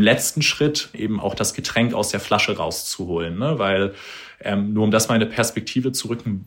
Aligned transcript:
im 0.00 0.02
letzten 0.02 0.40
Schritt 0.40 0.88
eben 0.94 1.20
auch 1.20 1.34
das 1.34 1.52
Getränk 1.52 1.92
aus 1.92 2.08
der 2.08 2.20
Flasche 2.20 2.56
rauszuholen, 2.56 3.38
ne? 3.38 3.58
weil 3.58 3.94
ähm, 4.40 4.72
nur 4.72 4.84
um 4.84 4.90
das 4.90 5.08
mal 5.08 5.16
eine 5.16 5.26
Perspektive 5.26 5.92
zu 5.92 6.08
rücken, 6.08 6.46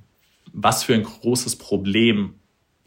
was 0.52 0.84
für 0.84 0.96
ein 0.96 1.04
großes 1.04 1.58
Problem 1.58 2.34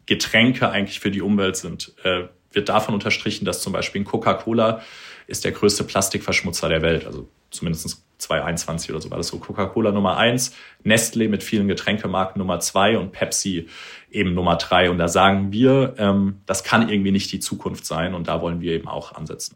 Getränke 0.05 0.69
eigentlich 0.69 0.99
für 0.99 1.09
die 1.09 1.21
Umwelt 1.21 1.55
sind, 1.55 1.93
äh, 2.03 2.23
wird 2.51 2.67
davon 2.67 2.93
unterstrichen, 2.93 3.45
dass 3.45 3.61
zum 3.61 3.71
Beispiel 3.71 4.03
Coca-Cola 4.03 4.81
ist 5.27 5.45
der 5.45 5.53
größte 5.53 5.85
Plastikverschmutzer 5.85 6.67
der 6.67 6.81
Welt. 6.81 7.05
Also 7.05 7.29
zumindest 7.49 8.03
2021 8.17 8.91
oder 8.91 8.99
so 8.99 9.09
war 9.09 9.17
das 9.17 9.27
so. 9.27 9.39
Coca-Cola 9.39 9.91
Nummer 9.91 10.17
eins, 10.17 10.53
Nestle 10.83 11.29
mit 11.29 11.43
vielen 11.43 11.69
Getränkemarken 11.69 12.39
Nummer 12.39 12.59
zwei 12.59 12.97
und 12.97 13.13
Pepsi 13.13 13.67
eben 14.11 14.33
Nummer 14.33 14.57
drei. 14.57 14.89
Und 14.89 14.97
da 14.97 15.07
sagen 15.07 15.53
wir, 15.53 15.95
ähm, 15.97 16.41
das 16.45 16.65
kann 16.65 16.89
irgendwie 16.89 17.11
nicht 17.11 17.31
die 17.31 17.39
Zukunft 17.39 17.85
sein 17.85 18.13
und 18.13 18.27
da 18.27 18.41
wollen 18.41 18.59
wir 18.59 18.73
eben 18.73 18.87
auch 18.89 19.13
ansetzen. 19.13 19.55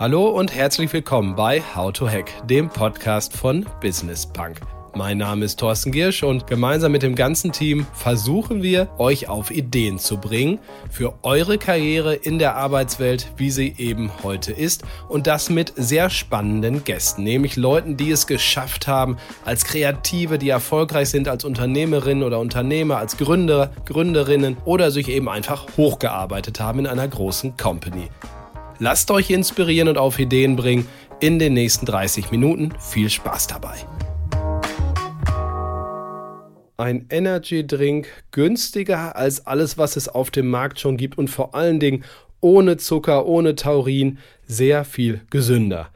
Hallo 0.00 0.30
und 0.30 0.54
herzlich 0.54 0.90
willkommen 0.94 1.36
bei 1.36 1.62
How 1.74 1.92
to 1.92 2.08
Hack, 2.08 2.32
dem 2.46 2.70
Podcast 2.70 3.36
von 3.36 3.66
Business 3.82 4.24
Punk. 4.24 4.62
Mein 4.94 5.18
Name 5.18 5.44
ist 5.44 5.60
Thorsten 5.60 5.92
Giersch 5.92 6.22
und 6.22 6.46
gemeinsam 6.46 6.92
mit 6.92 7.02
dem 7.02 7.14
ganzen 7.14 7.52
Team 7.52 7.86
versuchen 7.92 8.62
wir, 8.62 8.88
euch 8.96 9.28
auf 9.28 9.50
Ideen 9.50 9.98
zu 9.98 10.16
bringen 10.16 10.58
für 10.90 11.12
eure 11.22 11.58
Karriere 11.58 12.14
in 12.14 12.38
der 12.38 12.56
Arbeitswelt, 12.56 13.30
wie 13.36 13.50
sie 13.50 13.74
eben 13.76 14.10
heute 14.22 14.52
ist. 14.52 14.84
Und 15.10 15.26
das 15.26 15.50
mit 15.50 15.74
sehr 15.76 16.08
spannenden 16.08 16.82
Gästen, 16.82 17.22
nämlich 17.22 17.56
Leuten, 17.56 17.98
die 17.98 18.10
es 18.10 18.26
geschafft 18.26 18.88
haben, 18.88 19.18
als 19.44 19.66
Kreative, 19.66 20.38
die 20.38 20.48
erfolgreich 20.48 21.10
sind 21.10 21.28
als 21.28 21.44
Unternehmerinnen 21.44 22.24
oder 22.24 22.38
Unternehmer, 22.38 22.96
als 22.96 23.18
Gründer, 23.18 23.70
Gründerinnen 23.84 24.56
oder 24.64 24.90
sich 24.92 25.08
eben 25.08 25.28
einfach 25.28 25.66
hochgearbeitet 25.76 26.58
haben 26.58 26.78
in 26.78 26.86
einer 26.86 27.06
großen 27.06 27.58
Company. 27.58 28.08
Lasst 28.80 29.10
euch 29.12 29.30
inspirieren 29.30 29.88
und 29.88 29.98
auf 29.98 30.18
Ideen 30.18 30.56
bringen 30.56 30.88
in 31.20 31.38
den 31.38 31.54
nächsten 31.54 31.86
30 31.86 32.32
Minuten. 32.32 32.72
Viel 32.80 33.08
Spaß 33.08 33.46
dabei 33.46 33.76
ein 36.80 37.06
Energy 37.10 37.66
Drink 37.66 38.08
günstiger 38.32 39.14
als 39.14 39.46
alles, 39.46 39.76
was 39.76 39.96
es 39.96 40.08
auf 40.08 40.30
dem 40.30 40.48
Markt 40.48 40.80
schon 40.80 40.96
gibt 40.96 41.18
und 41.18 41.28
vor 41.28 41.54
allen 41.54 41.78
Dingen 41.78 42.04
ohne 42.40 42.78
Zucker, 42.78 43.26
ohne 43.26 43.54
Taurin, 43.54 44.18
sehr 44.46 44.84
viel 44.84 45.20
gesünder. 45.30 45.90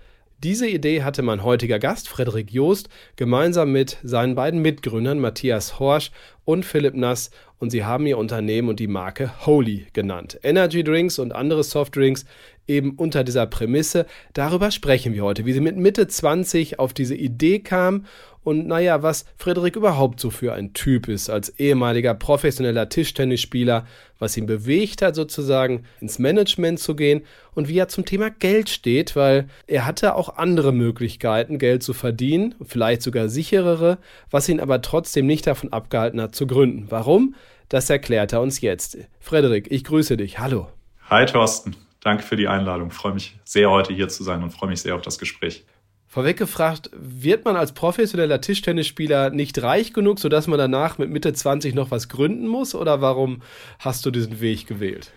Diese 0.45 0.69
Idee 0.69 1.03
hatte 1.03 1.23
mein 1.23 1.43
heutiger 1.43 1.79
Gast, 1.79 2.07
Frederik 2.07 2.53
Joost, 2.53 2.91
gemeinsam 3.17 3.73
mit 3.73 3.97
seinen 4.03 4.35
beiden 4.35 4.61
Mitgründern 4.61 5.19
Matthias 5.19 5.79
Horsch 5.79 6.11
und 6.45 6.67
Philipp 6.67 6.95
Nass 6.95 7.31
und 7.59 7.71
sie 7.71 7.83
haben 7.83 8.07
ihr 8.07 8.19
Unternehmen 8.19 8.69
und 8.69 8.79
die 8.79 8.87
Marke 8.87 9.47
Holy 9.47 9.87
genannt. 9.95 10.39
Energy 10.43 10.85
Drinks 10.85 11.19
und 11.19 11.35
andere 11.35 11.65
Softdrinks 11.65 12.27
eben 12.67 12.93
unter 12.97 13.25
dieser 13.25 13.47
Prämisse. 13.47 14.07
Darüber 14.33 14.71
sprechen 14.71 15.15
wir 15.15 15.25
heute, 15.25 15.45
wie 15.47 15.53
sie 15.53 15.61
mit 15.61 15.77
Mitte 15.77 16.07
20 16.09 16.79
auf 16.79 16.93
diese 16.93 17.15
Idee 17.15 17.59
kam 17.61 18.05
und 18.45 18.67
naja, 18.67 19.03
was 19.03 19.25
Frederik 19.39 19.75
überhaupt 19.75 20.21
so 20.21 20.29
für 20.29 20.53
ein 20.53 20.75
Typ 20.75 21.09
ist 21.09 21.31
als 21.31 21.49
ehemaliger 21.59 22.13
professioneller 22.13 22.91
Tischtennisspieler, 22.91 23.87
was 24.19 24.37
ihn 24.37 24.45
bewegt 24.45 25.01
hat, 25.01 25.15
sozusagen 25.15 25.85
ins 26.01 26.19
Management 26.19 26.79
zu 26.79 26.95
gehen 26.95 27.23
und 27.55 27.69
wie 27.69 27.79
er 27.79 27.89
zum 27.89 28.05
Thema 28.05 28.31
Geld 28.31 28.69
steht, 28.69 29.17
weil 29.17 29.49
er 29.67 29.87
hatte 29.87 30.15
auch 30.15 30.37
andere 30.37 30.73
Möglichkeiten, 30.73 31.59
Geld 31.59 31.83
zu 31.83 31.95
verdienen, 31.95 32.55
vielleicht 32.65 33.01
sogar 33.01 33.31
sicherere, 33.31 33.97
was 34.31 34.49
ihn 34.49 34.61
aber 34.61 34.83
trotzdem 34.83 35.27
nicht 35.27 35.47
davon 35.47 35.73
abgehalten 35.73 36.21
hat 36.21 36.35
zu 36.35 36.47
gründen. 36.47 36.87
Warum? 36.91 37.35
Das 37.71 37.89
erklärt 37.89 38.35
er 38.35 38.43
uns 38.43 38.61
jetzt. 38.61 38.99
Frederik, 39.21 39.69
ich 39.71 39.85
grüße 39.85 40.19
dich. 40.19 40.39
Hallo. 40.39 40.69
Hi 41.09 41.25
Thorsten. 41.25 41.77
Danke 42.05 42.23
für 42.23 42.37
die 42.37 42.49
Einladung. 42.49 42.89
Ich 42.89 42.95
freue 42.95 43.15
mich 43.15 43.37
sehr, 43.45 43.71
heute 43.71 43.95
hier 43.95 44.09
zu 44.09 44.23
sein 44.23 44.43
und 44.43 44.51
freue 44.51 44.69
mich 44.69 44.83
sehr 44.83 44.95
auf 44.95 45.03
das 45.03 45.19
Gespräch. 45.19 45.65
Vorweg 46.07 46.37
gefragt, 46.37 46.91
wird 46.93 47.45
man 47.45 47.57
als 47.57 47.73
professioneller 47.73 48.41
Tischtennisspieler 48.41 49.31
nicht 49.31 49.61
reich 49.63 49.93
genug, 49.93 50.21
sodass 50.21 50.47
man 50.47 50.59
danach 50.59 50.99
mit 50.99 51.11
Mitte 51.11 51.33
20 51.33 51.75
noch 51.75 51.91
was 51.91 52.09
gründen 52.09 52.47
muss? 52.47 52.75
Oder 52.75 53.01
warum 53.01 53.43
hast 53.81 54.07
du 54.07 54.13
diesen 54.13 54.41
Weg 54.41 54.67
gewählt? 54.67 55.13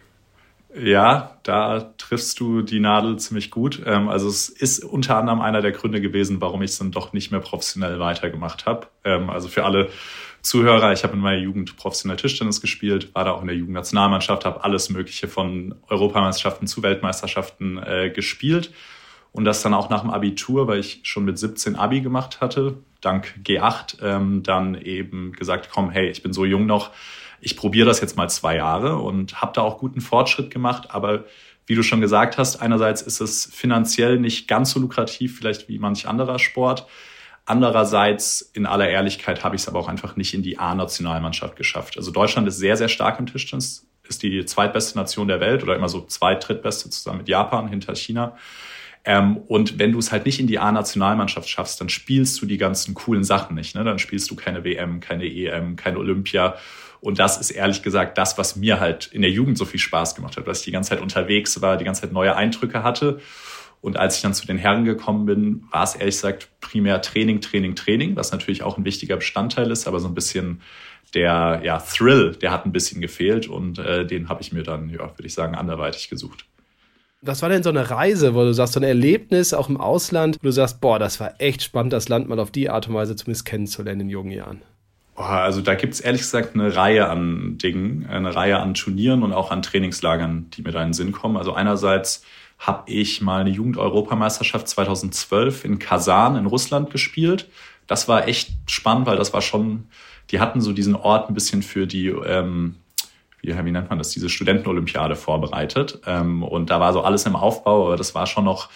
Ja, 0.76 1.38
da 1.44 1.94
triffst 1.98 2.40
du 2.40 2.62
die 2.62 2.80
Nadel 2.80 3.18
ziemlich 3.18 3.52
gut. 3.52 3.82
Ähm, 3.86 4.10
also 4.10 4.28
es 4.28 4.50
ist 4.50 4.84
unter 4.84 5.18
anderem 5.18 5.42
einer 5.42 5.62
der 5.62 5.72
Gründe 5.72 6.02
gewesen, 6.02 6.42
warum 6.42 6.62
ich 6.62 6.72
es 6.72 6.78
dann 6.78 6.92
doch 6.92 7.14
nicht 7.14 7.32
mehr 7.32 7.42
professionell 7.42 8.00
weitergemacht 8.00 8.66
habe. 8.66 8.88
Ähm, 9.04 9.30
also 9.30 9.50
für 9.50 9.66
alle 9.66 9.90
Zuhörer, 10.48 10.94
ich 10.94 11.04
habe 11.04 11.14
in 11.14 11.20
meiner 11.20 11.42
Jugend 11.42 11.76
professionell 11.76 12.16
Tischtennis 12.16 12.62
gespielt, 12.62 13.14
war 13.14 13.26
da 13.26 13.32
auch 13.32 13.42
in 13.42 13.48
der 13.48 13.58
Jugendnationalmannschaft, 13.58 14.46
habe 14.46 14.64
alles 14.64 14.90
Mögliche 14.90 15.28
von 15.28 15.76
Europameisterschaften 15.90 16.68
zu 16.68 16.82
Weltmeisterschaften 16.82 17.78
äh, 17.78 18.12
gespielt 18.12 18.72
und 19.34 19.44
das 19.44 19.62
dann 19.62 19.74
auch 19.74 19.90
nach 19.90 20.02
dem 20.02 20.10
Abitur, 20.10 20.70
weil 20.70 20.80
ich 20.80 21.02
schon 21.04 21.26
mit 21.26 21.38
17 21.38 21.76
Abi 21.76 22.00
gemacht 22.00 22.40
hatte, 22.40 22.78
dank 23.02 23.38
G8, 23.44 24.02
ähm, 24.02 24.42
dann 24.42 24.76
eben 24.76 25.34
gesagt, 25.34 25.68
komm, 25.70 25.90
hey, 25.90 26.08
ich 26.10 26.24
bin 26.24 26.32
so 26.32 26.46
jung 26.46 26.66
noch, 26.66 26.92
ich 27.42 27.58
probiere 27.58 27.86
das 27.86 28.00
jetzt 28.00 28.16
mal 28.16 28.30
zwei 28.30 28.56
Jahre 28.56 29.00
und 29.00 29.42
habe 29.42 29.52
da 29.54 29.64
auch 29.64 29.78
guten 29.78 30.00
Fortschritt 30.00 30.50
gemacht. 30.50 30.92
Aber 30.92 31.26
wie 31.66 31.76
du 31.76 31.84
schon 31.84 32.00
gesagt 32.00 32.38
hast, 32.38 32.62
einerseits 32.62 33.02
ist 33.02 33.20
es 33.20 33.52
finanziell 33.54 34.18
nicht 34.18 34.48
ganz 34.48 34.72
so 34.72 34.80
lukrativ, 34.80 35.38
vielleicht 35.38 35.68
wie 35.68 35.78
manch 35.78 36.08
anderer 36.08 36.40
Sport. 36.40 36.88
Andererseits, 37.50 38.42
in 38.42 38.66
aller 38.66 38.90
Ehrlichkeit, 38.90 39.46
habe 39.46 39.56
ich 39.56 39.62
es 39.62 39.70
aber 39.70 39.80
auch 39.80 39.88
einfach 39.88 40.18
nicht 40.18 40.34
in 40.34 40.44
die 40.44 40.60
A-Nationalmannschaft 40.60 41.56
geschafft. 41.56 41.96
Also 41.96 42.12
Deutschland 42.12 42.46
ist 42.46 42.58
sehr, 42.58 42.76
sehr 42.76 42.90
stark 42.90 43.20
im 43.20 43.26
Tischtennis, 43.26 43.88
ist 44.06 44.22
die 44.22 44.44
zweitbeste 44.44 44.98
Nation 44.98 45.30
der 45.30 45.40
Welt 45.40 45.64
oder 45.64 45.74
immer 45.74 45.88
so 45.88 46.02
zweit, 46.02 46.46
drittbeste 46.46 46.90
zusammen 46.90 47.20
mit 47.20 47.30
Japan 47.30 47.70
hinter 47.70 47.96
China. 47.96 48.36
Ähm, 49.06 49.38
und 49.48 49.80
wenn 49.80 49.94
du 49.94 50.00
es 50.00 50.12
halt 50.12 50.26
nicht 50.26 50.42
in 50.42 50.48
die 50.48 50.60
A-Nationalmannschaft 50.60 51.48
schaffst, 51.48 51.80
dann 51.80 51.88
spielst 51.88 52.42
du 52.42 52.46
die 52.46 52.58
ganzen 52.58 52.94
coolen 52.96 53.24
Sachen 53.24 53.56
nicht. 53.56 53.76
Ne? 53.76 53.86
Dann 53.86 53.98
spielst 53.98 54.30
du 54.30 54.36
keine 54.36 54.66
WM, 54.66 55.00
keine 55.00 55.24
EM, 55.24 55.78
keine 55.78 56.00
Olympia. 56.00 56.58
Und 57.00 57.18
das 57.18 57.38
ist 57.38 57.52
ehrlich 57.52 57.82
gesagt 57.82 58.18
das, 58.18 58.38
was 58.38 58.58
mir 58.58 58.82
halt 58.82 59.08
in 59.08 59.22
der 59.22 59.32
Jugend 59.32 59.58
so 59.58 59.64
viel 59.64 59.80
Spaß 59.80 60.16
gemacht 60.16 60.36
hat, 60.36 60.46
dass 60.48 60.60
ich 60.60 60.66
die 60.66 60.72
ganze 60.72 60.90
Zeit 60.90 61.02
unterwegs 61.02 61.62
war, 61.62 61.78
die 61.78 61.86
ganze 61.86 62.02
Zeit 62.02 62.12
neue 62.12 62.36
Eindrücke 62.36 62.84
hatte. 62.84 63.22
Und 63.82 63.98
als 63.98 64.18
ich 64.18 64.22
dann 64.22 64.34
zu 64.34 64.48
den 64.48 64.58
Herren 64.58 64.86
gekommen 64.86 65.26
bin, 65.26 65.64
war 65.72 65.84
es 65.84 65.96
ehrlich 65.96 66.16
gesagt 66.16 66.50
primär 66.62 67.02
Training, 67.02 67.42
Training, 67.42 67.76
Training, 67.76 68.16
was 68.16 68.32
natürlich 68.32 68.64
auch 68.64 68.78
ein 68.78 68.86
wichtiger 68.86 69.18
Bestandteil 69.18 69.72
ist, 69.72 69.88
aber 69.88 70.00
so 70.00 70.08
ein 70.08 70.16
bisschen 70.16 70.62
der 71.14 71.62
ja, 71.64 71.80
Thrill, 71.80 72.36
der 72.36 72.52
hat 72.52 72.66
ein 72.66 72.72
bisschen 72.72 73.02
gefehlt 73.02 73.48
und 73.48 73.80
äh, 73.80 74.06
den 74.06 74.30
habe 74.30 74.42
ich 74.42 74.52
mir 74.52 74.64
dann, 74.64 74.90
ja, 74.90 75.00
würde 75.00 75.26
ich 75.26 75.34
sagen, 75.34 75.56
anderweitig 75.56 76.10
gesucht. 76.10 76.46
Was 77.22 77.42
war 77.42 77.50
denn 77.50 77.64
so 77.64 77.70
eine 77.70 77.90
Reise, 77.90 78.36
wo 78.36 78.42
du 78.44 78.54
sagst, 78.54 78.74
so 78.74 78.80
ein 78.80 78.84
Erlebnis 78.84 79.54
auch 79.54 79.70
im 79.70 79.78
Ausland, 79.78 80.38
wo 80.42 80.48
du 80.48 80.52
sagst, 80.52 80.82
boah, 80.82 81.00
das 81.00 81.20
war 81.20 81.34
echt 81.40 81.64
spannend, 81.64 81.94
das 81.94 82.10
Land 82.10 82.30
mal 82.30 82.40
auf 82.40 82.52
die 82.52 82.70
Art 82.70 82.88
und 82.88 82.94
Weise 82.94 83.16
zumindest 83.16 83.46
kennenzulernen 83.46 84.02
in 84.02 84.10
jungen 84.10 84.32
Jahren? 84.32 84.62
Also 85.16 85.62
da 85.62 85.74
gibt 85.74 85.96
es 85.96 86.00
ehrlich 86.00 86.22
gesagt 86.22 86.54
eine 86.54 86.76
Reihe 86.76 87.10
an 87.10 87.58
Dingen, 87.58 88.06
eine 88.08 88.36
Reihe 88.36 88.60
an 88.60 88.76
Turnieren 88.76 89.24
und 89.24 89.34
auch 89.34 89.50
an 89.50 89.64
Trainingslagern, 89.64 90.52
die 90.54 90.62
mir 90.62 90.72
da 90.72 90.82
in 90.82 90.90
den 90.90 90.94
Sinn 90.94 91.12
kommen. 91.12 91.38
Also 91.38 91.54
einerseits 91.54 92.24
habe 92.58 92.92
ich 92.92 93.22
mal 93.22 93.42
eine 93.42 93.52
Jugend-Europameisterschaft 93.52 94.68
2012 94.68 95.66
in 95.66 95.80
Kasan 95.80 96.36
in 96.36 96.46
Russland 96.46 96.90
gespielt. 96.90 97.50
Das 97.86 98.08
war 98.08 98.28
echt 98.28 98.52
spannend, 98.68 99.06
weil 99.06 99.18
das 99.18 99.34
war 99.34 99.42
schon, 99.42 99.88
die 100.32 100.40
hatten 100.40 100.60
so 100.60 100.74
diesen 100.74 100.96
Ort 100.96 101.30
ein 101.30 101.34
bisschen 101.34 101.62
für 101.62 101.88
die 101.88 102.08
ähm, 102.08 102.76
wie, 103.42 103.66
wie 103.66 103.72
nennt 103.72 103.90
man 103.90 103.98
das, 103.98 104.10
diese 104.10 104.30
Studentenolympiade 104.30 105.16
vorbereitet. 105.16 106.02
Ähm, 106.06 106.44
und 106.44 106.70
da 106.70 106.80
war 106.80 106.94
so 106.94 107.02
alles 107.02 107.26
im 107.26 107.36
Aufbau, 107.36 107.88
aber 107.88 107.98
das 107.98 108.16
war 108.16 108.28
schon 108.28 108.46
noch, 108.46 108.70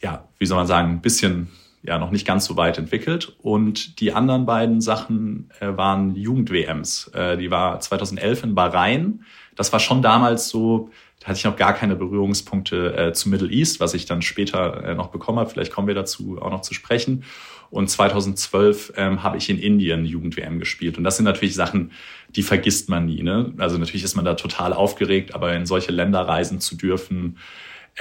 ja, 0.00 0.24
wie 0.38 0.46
soll 0.46 0.56
man 0.56 0.66
sagen, 0.66 0.90
ein 0.90 1.00
bisschen, 1.00 1.48
ja, 1.86 1.98
noch 1.98 2.10
nicht 2.10 2.26
ganz 2.26 2.44
so 2.44 2.56
weit 2.56 2.78
entwickelt. 2.78 3.36
Und 3.42 4.00
die 4.00 4.12
anderen 4.12 4.46
beiden 4.46 4.80
Sachen 4.80 5.50
äh, 5.60 5.76
waren 5.76 6.14
Jugend-WMs. 6.16 7.08
Äh, 7.14 7.36
die 7.36 7.50
war 7.50 7.80
2011 7.80 8.44
in 8.44 8.54
Bahrain. 8.54 9.24
Das 9.54 9.72
war 9.72 9.80
schon 9.80 10.02
damals 10.02 10.48
so, 10.48 10.90
da 11.20 11.28
hatte 11.28 11.38
ich 11.38 11.44
noch 11.44 11.56
gar 11.56 11.72
keine 11.72 11.96
Berührungspunkte 11.96 12.96
äh, 12.96 13.12
zu 13.12 13.28
Middle 13.28 13.50
East, 13.50 13.80
was 13.80 13.94
ich 13.94 14.06
dann 14.06 14.22
später 14.22 14.84
äh, 14.84 14.94
noch 14.94 15.08
bekommen 15.08 15.38
habe. 15.38 15.50
Vielleicht 15.50 15.72
kommen 15.72 15.88
wir 15.88 15.94
dazu 15.94 16.38
auch 16.40 16.50
noch 16.50 16.62
zu 16.62 16.74
sprechen. 16.74 17.24
Und 17.70 17.90
2012 17.90 18.92
ähm, 18.96 19.22
habe 19.22 19.38
ich 19.38 19.50
in 19.50 19.58
Indien 19.58 20.04
Jugend-WM 20.04 20.58
gespielt. 20.58 20.98
Und 20.98 21.04
das 21.04 21.16
sind 21.16 21.24
natürlich 21.24 21.54
Sachen, 21.54 21.92
die 22.30 22.42
vergisst 22.42 22.88
man 22.88 23.06
nie. 23.06 23.22
Ne? 23.22 23.54
Also 23.58 23.78
natürlich 23.78 24.04
ist 24.04 24.14
man 24.14 24.24
da 24.24 24.34
total 24.34 24.72
aufgeregt, 24.72 25.34
aber 25.34 25.54
in 25.54 25.66
solche 25.66 25.92
Länder 25.92 26.20
reisen 26.20 26.60
zu 26.60 26.76
dürfen, 26.76 27.38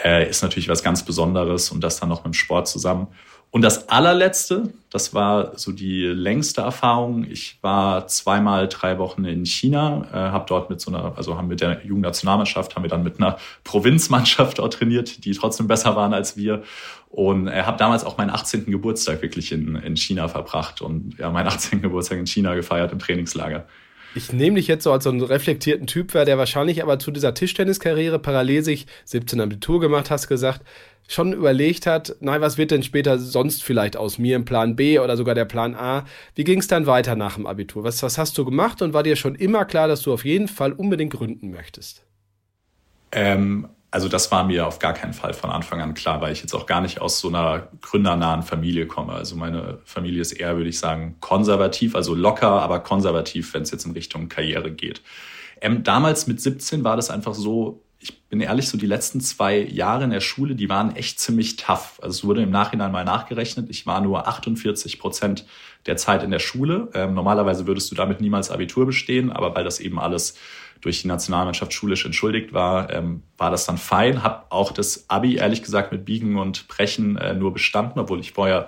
äh, 0.04 0.30
ist 0.30 0.44
natürlich 0.44 0.70
was 0.70 0.84
ganz 0.84 1.04
Besonderes 1.04 1.72
und 1.72 1.84
das 1.84 2.00
dann 2.00 2.10
noch 2.10 2.24
mit 2.24 2.34
dem 2.34 2.34
Sport 2.34 2.68
zusammen. 2.68 3.08
Und 3.56 3.62
das 3.62 3.88
allerletzte, 3.88 4.74
das 4.90 5.14
war 5.14 5.58
so 5.58 5.72
die 5.72 6.08
längste 6.08 6.60
Erfahrung. 6.60 7.24
Ich 7.24 7.58
war 7.62 8.06
zweimal 8.08 8.68
drei 8.68 8.98
Wochen 8.98 9.24
in 9.24 9.46
China, 9.46 10.06
äh, 10.12 10.18
habe 10.18 10.44
dort 10.46 10.70
mit 10.70 10.82
so 10.82 10.92
einer, 10.92 11.14
also 11.16 11.38
haben 11.38 11.48
mit 11.48 11.62
der 11.62 11.86
Jugendnationalmannschaft, 11.86 12.76
haben 12.76 12.84
wir 12.84 12.90
dann 12.90 13.04
mit 13.04 13.18
einer 13.18 13.38
Provinzmannschaft 13.64 14.60
dort 14.60 14.74
trainiert, 14.74 15.24
die 15.24 15.32
trotzdem 15.32 15.70
besser 15.70 15.96
waren 15.96 16.14
als 16.14 16.36
wir. 16.36 16.64
Und 17.08 17.48
äh, 17.48 17.64
habe 17.64 17.78
damals 17.78 18.04
auch 18.04 18.18
meinen 18.18 18.32
18. 18.32 18.66
Geburtstag 18.66 19.22
wirklich 19.22 19.54
in, 19.54 19.78
in 19.78 19.96
China 19.96 20.28
verbracht 20.28 20.82
und 20.82 21.18
ja, 21.18 21.32
meinen 21.32 21.48
18. 21.48 21.82
Geburtstag 21.82 22.18
in 22.18 22.28
China 22.28 22.56
gefeiert 22.56 22.92
im 22.92 23.00
Trainingslager. 23.00 23.68
Ich 24.16 24.32
nehme 24.32 24.56
dich 24.56 24.68
jetzt 24.68 24.86
so 24.86 24.94
als 24.94 25.04
so 25.04 25.10
einen 25.10 25.22
reflektierten 25.22 25.88
Typ, 25.88 26.14
der 26.14 26.38
wahrscheinlich 26.38 26.82
aber 26.82 27.00
zu 27.00 27.12
dieser 27.12 27.34
Tischtenniskarriere 27.34 28.18
parallel 28.18 28.64
sich 28.64 28.88
17 29.04 29.42
Abitur 29.42 29.82
gemacht, 29.82 30.10
hast 30.10 30.30
gesagt, 30.30 30.62
schon 31.06 31.34
überlegt 31.34 31.86
hat, 31.86 32.16
nein, 32.22 32.40
was 32.40 32.58
wird 32.58 32.72
denn 32.72 32.82
später 32.82 33.20
sonst 33.20 33.62
vielleicht 33.62 33.98
aus 33.98 34.18
mir 34.18 34.38
im 34.38 34.46
Plan 34.46 34.78
B 34.78 35.00
oder 35.00 35.18
sogar 35.18 35.36
der 35.36 35.44
Plan 35.44 35.76
A? 35.76 36.06
Wie 36.34 36.46
ging 36.46 36.60
es 36.60 36.68
dann 36.68 36.88
weiter 36.88 37.18
nach 37.18 37.36
dem 37.36 37.46
Abitur? 37.46 37.84
Was, 37.84 38.02
was 38.04 38.18
hast 38.18 38.38
du 38.38 38.46
gemacht 38.46 38.82
und 38.82 38.94
war 38.94 39.04
dir 39.04 39.18
schon 39.18 39.36
immer 39.36 39.66
klar, 39.66 39.90
dass 39.90 40.02
du 40.02 40.14
auf 40.14 40.24
jeden 40.24 40.48
Fall 40.48 40.72
unbedingt 40.72 41.12
gründen 41.12 41.52
möchtest? 41.52 42.06
Ähm, 43.12 43.68
also 43.92 44.10
das 44.10 44.32
war 44.32 44.44
mir 44.44 44.68
auf 44.68 44.80
gar 44.80 44.94
keinen 44.94 45.14
Fall 45.14 45.34
von 45.34 45.50
Anfang 45.50 45.82
an 45.82 45.94
klar, 45.94 46.20
weil 46.22 46.34
ich 46.34 46.42
jetzt 46.42 46.54
auch 46.54 46.66
gar 46.66 46.82
nicht 46.82 47.00
aus 47.00 47.20
so 47.20 47.30
einer 47.30 47.70
gründernahen 47.82 48.44
Familie 48.44 48.88
komme. 48.88 49.14
Also 49.14 49.36
meine 49.36 49.80
Familie 49.86 50.22
ist 50.22 50.34
eher, 50.34 50.58
würde 50.58 50.70
ich 50.70 50.80
sagen, 50.80 51.16
konservativ, 51.22 51.96
also 51.96 52.14
locker, 52.14 52.62
aber 52.62 52.80
konservativ, 52.82 53.54
wenn 53.54 53.64
es 53.64 53.72
jetzt 53.72 53.86
in 53.86 53.94
Richtung 53.94 54.28
Karriere 54.28 54.72
geht. 54.72 55.02
Ähm, 55.62 55.84
damals 55.84 56.28
mit 56.28 56.42
17 56.42 56.84
war 56.84 56.96
das 56.98 57.10
einfach 57.10 57.34
so, 57.34 57.84
ich 58.00 58.22
bin 58.28 58.42
ehrlich, 58.42 58.68
so 58.68 58.78
die 58.78 58.86
letzten 58.86 59.22
zwei 59.22 59.58
Jahre 59.60 60.04
in 60.04 60.10
der 60.10 60.20
Schule, 60.20 60.56
die 60.56 60.70
waren 60.70 60.96
echt 60.96 61.20
ziemlich 61.20 61.56
tough. 61.56 62.00
Also 62.02 62.20
es 62.20 62.24
wurde 62.26 62.44
im 62.44 62.52
Nachhinein 62.52 62.92
mal 62.92 63.06
nachgerechnet. 63.06 63.70
Ich 63.70 63.88
war 63.88 64.02
nur 64.02 64.28
48 64.28 65.00
Prozent 65.00 65.46
der 65.86 65.98
Zeit 65.98 66.22
in 66.22 66.32
der 66.32 66.40
Schule. 66.40 66.90
Ähm, 66.94 67.14
normalerweise 67.14 67.66
würdest 67.66 67.90
du 67.92 67.96
damit 67.96 68.22
niemals 68.22 68.52
Abitur 68.52 68.86
bestehen, 68.86 69.32
aber 69.32 69.56
weil 69.56 69.64
das 69.64 69.80
eben 69.80 70.00
alles 70.00 70.36
durch 70.86 71.02
die 71.02 71.08
Nationalmannschaft 71.08 71.74
schulisch 71.74 72.06
entschuldigt 72.06 72.54
war, 72.54 72.94
ähm, 72.94 73.24
war 73.40 73.50
das 73.50 73.66
dann 73.66 73.80
fein. 73.80 74.22
Hab 74.22 74.46
auch 74.52 74.72
das 74.72 75.10
Abi 75.10 75.38
ehrlich 75.38 75.64
gesagt 75.64 75.92
mit 75.92 76.06
Biegen 76.06 76.38
und 76.38 76.68
Brechen 76.68 77.18
äh, 77.18 77.34
nur 77.34 77.54
bestanden, 77.54 78.00
obwohl 78.00 78.20
ich 78.20 78.34
vorher, 78.34 78.68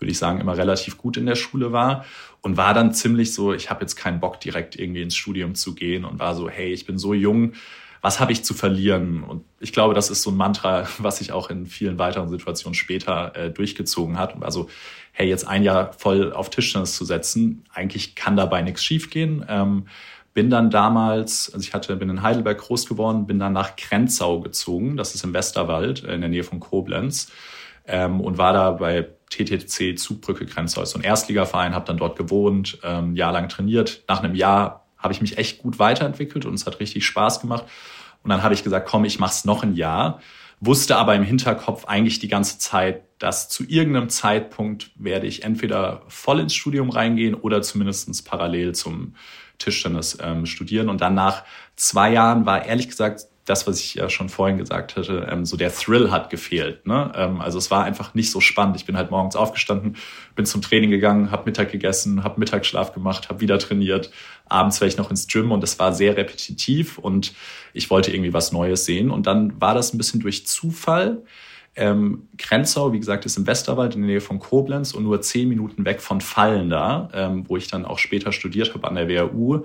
würde 0.00 0.10
ich 0.10 0.18
sagen, 0.18 0.40
immer 0.40 0.56
relativ 0.56 0.98
gut 0.98 1.16
in 1.16 1.24
der 1.24 1.36
Schule 1.36 1.70
war 1.70 2.04
und 2.40 2.56
war 2.56 2.74
dann 2.74 2.92
ziemlich 2.92 3.32
so, 3.32 3.54
ich 3.54 3.70
habe 3.70 3.82
jetzt 3.82 3.94
keinen 3.94 4.18
Bock 4.18 4.40
direkt 4.40 4.74
irgendwie 4.74 5.02
ins 5.02 5.14
Studium 5.14 5.54
zu 5.54 5.76
gehen 5.76 6.04
und 6.04 6.18
war 6.18 6.34
so, 6.34 6.50
hey, 6.50 6.72
ich 6.72 6.84
bin 6.84 6.98
so 6.98 7.14
jung, 7.14 7.52
was 8.00 8.18
habe 8.18 8.32
ich 8.32 8.44
zu 8.44 8.54
verlieren? 8.54 9.22
Und 9.22 9.44
ich 9.60 9.72
glaube, 9.72 9.94
das 9.94 10.10
ist 10.10 10.24
so 10.24 10.32
ein 10.32 10.36
Mantra, 10.36 10.88
was 10.98 11.18
sich 11.18 11.30
auch 11.30 11.48
in 11.48 11.66
vielen 11.66 11.96
weiteren 12.00 12.28
Situationen 12.28 12.74
später 12.74 13.36
äh, 13.36 13.50
durchgezogen 13.52 14.18
hat. 14.18 14.42
Also, 14.42 14.68
hey, 15.12 15.28
jetzt 15.28 15.46
ein 15.46 15.62
Jahr 15.62 15.92
voll 15.92 16.32
auf 16.32 16.50
Tischtennis 16.50 16.96
zu 16.96 17.04
setzen, 17.04 17.64
eigentlich 17.72 18.16
kann 18.16 18.36
dabei 18.36 18.62
nichts 18.62 18.82
schiefgehen. 18.82 19.44
Ähm, 19.48 19.86
bin 20.34 20.50
dann 20.50 20.70
damals, 20.70 21.50
also 21.52 21.66
ich 21.66 21.74
hatte, 21.74 21.94
bin 21.96 22.08
in 22.08 22.22
Heidelberg 22.22 22.58
groß 22.58 22.86
geworden, 22.86 23.26
bin 23.26 23.38
dann 23.38 23.52
nach 23.52 23.76
Krenzau 23.76 24.40
gezogen, 24.40 24.96
das 24.96 25.14
ist 25.14 25.24
im 25.24 25.34
Westerwald, 25.34 26.04
äh, 26.04 26.14
in 26.14 26.20
der 26.20 26.30
Nähe 26.30 26.44
von 26.44 26.60
Koblenz, 26.60 27.30
ähm, 27.86 28.20
und 28.20 28.38
war 28.38 28.52
da 28.52 28.70
bei 28.72 29.08
TTC 29.30 29.98
Zugbrücke 29.98 30.46
Krenzau, 30.46 30.84
so 30.84 30.98
ein 30.98 31.04
Erstligaverein, 31.04 31.74
habe 31.74 31.86
dann 31.86 31.96
dort 31.96 32.16
gewohnt, 32.16 32.78
ähm, 32.82 33.16
jahrelang 33.16 33.48
trainiert. 33.48 34.04
Nach 34.08 34.22
einem 34.22 34.34
Jahr 34.34 34.86
habe 34.98 35.12
ich 35.12 35.20
mich 35.20 35.38
echt 35.38 35.62
gut 35.62 35.78
weiterentwickelt 35.78 36.46
und 36.46 36.54
es 36.54 36.66
hat 36.66 36.80
richtig 36.80 37.04
Spaß 37.04 37.40
gemacht. 37.40 37.64
Und 38.22 38.30
dann 38.30 38.42
habe 38.42 38.54
ich 38.54 38.62
gesagt, 38.62 38.88
komm, 38.88 39.04
ich 39.04 39.18
mach's 39.18 39.44
noch 39.44 39.62
ein 39.64 39.74
Jahr. 39.74 40.20
Wusste 40.60 40.96
aber 40.96 41.16
im 41.16 41.24
Hinterkopf 41.24 41.86
eigentlich 41.86 42.20
die 42.20 42.28
ganze 42.28 42.58
Zeit, 42.58 43.02
dass 43.18 43.48
zu 43.48 43.64
irgendeinem 43.64 44.08
Zeitpunkt 44.08 44.92
werde 44.94 45.26
ich 45.26 45.42
entweder 45.42 46.02
voll 46.06 46.38
ins 46.38 46.54
Studium 46.54 46.90
reingehen 46.90 47.34
oder 47.34 47.62
zumindestens 47.62 48.22
parallel 48.22 48.72
zum 48.72 49.16
Tischtennis 49.58 50.18
ähm, 50.20 50.46
studieren. 50.46 50.88
Und 50.88 51.00
dann 51.00 51.14
nach 51.14 51.44
zwei 51.76 52.12
Jahren 52.12 52.46
war 52.46 52.64
ehrlich 52.64 52.88
gesagt 52.88 53.26
das, 53.44 53.66
was 53.66 53.80
ich 53.80 53.94
ja 53.94 54.08
schon 54.08 54.28
vorhin 54.28 54.58
gesagt 54.58 54.96
hatte, 54.96 55.26
ähm, 55.28 55.44
so 55.44 55.56
der 55.56 55.74
Thrill 55.74 56.12
hat 56.12 56.30
gefehlt. 56.30 56.86
Ne? 56.86 57.10
Ähm, 57.16 57.40
also 57.40 57.58
es 57.58 57.70
war 57.72 57.82
einfach 57.84 58.14
nicht 58.14 58.30
so 58.30 58.40
spannend. 58.40 58.76
Ich 58.76 58.86
bin 58.86 58.96
halt 58.96 59.10
morgens 59.10 59.34
aufgestanden, 59.34 59.96
bin 60.36 60.46
zum 60.46 60.62
Training 60.62 60.90
gegangen, 60.90 61.32
habe 61.32 61.46
Mittag 61.46 61.72
gegessen, 61.72 62.22
habe 62.22 62.38
Mittagsschlaf 62.38 62.92
gemacht, 62.92 63.28
habe 63.28 63.40
wieder 63.40 63.58
trainiert. 63.58 64.12
Abends 64.48 64.80
wäre 64.80 64.88
ich 64.88 64.96
noch 64.96 65.10
ins 65.10 65.26
Gym 65.26 65.50
und 65.50 65.64
es 65.64 65.78
war 65.80 65.92
sehr 65.92 66.16
repetitiv 66.16 66.98
und 66.98 67.34
ich 67.72 67.90
wollte 67.90 68.12
irgendwie 68.12 68.32
was 68.32 68.52
Neues 68.52 68.84
sehen. 68.84 69.10
Und 69.10 69.26
dann 69.26 69.60
war 69.60 69.74
das 69.74 69.92
ein 69.92 69.98
bisschen 69.98 70.20
durch 70.20 70.46
Zufall. 70.46 71.22
Ähm, 71.74 72.28
Grenzau, 72.36 72.92
wie 72.92 72.98
gesagt, 72.98 73.24
ist 73.24 73.38
im 73.38 73.46
Westerwald 73.46 73.94
in 73.94 74.02
der 74.02 74.10
Nähe 74.10 74.20
von 74.20 74.38
Koblenz 74.38 74.92
und 74.92 75.04
nur 75.04 75.22
zehn 75.22 75.48
Minuten 75.48 75.86
weg 75.86 76.02
von 76.02 76.20
Fallen 76.20 76.68
da, 76.68 77.08
ähm, 77.14 77.48
wo 77.48 77.56
ich 77.56 77.68
dann 77.68 77.86
auch 77.86 77.98
später 77.98 78.30
studiert 78.32 78.74
habe 78.74 78.86
an 78.86 78.94
der 78.94 79.08
WHU. 79.08 79.64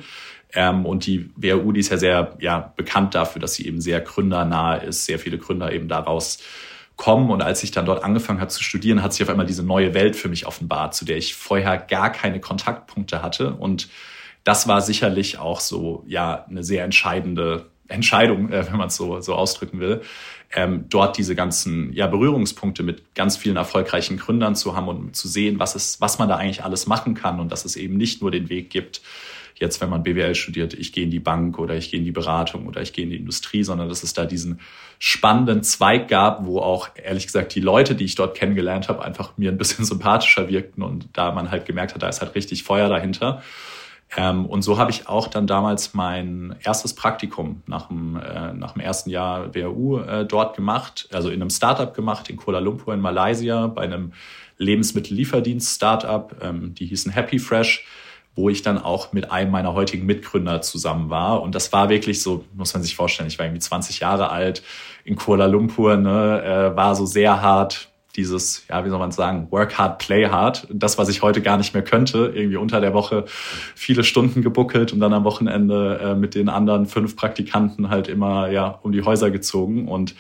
Ähm, 0.54 0.86
und 0.86 1.06
die 1.06 1.30
WHU, 1.36 1.74
die 1.74 1.82
ist 1.82 1.90
ja 1.90 1.98
sehr 1.98 2.38
ja, 2.40 2.74
bekannt 2.78 3.14
dafür, 3.14 3.42
dass 3.42 3.56
sie 3.56 3.68
eben 3.68 3.82
sehr 3.82 4.00
gründernah 4.00 4.76
ist, 4.76 5.06
sehr 5.06 5.20
viele 5.20 5.38
Gründer 5.38 5.74
eben 5.74 5.90
daraus 5.90 6.40
kommen. 6.96 7.30
Und 7.30 7.42
als 7.42 7.64
ich 7.64 7.72
dann 7.72 7.86
dort 7.86 8.04
angefangen 8.06 8.40
habe 8.40 8.52
zu 8.52 8.64
studieren, 8.64 9.04
hat 9.04 9.12
sich 9.12 9.24
auf 9.24 9.30
einmal 9.30 9.46
diese 9.46 9.64
neue 9.64 9.94
Welt 9.94 10.16
für 10.16 10.30
mich 10.30 10.48
offenbart, 10.48 10.96
zu 10.96 11.04
der 11.04 11.18
ich 11.18 11.36
vorher 11.36 11.78
gar 11.78 12.12
keine 12.12 12.40
Kontaktpunkte 12.40 13.22
hatte. 13.22 13.54
Und 13.54 13.90
das 14.46 14.68
war 14.70 14.82
sicherlich 14.82 15.40
auch 15.40 15.60
so, 15.60 16.06
ja, 16.08 16.46
eine 16.50 16.64
sehr 16.64 16.86
entscheidende 16.86 17.66
Entscheidung, 17.90 18.52
äh, 18.52 18.66
wenn 18.70 18.78
man 18.78 18.88
es 18.88 18.96
so, 18.96 19.22
so 19.22 19.36
ausdrücken 19.36 19.80
will, 19.80 20.02
ähm, 20.54 20.86
dort 20.90 21.18
diese 21.18 21.36
ganzen 21.36 21.92
ja, 21.94 22.08
Berührungspunkte 22.08 22.84
mit 22.84 23.16
ganz 23.16 23.38
vielen 23.38 23.58
erfolgreichen 23.58 24.18
Gründern 24.18 24.56
zu 24.56 24.76
haben 24.76 24.88
und 24.88 25.16
zu 25.16 25.28
sehen, 25.28 25.60
was, 25.60 25.76
ist, 25.76 26.00
was 26.00 26.20
man 26.20 26.30
da 26.30 26.38
eigentlich 26.38 26.64
alles 26.64 26.88
machen 26.88 27.14
kann 27.16 27.40
und 27.40 27.52
dass 27.52 27.66
es 27.66 27.76
eben 27.76 27.98
nicht 27.98 28.22
nur 28.22 28.32
den 28.32 28.50
Weg 28.50 28.70
gibt, 28.70 29.02
jetzt, 29.60 29.82
wenn 29.82 29.90
man 29.90 30.04
BWL 30.04 30.36
studiert, 30.36 30.74
ich 30.74 30.94
gehe 30.94 31.04
in 31.04 31.12
die 31.12 31.20
Bank 31.20 31.58
oder 31.60 31.76
ich 31.76 31.90
gehe 31.90 32.00
in 32.00 32.06
die 32.06 32.12
Beratung 32.12 32.68
oder 32.68 32.82
ich 32.82 32.94
gehe 32.94 33.04
in 33.04 33.10
die 33.10 33.18
Industrie, 33.18 33.64
sondern 33.64 33.90
dass 33.90 34.04
es 34.04 34.14
da 34.14 34.26
diesen 34.26 34.60
spannenden 35.00 35.64
Zweig 35.64 36.08
gab, 36.08 36.46
wo 36.46 36.60
auch 36.60 36.90
ehrlich 36.96 37.26
gesagt 37.26 37.56
die 37.56 37.60
Leute, 37.60 37.96
die 37.96 38.06
ich 38.06 38.16
dort 38.16 38.38
kennengelernt 38.38 38.88
habe, 38.88 39.04
einfach 39.04 39.38
mir 39.38 39.52
ein 39.52 39.58
bisschen 39.58 39.86
sympathischer 39.86 40.50
wirkten 40.50 40.84
und 40.84 41.10
da 41.14 41.32
man 41.32 41.52
halt 41.52 41.66
gemerkt 41.66 41.96
hat, 41.96 42.04
da 42.04 42.10
ist 42.10 42.22
halt 42.22 42.36
richtig 42.36 42.64
Feuer 42.64 42.90
dahinter. 42.90 43.42
Ähm, 44.16 44.46
und 44.46 44.62
so 44.62 44.78
habe 44.78 44.92
ich 44.92 45.10
auch 45.10 45.28
dann 45.28 45.48
damals 45.48 45.94
mein 45.94 46.56
erstes 46.64 46.94
Praktikum 46.94 47.62
nach 47.66 47.90
dem, 47.90 48.16
äh, 48.16 48.54
nach 48.54 48.74
dem 48.74 48.82
ersten 48.82 49.10
Jahr 49.10 49.54
WHU 49.54 50.00
äh, 50.00 50.26
dort 50.26 50.56
gemacht, 50.56 51.10
also 51.12 51.30
in 51.30 51.42
einem 51.42 51.50
Startup 51.50 51.94
gemacht 51.94 52.30
in 52.30 52.38
Kuala 52.38 52.60
Lumpur 52.60 52.94
in 52.94 53.02
Malaysia 53.02 53.68
bei 53.68 53.82
einem 53.82 54.14
Lebensmittellieferdienst-Startup, 54.58 56.36
ähm, 56.42 56.74
die 56.74 56.86
hießen 56.86 57.12
Happy 57.12 57.40
Fresh 57.40 57.86
wo 58.38 58.50
ich 58.50 58.62
dann 58.62 58.78
auch 58.78 59.14
mit 59.14 59.32
einem 59.32 59.50
meiner 59.50 59.74
heutigen 59.74 60.06
Mitgründer 60.06 60.62
zusammen 60.62 61.10
war. 61.10 61.42
Und 61.42 61.56
das 61.56 61.74
war 61.74 61.90
wirklich 61.90 62.22
so, 62.22 62.46
muss 62.54 62.72
man 62.72 62.84
sich 62.84 62.96
vorstellen, 62.96 63.28
ich 63.28 63.40
war 63.40 63.48
irgendwie 63.48 63.62
20 63.62 64.00
Jahre 64.00 64.30
alt 64.30 64.62
in 65.04 65.16
Kuala 65.16 65.48
Lumpur, 65.48 65.98
ne, 65.98 66.44
äh, 66.44 66.78
war 66.78 66.96
so 66.96 67.08
sehr 67.08 67.42
hart 67.42 67.90
dieses, 68.18 68.66
ja, 68.68 68.84
wie 68.84 68.90
soll 68.90 69.00
man 69.00 69.12
sagen, 69.12 69.48
work 69.52 69.78
hard, 69.78 70.00
play 70.00 70.28
hard. 70.28 70.68
Das, 70.72 70.98
was 70.98 71.08
ich 71.08 71.22
heute 71.22 71.42
gar 71.42 71.58
nicht 71.58 71.74
mehr 71.74 71.84
könnte, 71.84 72.34
irgendwie 72.36 72.58
unter 72.58 72.82
der 72.82 72.94
Woche 72.94 73.26
viele 73.76 74.04
Stunden 74.04 74.42
gebuckelt 74.42 74.92
und 74.92 75.00
dann 75.00 75.14
am 75.14 75.24
Wochenende 75.24 76.00
äh, 76.02 76.16
mit 76.16 76.34
den 76.36 76.50
anderen 76.50 76.88
fünf 76.88 77.16
Praktikanten 77.16 77.90
halt 77.90 78.08
immer, 78.08 78.50
ja, 78.50 78.68
um 78.82 78.92
die 78.92 79.04
Häuser 79.04 79.30
gezogen. 79.30 79.88
Und 79.88 80.16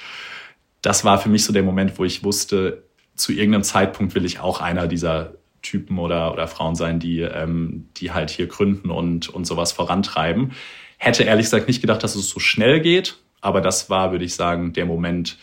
das 0.84 1.04
war 1.04 1.18
für 1.18 1.30
mich 1.30 1.44
so 1.44 1.52
der 1.52 1.64
Moment, 1.64 1.98
wo 1.98 2.06
ich 2.06 2.24
wusste, 2.24 2.84
zu 3.16 3.34
irgendeinem 3.34 3.64
Zeitpunkt 3.64 4.14
will 4.14 4.26
ich 4.26 4.40
auch 4.40 4.62
einer 4.62 4.88
dieser 4.88 5.34
Typen 5.64 5.98
oder, 5.98 6.32
oder 6.32 6.48
Frauen 6.48 6.76
sein, 6.76 7.00
die, 7.00 7.22
ähm, 7.22 7.90
die 7.98 8.12
halt 8.12 8.30
hier 8.30 8.48
gründen 8.48 8.92
und, 8.92 9.28
und 9.28 9.46
sowas 9.46 9.72
vorantreiben. 9.72 10.52
Hätte 10.98 11.24
ehrlich 11.24 11.48
gesagt 11.48 11.68
nicht 11.68 11.82
gedacht, 11.82 12.04
dass 12.04 12.16
es 12.16 12.30
so 12.30 12.40
schnell 12.40 12.80
geht, 12.80 13.18
aber 13.42 13.60
das 13.60 13.90
war, 13.90 14.12
würde 14.12 14.24
ich 14.24 14.36
sagen, 14.36 14.74
der 14.74 14.86
Moment, 14.86 15.40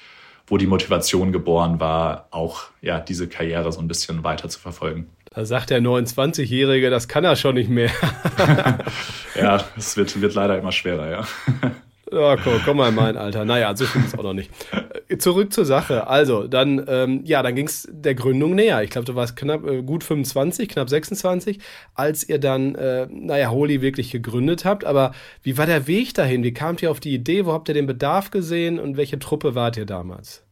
wo 0.46 0.58
die 0.58 0.66
Motivation 0.66 1.32
geboren 1.32 1.80
war, 1.80 2.28
auch 2.30 2.64
ja, 2.82 3.00
diese 3.00 3.28
Karriere 3.28 3.72
so 3.72 3.80
ein 3.80 3.88
bisschen 3.88 4.24
weiter 4.24 4.48
zu 4.48 4.60
verfolgen. 4.60 5.08
Da 5.34 5.44
sagt 5.44 5.70
der 5.70 5.80
29-Jährige, 5.80 6.90
das 6.90 7.08
kann 7.08 7.24
er 7.24 7.34
schon 7.34 7.56
nicht 7.56 7.68
mehr. 7.68 7.90
ja, 9.34 9.64
es 9.76 9.96
wird, 9.96 10.20
wird 10.20 10.34
leider 10.34 10.56
immer 10.58 10.70
schwerer, 10.70 11.10
ja. 11.10 11.72
Ja, 12.12 12.36
komm, 12.36 12.60
komm 12.64 12.76
mal 12.76 12.90
in 12.90 12.94
mein 12.94 13.16
Alter. 13.16 13.44
Naja, 13.44 13.74
so 13.76 13.86
stimmt 13.86 14.08
es 14.08 14.18
auch 14.18 14.22
noch 14.22 14.34
nicht. 14.34 14.50
Äh, 15.08 15.18
zurück 15.18 15.52
zur 15.52 15.64
Sache. 15.64 16.06
Also, 16.06 16.46
dann, 16.46 16.84
ähm, 16.88 17.22
ja, 17.24 17.42
dann 17.42 17.54
ging 17.54 17.66
es 17.66 17.88
der 17.90 18.14
Gründung 18.14 18.54
näher. 18.54 18.82
Ich 18.82 18.90
glaube, 18.90 19.06
du 19.06 19.14
warst 19.14 19.36
knapp 19.36 19.66
äh, 19.66 19.82
gut 19.82 20.04
25, 20.04 20.68
knapp 20.68 20.88
26, 20.88 21.58
als 21.94 22.28
ihr 22.28 22.38
dann, 22.38 22.74
äh, 22.74 23.06
naja, 23.10 23.50
Holy 23.50 23.80
wirklich 23.80 24.10
gegründet 24.10 24.64
habt. 24.64 24.84
Aber 24.84 25.12
wie 25.42 25.56
war 25.56 25.66
der 25.66 25.86
Weg 25.86 26.14
dahin? 26.14 26.42
Wie 26.42 26.52
kamt 26.52 26.82
ihr 26.82 26.90
auf 26.90 27.00
die 27.00 27.14
Idee? 27.14 27.46
Wo 27.46 27.52
habt 27.52 27.68
ihr 27.68 27.74
den 27.74 27.86
Bedarf 27.86 28.30
gesehen 28.30 28.78
und 28.78 28.96
welche 28.96 29.18
Truppe 29.18 29.54
wart 29.54 29.76
ihr 29.76 29.86
damals? 29.86 30.42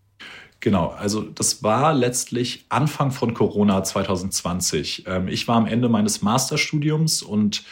Genau, 0.60 0.88
also 0.90 1.22
das 1.22 1.64
war 1.64 1.92
letztlich 1.92 2.66
Anfang 2.68 3.10
von 3.10 3.34
Corona 3.34 3.82
2020. 3.82 5.04
Ähm, 5.08 5.26
ich 5.26 5.48
war 5.48 5.56
am 5.56 5.66
Ende 5.66 5.88
meines 5.88 6.22
Masterstudiums 6.22 7.20
und 7.20 7.64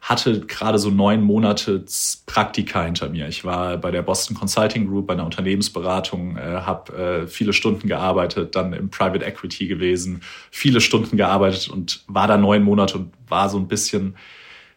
hatte 0.00 0.40
gerade 0.40 0.78
so 0.78 0.90
neun 0.90 1.22
Monate 1.22 1.84
Praktika 2.24 2.84
hinter 2.84 3.10
mir. 3.10 3.28
Ich 3.28 3.44
war 3.44 3.76
bei 3.76 3.90
der 3.90 4.02
Boston 4.02 4.34
Consulting 4.34 4.88
Group, 4.88 5.06
bei 5.06 5.12
einer 5.12 5.26
Unternehmensberatung, 5.26 6.36
äh, 6.36 6.40
habe 6.40 6.92
äh, 6.96 7.26
viele 7.26 7.52
Stunden 7.52 7.86
gearbeitet, 7.86 8.56
dann 8.56 8.72
im 8.72 8.88
Private 8.88 9.24
Equity 9.24 9.66
gewesen, 9.66 10.22
viele 10.50 10.80
Stunden 10.80 11.16
gearbeitet 11.16 11.68
und 11.68 12.02
war 12.06 12.26
da 12.26 12.38
neun 12.38 12.62
Monate 12.62 12.98
und 12.98 13.12
war 13.28 13.50
so 13.50 13.58
ein 13.58 13.68
bisschen, 13.68 14.16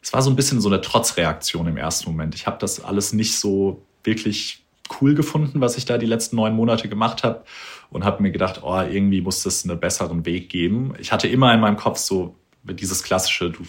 es 0.01 0.11
war 0.11 0.21
so 0.21 0.29
ein 0.29 0.35
bisschen 0.35 0.59
so 0.59 0.67
eine 0.67 0.81
Trotzreaktion 0.81 1.67
im 1.67 1.77
ersten 1.77 2.09
Moment. 2.09 2.35
Ich 2.35 2.45
habe 2.45 2.57
das 2.59 2.83
alles 2.83 3.13
nicht 3.13 3.39
so 3.39 3.85
wirklich 4.03 4.65
cool 4.99 5.15
gefunden, 5.15 5.61
was 5.61 5.77
ich 5.77 5.85
da 5.85 5.97
die 5.97 6.05
letzten 6.05 6.35
neun 6.35 6.53
Monate 6.53 6.89
gemacht 6.89 7.23
habe 7.23 7.45
und 7.89 8.03
habe 8.03 8.21
mir 8.21 8.31
gedacht, 8.31 8.61
oh, 8.63 8.81
irgendwie 8.81 9.21
muss 9.21 9.45
es 9.45 9.63
einen 9.63 9.79
besseren 9.79 10.25
Weg 10.25 10.49
geben. 10.49 10.93
Ich 10.99 11.13
hatte 11.13 11.29
immer 11.29 11.53
in 11.53 11.61
meinem 11.61 11.77
Kopf 11.77 11.97
so 11.97 12.35
dieses 12.63 13.03
klassische, 13.03 13.51
du 13.51 13.63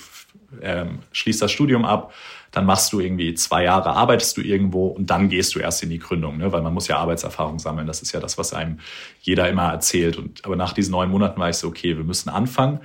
ähm, 0.63 1.01
schließt 1.13 1.43
das 1.43 1.53
Studium 1.53 1.85
ab, 1.85 2.13
dann 2.51 2.67
machst 2.67 2.93
du 2.93 3.01
irgendwie 3.01 3.35
zwei 3.35 3.65
Jahre, 3.65 3.91
arbeitest 3.91 4.37
du 4.37 4.41
irgendwo 4.41 4.87
und 4.87 5.11
dann 5.11 5.29
gehst 5.29 5.55
du 5.55 5.59
erst 5.59 5.83
in 5.83 5.91
die 5.91 5.99
Gründung, 5.99 6.39
ne? 6.39 6.53
weil 6.53 6.63
man 6.63 6.73
muss 6.73 6.87
ja 6.87 6.99
Arbeitserfahrung 6.99 7.59
sammeln. 7.59 7.87
Das 7.87 8.01
ist 8.01 8.13
ja 8.13 8.21
das, 8.21 8.39
was 8.39 8.55
einem 8.55 8.79
jeder 9.21 9.49
immer 9.49 9.71
erzählt. 9.71 10.17
Und 10.17 10.45
aber 10.45 10.55
nach 10.55 10.73
diesen 10.73 10.93
neun 10.93 11.11
Monaten 11.11 11.41
war 11.41 11.51
ich 11.51 11.57
so, 11.57 11.69
okay, 11.69 11.97
wir 11.97 12.05
müssen 12.05 12.29
anfangen. 12.29 12.81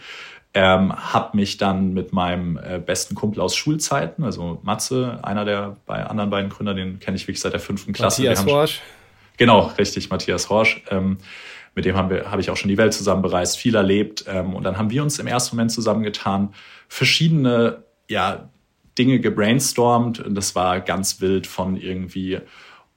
Ähm, 0.55 0.91
habe 0.95 1.37
mich 1.37 1.57
dann 1.57 1.93
mit 1.93 2.11
meinem 2.11 2.57
äh, 2.57 2.79
besten 2.79 3.13
Kumpel 3.13 3.39
aus 3.41 3.55
Schulzeiten, 3.55 4.23
also 4.23 4.59
Matze, 4.63 5.19
einer 5.21 5.45
der 5.45 5.77
bei 5.85 6.03
anderen 6.03 6.31
beiden 6.31 6.49
Gründer, 6.49 6.73
den 6.73 6.99
kenne 6.99 7.17
ich 7.17 7.23
wirklich 7.27 7.39
seit 7.39 7.53
der 7.53 7.59
fünften 7.59 7.93
Klasse. 7.93 8.23
Matthias 8.23 8.45
Horsch. 8.47 8.81
Genau, 9.37 9.71
richtig, 9.77 10.09
Matthias 10.09 10.49
Horsch. 10.49 10.81
Ähm, 10.89 11.17
mit 11.75 11.85
dem 11.85 11.95
habe 11.95 12.41
ich 12.41 12.49
auch 12.49 12.57
schon 12.57 12.69
die 12.69 12.77
Welt 12.77 12.93
zusammen 12.93 13.21
bereist, 13.21 13.57
viel 13.57 13.75
erlebt. 13.75 14.25
Ähm, 14.27 14.53
und 14.53 14.63
dann 14.63 14.77
haben 14.77 14.89
wir 14.89 15.03
uns 15.03 15.19
im 15.19 15.27
ersten 15.27 15.55
Moment 15.55 15.71
zusammengetan, 15.71 16.53
verschiedene 16.87 17.83
ja, 18.09 18.49
Dinge 18.97 19.19
gebrainstormt. 19.19 20.19
Und 20.19 20.35
das 20.35 20.55
war 20.55 20.81
ganz 20.81 21.21
wild 21.21 21.47
von 21.47 21.77
irgendwie 21.77 22.39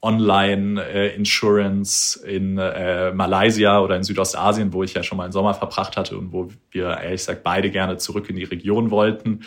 Online-Insurance 0.03 2.27
äh, 2.27 2.37
in 2.37 2.59
äh, 2.59 3.13
Malaysia 3.13 3.81
oder 3.81 3.97
in 3.97 4.03
Südostasien, 4.03 4.73
wo 4.73 4.83
ich 4.83 4.95
ja 4.95 5.05
schon 5.05 5.19
mal 5.19 5.25
einen 5.25 5.33
Sommer 5.33 5.55
verbracht 5.55 5.97
hatte 5.97 6.19
und 6.19 6.33
wo 6.33 6.49
wir 6.71 6.99
ehrlich 6.99 7.21
gesagt 7.21 7.45
beide 7.45 7.71
gerne 7.71 7.99
zurück 7.99 8.29
in 8.29 8.37
die 8.37 8.45
Region 8.45 8.91
wollten. 8.91 9.45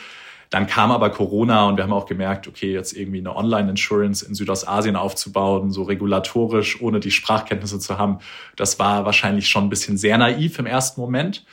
Dann 0.49 0.67
kam 0.67 0.91
aber 0.91 1.09
Corona 1.09 1.67
und 1.67 1.77
wir 1.77 1.83
haben 1.83 1.93
auch 1.93 2.05
gemerkt, 2.05 2.47
okay, 2.47 2.71
jetzt 2.71 2.93
irgendwie 2.93 3.19
eine 3.19 3.35
Online-Insurance 3.35 4.25
in 4.25 4.35
Südostasien 4.35 4.95
aufzubauen, 4.95 5.71
so 5.71 5.83
regulatorisch, 5.83 6.81
ohne 6.81 6.99
die 6.99 7.11
Sprachkenntnisse 7.11 7.79
zu 7.79 7.97
haben, 7.97 8.19
das 8.55 8.79
war 8.79 9.05
wahrscheinlich 9.05 9.47
schon 9.47 9.65
ein 9.65 9.69
bisschen 9.69 9.97
sehr 9.97 10.17
naiv 10.17 10.59
im 10.59 10.65
ersten 10.65 11.01
Moment. 11.01 11.45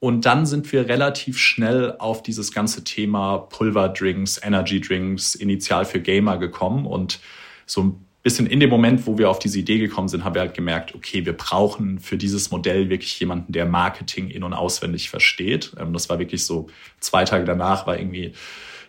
Und 0.00 0.24
dann 0.24 0.46
sind 0.46 0.72
wir 0.72 0.88
relativ 0.88 1.38
schnell 1.38 1.94
auf 1.98 2.22
dieses 2.22 2.52
ganze 2.52 2.84
Thema 2.84 3.36
Pulverdrinks, 3.36 4.40
Energy 4.42 4.80
Drinks, 4.80 5.34
initial 5.34 5.84
für 5.84 6.00
Gamer 6.00 6.38
gekommen 6.38 6.86
und 6.86 7.20
so 7.66 7.82
ein 7.82 8.06
bisschen 8.22 8.46
in 8.46 8.60
dem 8.60 8.68
Moment, 8.68 9.06
wo 9.06 9.16
wir 9.16 9.30
auf 9.30 9.38
diese 9.38 9.58
Idee 9.58 9.78
gekommen 9.78 10.08
sind, 10.08 10.24
haben 10.24 10.34
wir 10.34 10.42
halt 10.42 10.54
gemerkt, 10.54 10.94
okay, 10.94 11.24
wir 11.24 11.32
brauchen 11.34 11.98
für 12.00 12.18
dieses 12.18 12.50
Modell 12.50 12.90
wirklich 12.90 13.18
jemanden, 13.18 13.52
der 13.52 13.64
Marketing 13.64 14.28
in- 14.28 14.42
und 14.42 14.52
auswendig 14.52 15.08
versteht. 15.08 15.72
Ähm, 15.78 15.92
das 15.92 16.08
war 16.08 16.18
wirklich 16.18 16.44
so, 16.44 16.68
zwei 17.00 17.24
Tage 17.24 17.44
danach 17.44 17.86
war 17.86 17.98
irgendwie 17.98 18.34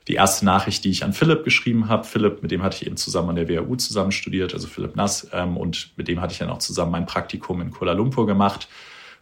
die 0.07 0.15
erste 0.15 0.45
Nachricht, 0.45 0.83
die 0.83 0.89
ich 0.89 1.03
an 1.03 1.13
Philipp 1.13 1.43
geschrieben 1.43 1.87
habe. 1.87 2.03
Philipp, 2.03 2.41
mit 2.41 2.51
dem 2.51 2.63
hatte 2.63 2.77
ich 2.77 2.87
eben 2.87 2.97
zusammen 2.97 3.29
an 3.29 3.35
der 3.35 3.47
WHU 3.47 3.75
zusammen 3.75 4.11
studiert, 4.11 4.53
also 4.53 4.67
Philipp 4.67 4.95
Nass, 4.95 5.27
ähm, 5.31 5.57
und 5.57 5.91
mit 5.95 6.07
dem 6.07 6.19
hatte 6.19 6.33
ich 6.33 6.39
dann 6.39 6.49
auch 6.49 6.57
zusammen 6.57 6.91
mein 6.91 7.05
Praktikum 7.05 7.61
in 7.61 7.71
Kuala 7.71 7.93
Lumpur 7.93 8.25
gemacht. 8.25 8.67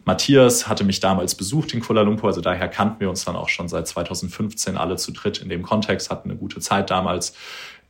Matthias 0.06 0.68
hatte 0.68 0.86
mich 0.86 1.02
damals 1.02 1.36
besucht 1.36 1.74
in 1.74 1.82
Kuala 1.82 2.02
Lumpur, 2.02 2.30
also 2.30 2.42
daher 2.42 2.70
kannten 2.70 3.02
wir 3.02 3.10
uns 3.10 3.26
dann 3.26 3.36
auch 3.36 3.50
schon 3.50 3.68
seit 3.68 3.88
2015 3.88 4.78
alle 4.78 4.96
zu 4.96 5.12
dritt 5.12 5.40
in 5.40 5.50
dem 5.50 5.62
Kontext, 5.62 6.10
hatten 6.10 6.32
eine 6.32 6.40
gute 6.40 6.62
Zeit 6.62 6.90
damals 6.90 7.36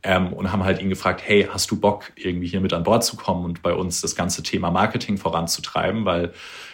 ähm, 0.02 0.32
und 0.32 0.52
haben 0.52 0.64
halt 0.64 0.80
ihn 0.80 0.88
gefragt, 0.88 1.22
hey, 1.24 1.48
hast 1.50 1.70
du 1.70 1.78
Bock, 1.78 2.12
irgendwie 2.16 2.46
hier 2.46 2.60
mit 2.60 2.72
an 2.72 2.82
Bord 2.82 3.04
zu 3.04 3.16
kommen 3.16 3.44
und 3.44 3.62
bei 3.62 3.74
uns 3.74 4.00
das 4.00 4.16
ganze 4.16 4.42
Thema 4.42 4.70
Marketing 4.70 5.18
voranzutreiben? 5.18 6.04
Weil 6.04 6.32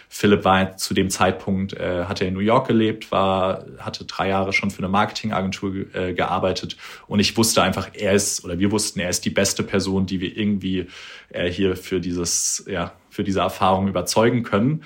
Philipp 0.09 0.45
war 0.45 0.77
zu 0.77 0.93
dem 0.93 1.09
Zeitpunkt, 1.09 1.73
äh, 1.73 2.05
hat 2.05 2.21
er 2.21 2.27
in 2.27 2.33
New 2.33 2.39
York 2.39 2.67
gelebt, 2.67 3.11
war, 3.11 3.65
hatte 3.79 4.05
drei 4.05 4.29
Jahre 4.29 4.53
schon 4.53 4.71
für 4.71 4.79
eine 4.79 4.87
Marketingagentur 4.87 5.93
äh, 5.93 6.13
gearbeitet 6.13 6.77
und 7.07 7.19
ich 7.19 7.35
wusste 7.35 7.61
einfach, 7.61 7.89
er 7.93 8.13
ist, 8.13 8.45
oder 8.45 8.57
wir 8.57 8.71
wussten, 8.71 9.01
er 9.01 9.09
ist 9.09 9.25
die 9.25 9.29
beste 9.29 9.63
Person, 9.63 10.05
die 10.05 10.21
wir 10.21 10.35
irgendwie 10.37 10.87
äh, 11.29 11.51
hier 11.51 11.75
für 11.75 11.99
dieses, 11.99 12.63
ja, 12.67 12.93
für 13.09 13.23
diese 13.23 13.41
Erfahrung 13.41 13.89
überzeugen 13.89 14.43
können 14.43 14.83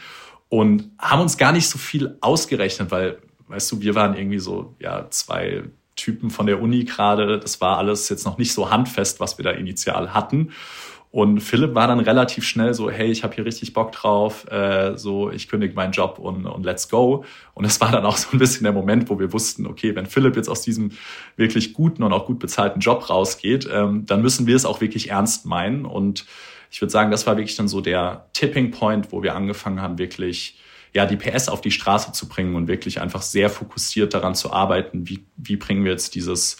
und 0.50 0.90
haben 0.98 1.22
uns 1.22 1.38
gar 1.38 1.52
nicht 1.52 1.70
so 1.70 1.78
viel 1.78 2.18
ausgerechnet, 2.22 2.90
weil, 2.90 3.20
weißt 3.48 3.72
du, 3.72 3.82
wir 3.82 3.94
waren 3.94 4.18
irgendwie 4.18 4.40
so, 4.40 4.76
ja, 4.80 5.08
zwei, 5.12 5.64
Typen 6.02 6.30
von 6.32 6.48
der 6.48 6.62
Uni 6.62 6.84
gerade. 6.84 7.40
Das 7.40 7.62
war 7.62 7.78
alles 7.78 8.10
jetzt 8.10 8.26
noch 8.26 8.38
nicht 8.38 8.54
so 8.54 8.72
handfest, 8.72 9.20
was 9.20 9.38
wir 9.38 9.44
da 9.44 9.52
initial 9.52 10.14
hatten. 10.14 10.52
Und 11.12 11.42
Philipp 11.42 11.76
war 11.76 11.88
dann 11.88 12.00
relativ 12.00 12.46
schnell 12.46 12.74
so, 12.74 12.90
hey, 12.90 13.12
ich 13.12 13.24
habe 13.24 13.36
hier 13.36 13.46
richtig 13.46 13.74
Bock 13.74 13.92
drauf, 13.92 14.50
äh, 14.50 14.98
so 14.98 15.30
ich 15.30 15.50
kündige 15.50 15.74
meinen 15.76 15.92
Job 15.92 16.18
und, 16.20 16.46
und 16.46 16.64
let's 16.64 16.88
go. 16.88 17.26
Und 17.54 17.66
es 17.66 17.82
war 17.82 17.92
dann 17.92 18.06
auch 18.06 18.16
so 18.16 18.30
ein 18.32 18.40
bisschen 18.40 18.64
der 18.64 18.72
Moment, 18.72 19.10
wo 19.10 19.20
wir 19.20 19.34
wussten, 19.34 19.68
okay, 19.68 19.94
wenn 19.94 20.06
Philipp 20.06 20.38
jetzt 20.38 20.48
aus 20.48 20.62
diesem 20.62 20.92
wirklich 21.36 21.74
guten 21.74 22.04
und 22.04 22.14
auch 22.14 22.26
gut 22.26 22.40
bezahlten 22.40 22.80
Job 22.80 23.10
rausgeht, 23.10 23.68
ähm, 23.72 24.06
dann 24.06 24.22
müssen 24.22 24.48
wir 24.48 24.56
es 24.56 24.64
auch 24.64 24.80
wirklich 24.80 25.10
ernst 25.10 25.46
meinen. 25.46 25.86
Und 25.86 26.26
ich 26.72 26.82
würde 26.82 26.92
sagen, 26.92 27.12
das 27.12 27.28
war 27.28 27.36
wirklich 27.36 27.58
dann 27.58 27.68
so 27.68 27.82
der 27.82 28.28
Tipping 28.32 28.72
Point, 28.72 29.12
wo 29.12 29.22
wir 29.22 29.36
angefangen 29.36 29.82
haben, 29.82 29.98
wirklich 29.98 30.61
ja, 30.94 31.06
die 31.06 31.16
PS 31.16 31.48
auf 31.48 31.62
die 31.62 31.72
Straße 31.72 32.12
zu 32.12 32.28
bringen 32.28 32.56
und 32.56 32.68
wirklich 32.68 33.02
einfach 33.02 33.22
sehr 33.22 33.50
fokussiert 33.50 34.14
daran 34.14 34.36
zu 34.36 34.52
arbeiten, 34.52 35.08
wie, 35.08 35.26
wie 35.38 35.56
bringen 35.56 35.86
wir 35.86 35.92
jetzt 35.92 36.16
dieses 36.16 36.58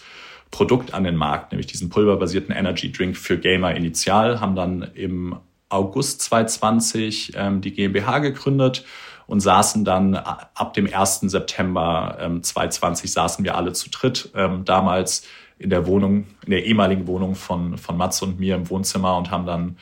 Produkt 0.52 0.94
an 0.94 1.04
den 1.04 1.16
Markt, 1.16 1.52
nämlich 1.52 1.68
diesen 1.68 1.90
pulverbasierten 1.90 2.54
Energy 2.54 2.92
Drink 2.92 3.18
für 3.18 3.38
Gamer 3.38 3.76
initial, 3.76 4.40
haben 4.40 4.56
dann 4.56 4.84
im 4.94 5.38
August 5.70 6.22
2020 6.24 7.34
ähm, 7.36 7.62
die 7.62 7.72
GmbH 7.74 8.20
gegründet 8.20 8.86
und 9.28 9.40
saßen 9.40 9.86
dann 9.86 10.16
ab 10.16 10.74
dem 10.74 10.94
1. 10.94 11.22
September 11.22 12.18
ähm, 12.20 12.44
2020 12.44 13.12
saßen 13.12 13.46
wir 13.46 13.56
alle 13.56 13.72
zu 13.72 13.90
dritt, 13.90 14.30
ähm, 14.36 14.66
damals 14.66 15.26
in 15.58 15.70
der 15.70 15.86
Wohnung, 15.86 16.26
in 16.46 16.52
der 16.52 16.66
ehemaligen 16.66 17.08
Wohnung 17.08 17.36
von, 17.36 17.78
von 17.78 17.96
Mats 17.96 18.22
und 18.22 18.40
mir 18.40 18.56
im 18.56 18.70
Wohnzimmer 18.70 19.16
und 19.18 19.32
haben 19.32 19.46
dann 19.46 19.78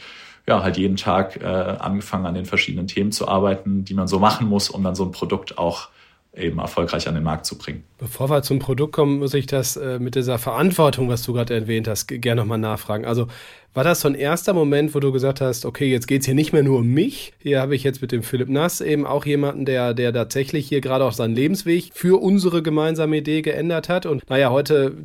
ja, 0.50 0.64
halt 0.64 0.78
jeden 0.78 0.98
Tag 0.98 1.40
äh, 1.42 1.46
angefangen 1.46 2.26
an 2.26 2.34
den 2.34 2.46
verschiedenen 2.46 2.88
Themen 2.88 3.12
zu 3.12 3.28
arbeiten, 3.28 3.86
die 3.86 3.94
man 3.94 4.08
so 4.08 4.18
machen 4.18 4.48
muss, 4.48 4.70
um 4.70 4.84
dann 4.84 4.96
so 4.96 5.06
ein 5.06 5.12
Produkt 5.12 5.60
auch 5.60 5.90
eben 6.36 6.58
erfolgreich 6.58 7.08
an 7.08 7.14
den 7.14 7.24
Markt 7.24 7.46
zu 7.46 7.56
bringen. 7.56 7.84
Bevor 8.00 8.32
wir 8.32 8.42
zum 8.42 8.58
Produkt 8.58 8.94
kommen, 8.94 9.20
muss 9.20 9.36
ich 9.36 9.46
das 9.46 9.78
äh, 9.78 10.00
mit 10.00 10.16
dieser 10.16 10.40
Verantwortung, 10.40 11.08
was 11.08 11.22
du 11.22 11.34
gerade 11.34 11.54
erwähnt 11.54 11.88
hast, 11.88 12.08
gerne 12.08 12.42
nochmal 12.42 12.58
nachfragen. 12.58 13.06
Also 13.06 13.28
war 13.74 13.84
das 13.84 14.02
so 14.02 14.08
ein 14.08 14.16
erster 14.16 14.54
Moment, 14.54 14.96
wo 14.96 15.00
du 15.00 15.12
gesagt 15.12 15.42
hast, 15.42 15.66
okay, 15.66 15.90
jetzt 15.90 16.08
geht 16.08 16.22
es 16.22 16.26
hier 16.26 16.36
nicht 16.36 16.54
mehr 16.54 16.64
nur 16.64 16.80
um 16.80 16.88
mich. 16.88 17.34
Hier 17.40 17.62
habe 17.62 17.76
ich 17.76 17.84
jetzt 17.84 18.02
mit 18.02 18.12
dem 18.12 18.24
Philipp 18.24 18.50
Nass 18.50 18.82
eben 18.82 19.06
auch 19.06 19.26
jemanden, 19.26 19.66
der, 19.66 19.94
der 19.94 20.12
tatsächlich 20.12 20.68
hier 20.68 20.82
gerade 20.82 21.06
auch 21.06 21.14
seinen 21.14 21.36
Lebensweg 21.36 21.92
für 21.94 22.22
unsere 22.22 22.64
gemeinsame 22.64 23.18
Idee 23.18 23.42
geändert 23.42 23.88
hat. 23.88 24.06
Und 24.06 24.28
naja, 24.30 24.50
heute 24.50 24.96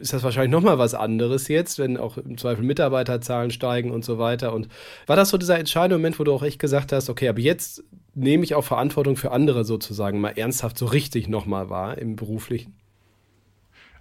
ist 0.00 0.12
das 0.12 0.22
wahrscheinlich 0.24 0.50
nochmal 0.50 0.78
was 0.78 0.94
anderes 0.94 1.48
jetzt, 1.48 1.78
wenn 1.78 1.96
auch 1.96 2.18
im 2.18 2.38
Zweifel 2.38 2.64
Mitarbeiterzahlen 2.64 3.50
steigen 3.50 3.90
und 3.90 4.04
so 4.04 4.18
weiter. 4.18 4.52
Und 4.52 4.68
war 5.06 5.16
das 5.16 5.30
so 5.30 5.38
dieser 5.38 5.58
entscheidende 5.58 5.98
Moment, 5.98 6.18
wo 6.18 6.24
du 6.24 6.32
auch 6.32 6.42
echt 6.42 6.58
gesagt 6.58 6.92
hast, 6.92 7.08
okay, 7.08 7.28
aber 7.28 7.40
jetzt 7.40 7.84
nehme 8.14 8.42
ich 8.42 8.54
auch 8.54 8.64
Verantwortung 8.64 9.16
für 9.16 9.30
andere 9.30 9.64
sozusagen 9.64 10.20
mal 10.20 10.30
ernsthaft 10.30 10.76
so 10.76 10.86
richtig 10.86 11.28
nochmal 11.28 11.70
wahr 11.70 11.98
im 11.98 12.16
beruflichen? 12.16 12.77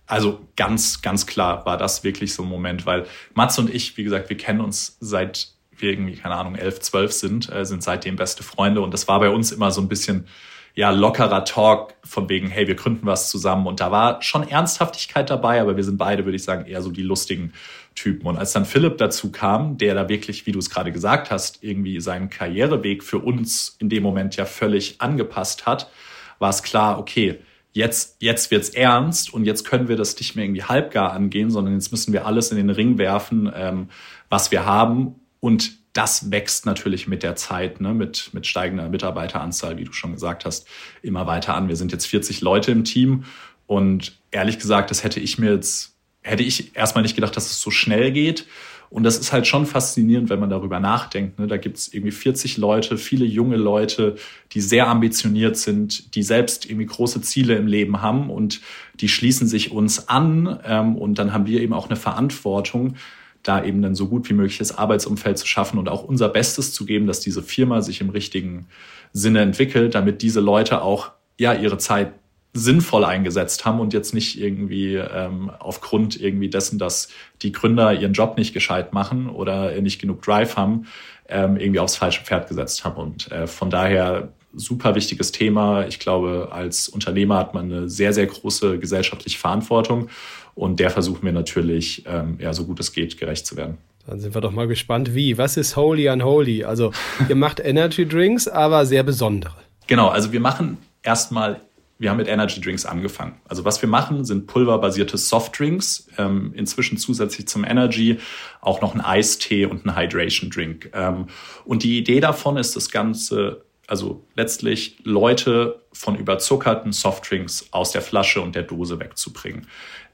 Also 0.07 0.47
ganz, 0.55 1.01
ganz 1.01 1.27
klar 1.27 1.65
war 1.65 1.77
das 1.77 2.03
wirklich 2.03 2.33
so 2.33 2.43
ein 2.43 2.49
Moment, 2.49 2.85
weil 2.85 3.05
Mats 3.33 3.59
und 3.59 3.69
ich, 3.69 3.97
wie 3.97 4.03
gesagt, 4.03 4.29
wir 4.29 4.37
kennen 4.37 4.61
uns 4.61 4.97
seit 4.99 5.49
wir 5.81 5.91
irgendwie, 5.91 6.15
keine 6.15 6.35
Ahnung, 6.35 6.55
elf, 6.55 6.79
zwölf 6.79 7.11
sind, 7.11 7.51
äh, 7.53 7.65
sind 7.65 7.83
seitdem 7.83 8.15
beste 8.15 8.43
Freunde 8.43 8.81
und 8.81 8.93
das 8.93 9.07
war 9.07 9.19
bei 9.19 9.29
uns 9.29 9.51
immer 9.51 9.71
so 9.71 9.81
ein 9.81 9.87
bisschen 9.87 10.27
ja, 10.75 10.91
lockerer 10.91 11.43
Talk 11.43 11.95
von 12.03 12.29
wegen, 12.29 12.49
hey, 12.49 12.67
wir 12.67 12.75
gründen 12.75 13.07
was 13.07 13.29
zusammen 13.29 13.65
und 13.65 13.79
da 13.79 13.91
war 13.91 14.21
schon 14.21 14.47
Ernsthaftigkeit 14.47 15.29
dabei, 15.29 15.59
aber 15.59 15.75
wir 15.75 15.83
sind 15.83 15.97
beide, 15.97 16.25
würde 16.25 16.35
ich 16.35 16.43
sagen, 16.43 16.65
eher 16.65 16.83
so 16.83 16.91
die 16.91 17.01
lustigen 17.01 17.53
Typen. 17.95 18.27
Und 18.27 18.37
als 18.37 18.53
dann 18.53 18.65
Philipp 18.65 18.99
dazu 18.99 19.31
kam, 19.31 19.79
der 19.79 19.95
da 19.95 20.07
wirklich, 20.07 20.45
wie 20.45 20.51
du 20.51 20.59
es 20.59 20.69
gerade 20.69 20.91
gesagt 20.91 21.31
hast, 21.31 21.63
irgendwie 21.63 21.99
seinen 21.99 22.29
Karriereweg 22.29 23.03
für 23.03 23.17
uns 23.17 23.75
in 23.79 23.89
dem 23.89 24.03
Moment 24.03 24.35
ja 24.35 24.45
völlig 24.45 25.01
angepasst 25.01 25.65
hat, 25.65 25.89
war 26.37 26.51
es 26.51 26.61
klar, 26.61 26.99
okay, 26.99 27.39
jetzt, 27.77 28.17
jetzt 28.21 28.51
wird's 28.51 28.69
ernst 28.69 29.33
und 29.33 29.45
jetzt 29.45 29.63
können 29.63 29.87
wir 29.87 29.95
das 29.95 30.17
nicht 30.19 30.35
mehr 30.35 30.43
irgendwie 30.43 30.63
halbgar 30.63 31.13
angehen, 31.13 31.49
sondern 31.49 31.75
jetzt 31.75 31.91
müssen 31.91 32.11
wir 32.11 32.25
alles 32.25 32.51
in 32.51 32.57
den 32.57 32.69
Ring 32.69 32.97
werfen, 32.97 33.49
ähm, 33.55 33.89
was 34.29 34.51
wir 34.51 34.65
haben. 34.65 35.15
Und 35.39 35.77
das 35.93 36.31
wächst 36.31 36.65
natürlich 36.65 37.07
mit 37.07 37.23
der 37.23 37.35
Zeit, 37.35 37.79
ne, 37.79 37.93
mit, 37.93 38.31
mit 38.33 38.45
steigender 38.45 38.89
Mitarbeiteranzahl, 38.89 39.77
wie 39.77 39.85
du 39.85 39.93
schon 39.93 40.13
gesagt 40.13 40.45
hast, 40.45 40.67
immer 41.01 41.25
weiter 41.27 41.55
an. 41.55 41.69
Wir 41.69 41.75
sind 41.75 41.91
jetzt 41.91 42.07
40 42.07 42.41
Leute 42.41 42.71
im 42.71 42.83
Team 42.83 43.23
und 43.65 44.19
ehrlich 44.31 44.59
gesagt, 44.59 44.91
das 44.91 45.03
hätte 45.03 45.19
ich 45.19 45.37
mir 45.37 45.53
jetzt 45.53 45.93
hätte 46.23 46.43
ich 46.43 46.75
erstmal 46.75 47.03
nicht 47.03 47.15
gedacht, 47.15 47.37
dass 47.37 47.49
es 47.49 47.61
so 47.61 47.71
schnell 47.71 48.11
geht. 48.11 48.47
Und 48.89 49.03
das 49.03 49.17
ist 49.17 49.33
halt 49.33 49.47
schon 49.47 49.65
faszinierend, 49.65 50.29
wenn 50.29 50.39
man 50.39 50.49
darüber 50.49 50.79
nachdenkt. 50.79 51.39
Ne? 51.39 51.47
Da 51.47 51.57
gibt 51.57 51.77
es 51.77 51.93
irgendwie 51.93 52.11
40 52.11 52.57
Leute, 52.57 52.97
viele 52.97 53.25
junge 53.25 53.57
Leute, 53.57 54.15
die 54.53 54.61
sehr 54.61 54.87
ambitioniert 54.87 55.57
sind, 55.57 56.15
die 56.15 56.23
selbst 56.23 56.65
irgendwie 56.65 56.85
große 56.85 57.21
Ziele 57.21 57.55
im 57.55 57.67
Leben 57.67 58.01
haben 58.01 58.29
und 58.29 58.61
die 58.95 59.09
schließen 59.09 59.47
sich 59.47 59.71
uns 59.71 60.07
an. 60.07 60.59
Ähm, 60.65 60.95
und 60.95 61.19
dann 61.19 61.33
haben 61.33 61.47
wir 61.47 61.61
eben 61.61 61.73
auch 61.73 61.87
eine 61.87 61.97
Verantwortung, 61.97 62.95
da 63.43 63.63
eben 63.63 63.81
dann 63.81 63.95
so 63.95 64.07
gut 64.07 64.29
wie 64.29 64.33
mögliches 64.33 64.77
Arbeitsumfeld 64.77 65.37
zu 65.37 65.47
schaffen 65.47 65.79
und 65.79 65.89
auch 65.89 66.03
unser 66.03 66.29
Bestes 66.29 66.73
zu 66.73 66.85
geben, 66.85 67.07
dass 67.07 67.19
diese 67.19 67.43
Firma 67.43 67.81
sich 67.81 68.01
im 68.01 68.09
richtigen 68.09 68.67
Sinne 69.13 69.41
entwickelt, 69.41 69.95
damit 69.95 70.21
diese 70.21 70.39
Leute 70.39 70.81
auch 70.81 71.11
ja 71.37 71.53
ihre 71.53 71.77
Zeit 71.77 72.13
sinnvoll 72.57 73.05
eingesetzt 73.05 73.65
haben 73.65 73.79
und 73.79 73.93
jetzt 73.93 74.13
nicht 74.13 74.39
irgendwie 74.39 74.95
ähm, 74.95 75.51
aufgrund 75.59 76.19
irgendwie 76.19 76.49
dessen, 76.49 76.79
dass 76.79 77.09
die 77.41 77.51
Gründer 77.51 77.93
ihren 77.93 78.13
Job 78.13 78.37
nicht 78.37 78.53
gescheit 78.53 78.93
machen 78.93 79.29
oder 79.29 79.79
nicht 79.81 79.99
genug 79.99 80.21
Drive 80.21 80.57
haben, 80.57 80.87
ähm, 81.29 81.57
irgendwie 81.57 81.79
aufs 81.79 81.95
falsche 81.95 82.23
Pferd 82.23 82.47
gesetzt 82.47 82.83
haben. 82.83 82.97
Und 82.97 83.31
äh, 83.31 83.47
von 83.47 83.69
daher 83.69 84.29
super 84.53 84.95
wichtiges 84.95 85.31
Thema. 85.31 85.85
Ich 85.87 85.99
glaube, 85.99 86.49
als 86.51 86.89
Unternehmer 86.89 87.37
hat 87.37 87.53
man 87.53 87.71
eine 87.71 87.89
sehr, 87.89 88.13
sehr 88.13 88.25
große 88.25 88.79
gesellschaftliche 88.79 89.37
Verantwortung 89.37 90.09
und 90.55 90.79
der 90.79 90.89
versuchen 90.89 91.23
wir 91.23 91.31
natürlich, 91.31 92.03
ähm, 92.07 92.37
ja, 92.39 92.53
so 92.53 92.65
gut 92.65 92.79
es 92.79 92.91
geht, 92.91 93.17
gerecht 93.17 93.45
zu 93.45 93.55
werden. 93.55 93.77
Dann 94.07 94.19
sind 94.19 94.33
wir 94.33 94.41
doch 94.41 94.51
mal 94.51 94.67
gespannt, 94.67 95.13
wie. 95.13 95.37
Was 95.37 95.57
ist 95.57 95.75
Holy 95.75 96.09
Unholy? 96.09 96.63
Also, 96.63 96.91
ihr 97.27 97.35
macht 97.35 97.59
Energy 97.59 98.07
Drinks, 98.07 98.47
aber 98.47 98.85
sehr 98.85 99.03
besondere. 99.03 99.53
Genau, 99.85 100.07
also 100.07 100.31
wir 100.31 100.39
machen 100.39 100.77
erstmal, 101.03 101.61
wir 101.99 102.09
haben 102.09 102.17
mit 102.17 102.27
Energy 102.27 102.61
Drinks 102.61 102.85
angefangen. 102.85 103.39
Also 103.47 103.65
was 103.65 103.81
wir 103.81 103.89
machen, 103.89 104.23
sind 104.23 104.47
pulverbasierte 104.47 105.17
Softdrinks. 105.17 106.07
Ähm, 106.17 106.53
inzwischen 106.55 106.97
zusätzlich 106.97 107.47
zum 107.47 107.63
Energy 107.63 108.19
auch 108.61 108.81
noch 108.81 108.93
ein 108.93 109.01
Eistee 109.01 109.65
und 109.65 109.85
ein 109.85 109.95
Hydration 109.95 110.49
Drink. 110.49 110.91
Ähm, 110.93 111.27
und 111.65 111.83
die 111.83 111.97
Idee 111.97 112.19
davon 112.19 112.57
ist 112.57 112.75
das 112.75 112.91
Ganze, 112.91 113.65
also 113.87 114.25
letztlich 114.35 114.97
Leute 115.03 115.81
von 115.91 116.15
überzuckerten 116.15 116.91
Softdrinks 116.91 117.67
aus 117.71 117.91
der 117.91 118.01
Flasche 118.01 118.41
und 118.41 118.55
der 118.55 118.63
Dose 118.63 118.99
wegzubringen 118.99 119.67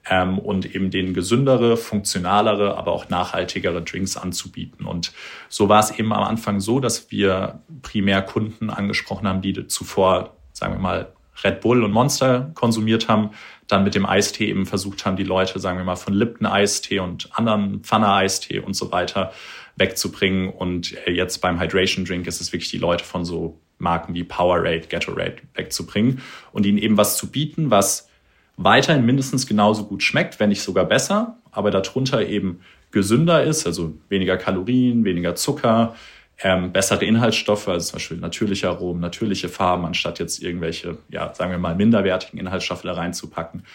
ähm, 0.10 0.40
und 0.40 0.74
eben 0.74 0.90
den 0.92 1.14
gesündere, 1.14 1.78
funktionalere, 1.78 2.78
aber 2.78 2.92
auch 2.92 3.10
nachhaltigere 3.10 3.82
Drinks 3.82 4.18
anzubieten. 4.18 4.86
Und 4.86 5.14
so 5.50 5.70
war 5.70 5.80
es 5.80 5.92
eben 5.92 6.14
am 6.14 6.24
Anfang 6.24 6.60
so, 6.60 6.80
dass 6.80 7.12
wir 7.12 7.62
primär 7.82 8.22
Kunden 8.22 8.70
angesprochen 8.70 9.28
haben, 9.28 9.42
die 9.42 9.68
zuvor, 9.68 10.36
sagen 10.54 10.74
wir 10.74 10.80
mal, 10.80 11.14
Red 11.44 11.62
Bull 11.62 11.84
und 11.84 11.92
Monster 11.92 12.52
konsumiert 12.54 13.08
haben, 13.08 13.32
dann 13.68 13.84
mit 13.84 13.96
dem 13.96 14.06
Eistee 14.06 14.50
eben 14.50 14.66
versucht 14.66 15.06
haben, 15.06 15.18
die 15.18 15.24
Leute, 15.24 15.60
sagen 15.60 15.78
wir 15.78 15.86
mal, 15.86 15.96
von 15.96 16.14
Lipton 16.14 16.46
Eistee 16.46 17.00
und 17.00 17.30
anderen 17.38 17.82
Pfanne 17.82 18.12
Eistee 18.14 18.60
und 18.60 18.76
so 18.76 18.92
weiter 18.92 19.32
wegzubringen. 19.76 20.50
Und 20.50 20.96
äh, 21.08 21.12
jetzt 21.12 21.40
beim 21.40 21.60
Hydration 21.60 22.06
Drink 22.06 22.28
ist 22.28 22.42
es 22.42 22.54
wirklich 22.54 22.70
die 22.70 22.78
Leute 22.78 23.04
von 23.04 23.26
so 23.26 23.60
Marken 23.78 24.14
wie 24.14 24.24
Powerade, 24.24 24.88
Gatorade 24.88 25.38
wegzubringen 25.56 26.22
und 26.52 26.66
ihnen 26.66 26.78
eben 26.78 26.98
was 26.98 27.18
zu 27.18 27.32
bieten, 27.32 27.72
was 27.72 28.10
weiterhin 28.58 29.06
mindestens 29.06 29.48
genauso 29.48 29.86
gut 29.86 30.04
schmeckt, 30.04 30.40
wenn 30.40 30.50
nicht 30.50 30.62
sogar 30.62 30.86
besser, 30.86 31.38
aber 31.52 31.72
darunter 31.72 32.26
eben 32.26 32.62
gesünder 32.92 33.44
ist, 33.44 33.66
also 33.66 33.98
weniger 34.10 34.38
Kalorien, 34.38 35.04
weniger 35.04 35.36
Zucker, 35.36 35.96
ähm, 36.42 36.72
bessere 36.72 37.06
Inhaltsstoffe, 37.06 37.68
also 37.68 37.88
zum 37.88 37.98
Beispiel 37.98 38.18
natürliche 38.18 38.70
Aromen, 38.70 39.02
natürliche 39.02 39.50
Farben, 39.50 39.86
anstatt 39.86 40.20
jetzt 40.20 40.42
irgendwelche, 40.42 40.98
ja, 41.10 41.34
sagen 41.34 41.52
wir 41.52 41.58
mal, 41.58 41.76
minderwertigen 41.76 42.40
Inhaltsstoffe 42.40 42.82
da 42.82 42.94
reinzupacken. 42.94 43.66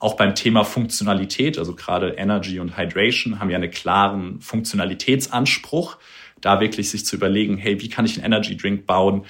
Auch 0.00 0.16
beim 0.16 0.34
Thema 0.34 0.64
Funktionalität, 0.64 1.58
also 1.58 1.74
gerade 1.74 2.10
Energy 2.10 2.60
und 2.60 2.76
Hydration, 2.76 3.40
haben 3.40 3.50
ja 3.50 3.56
einen 3.56 3.70
klaren 3.70 4.40
Funktionalitätsanspruch, 4.40 5.96
da 6.40 6.60
wirklich 6.60 6.90
sich 6.90 7.04
zu 7.04 7.16
überlegen, 7.16 7.56
hey, 7.56 7.80
wie 7.80 7.88
kann 7.88 8.04
ich 8.04 8.16
einen 8.16 8.26
Energy 8.26 8.56
Drink 8.56 8.86
bauen, 8.86 9.24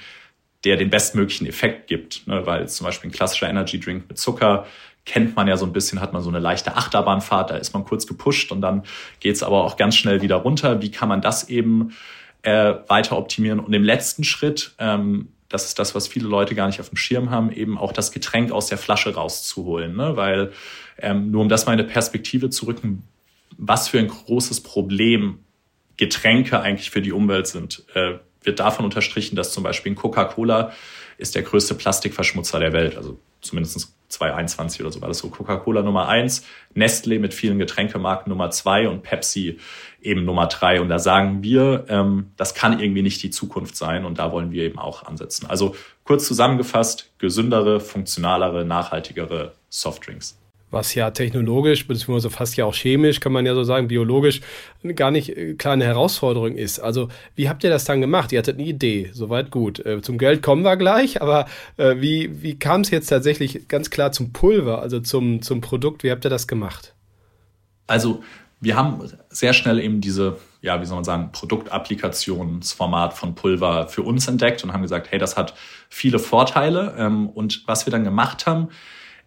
der 0.63 0.75
den 0.75 0.89
bestmöglichen 0.89 1.47
Effekt 1.47 1.87
gibt, 1.87 2.27
ne? 2.27 2.45
weil 2.45 2.67
zum 2.67 2.85
Beispiel 2.85 3.09
ein 3.09 3.13
klassischer 3.13 3.49
Energy 3.49 3.79
Drink 3.79 4.09
mit 4.09 4.17
Zucker 4.17 4.67
kennt 5.05 5.35
man 5.35 5.47
ja 5.47 5.57
so 5.57 5.65
ein 5.65 5.73
bisschen, 5.73 6.01
hat 6.01 6.13
man 6.13 6.21
so 6.21 6.29
eine 6.29 6.39
leichte 6.39 6.75
Achterbahnfahrt, 6.75 7.49
da 7.49 7.55
ist 7.55 7.73
man 7.73 7.83
kurz 7.85 8.05
gepusht 8.05 8.51
und 8.51 8.61
dann 8.61 8.83
geht's 9.19 9.41
aber 9.41 9.63
auch 9.63 9.77
ganz 9.77 9.95
schnell 9.95 10.21
wieder 10.21 10.35
runter. 10.35 10.81
Wie 10.81 10.91
kann 10.91 11.09
man 11.09 11.21
das 11.21 11.49
eben 11.49 11.95
äh, 12.43 12.75
weiter 12.87 13.17
optimieren? 13.17 13.59
Und 13.59 13.73
im 13.73 13.83
letzten 13.83 14.23
Schritt, 14.23 14.73
ähm, 14.79 15.29
das 15.49 15.65
ist 15.65 15.79
das, 15.79 15.95
was 15.95 16.07
viele 16.07 16.27
Leute 16.27 16.55
gar 16.55 16.67
nicht 16.67 16.79
auf 16.79 16.89
dem 16.89 16.97
Schirm 16.97 17.31
haben, 17.31 17.51
eben 17.51 17.77
auch 17.77 17.91
das 17.91 18.11
Getränk 18.11 18.51
aus 18.51 18.67
der 18.67 18.77
Flasche 18.77 19.15
rauszuholen. 19.15 19.95
Ne? 19.95 20.15
Weil 20.15 20.51
ähm, 20.99 21.31
nur 21.31 21.41
um 21.41 21.49
das 21.49 21.65
mal 21.65 21.73
in 21.73 21.79
eine 21.79 21.87
Perspektive 21.87 22.49
zu 22.49 22.65
rücken, 22.67 23.03
was 23.57 23.89
für 23.89 23.99
ein 23.99 24.07
großes 24.07 24.61
Problem 24.61 25.39
Getränke 25.97 26.61
eigentlich 26.61 26.91
für 26.91 27.01
die 27.01 27.11
Umwelt 27.11 27.47
sind, 27.47 27.83
äh, 27.93 28.19
wird 28.43 28.59
davon 28.59 28.85
unterstrichen, 28.85 29.35
dass 29.35 29.51
zum 29.51 29.63
Beispiel 29.63 29.95
Coca-Cola 29.95 30.71
ist 31.17 31.35
der 31.35 31.41
größte 31.41 31.75
Plastikverschmutzer 31.75 32.59
der 32.59 32.71
Welt. 32.71 32.95
Also 32.95 33.19
zumindest 33.41 33.93
2021 34.09 34.81
oder 34.81 34.91
so 34.91 35.01
war 35.01 35.07
das 35.07 35.19
so. 35.19 35.29
Coca-Cola 35.29 35.81
Nummer 35.81 36.07
eins, 36.07 36.45
Nestle 36.73 37.19
mit 37.19 37.33
vielen 37.33 37.59
Getränkemarken 37.59 38.29
Nummer 38.29 38.51
zwei 38.51 38.89
und 38.89 39.03
Pepsi 39.03 39.59
eben 40.01 40.25
Nummer 40.25 40.47
drei. 40.47 40.81
Und 40.81 40.89
da 40.89 40.99
sagen 40.99 41.41
wir, 41.43 41.85
ähm, 41.89 42.31
das 42.35 42.53
kann 42.53 42.79
irgendwie 42.79 43.01
nicht 43.01 43.23
die 43.23 43.29
Zukunft 43.29 43.75
sein 43.75 44.05
und 44.05 44.19
da 44.19 44.31
wollen 44.31 44.51
wir 44.51 44.63
eben 44.63 44.79
auch 44.79 45.03
ansetzen. 45.03 45.47
Also 45.47 45.75
kurz 46.03 46.25
zusammengefasst, 46.27 47.11
gesündere, 47.17 47.79
funktionalere, 47.79 48.65
nachhaltigere 48.65 49.53
Softdrinks 49.69 50.39
was 50.71 50.93
ja 50.95 51.11
technologisch, 51.11 51.87
beziehungsweise 51.87 52.29
fast 52.29 52.57
ja 52.57 52.65
auch 52.65 52.75
chemisch, 52.75 53.19
kann 53.19 53.31
man 53.31 53.45
ja 53.45 53.55
so 53.55 53.63
sagen, 53.63 53.87
biologisch, 53.87 54.41
gar 54.95 55.11
nicht 55.11 55.35
äh, 55.35 55.53
klar 55.55 55.73
eine 55.73 55.85
Herausforderung 55.85 56.55
ist. 56.55 56.79
Also, 56.79 57.09
wie 57.35 57.49
habt 57.49 57.63
ihr 57.63 57.69
das 57.69 57.85
dann 57.85 58.01
gemacht? 58.01 58.31
Ihr 58.31 58.39
hattet 58.39 58.57
eine 58.57 58.67
Idee, 58.67 59.09
soweit 59.13 59.51
gut. 59.51 59.83
Äh, 59.85 60.01
zum 60.01 60.17
Geld 60.17 60.43
kommen 60.43 60.63
wir 60.63 60.77
gleich, 60.77 61.21
aber 61.21 61.47
äh, 61.77 61.95
wie, 61.99 62.41
wie 62.41 62.57
kam 62.57 62.81
es 62.81 62.91
jetzt 62.91 63.07
tatsächlich 63.07 63.67
ganz 63.67 63.89
klar 63.89 64.11
zum 64.11 64.31
Pulver, 64.31 64.81
also 64.81 64.99
zum, 64.99 65.41
zum 65.41 65.61
Produkt? 65.61 66.03
Wie 66.03 66.11
habt 66.11 66.25
ihr 66.25 66.29
das 66.29 66.47
gemacht? 66.47 66.93
Also, 67.87 68.21
wir 68.61 68.75
haben 68.75 69.09
sehr 69.29 69.53
schnell 69.53 69.79
eben 69.79 70.01
diese, 70.01 70.37
ja, 70.61 70.81
wie 70.81 70.85
soll 70.85 70.95
man 70.95 71.05
sagen, 71.05 71.31
Produktapplikationsformat 71.31 73.13
von 73.13 73.33
Pulver 73.33 73.87
für 73.87 74.03
uns 74.03 74.27
entdeckt 74.27 74.63
und 74.63 74.73
haben 74.73 74.81
gesagt, 74.81 75.11
hey, 75.11 75.17
das 75.17 75.37
hat 75.37 75.53
viele 75.89 76.19
Vorteile. 76.19 76.93
Ähm, 76.97 77.29
und 77.29 77.63
was 77.67 77.85
wir 77.85 77.91
dann 77.91 78.03
gemacht 78.03 78.45
haben, 78.45 78.67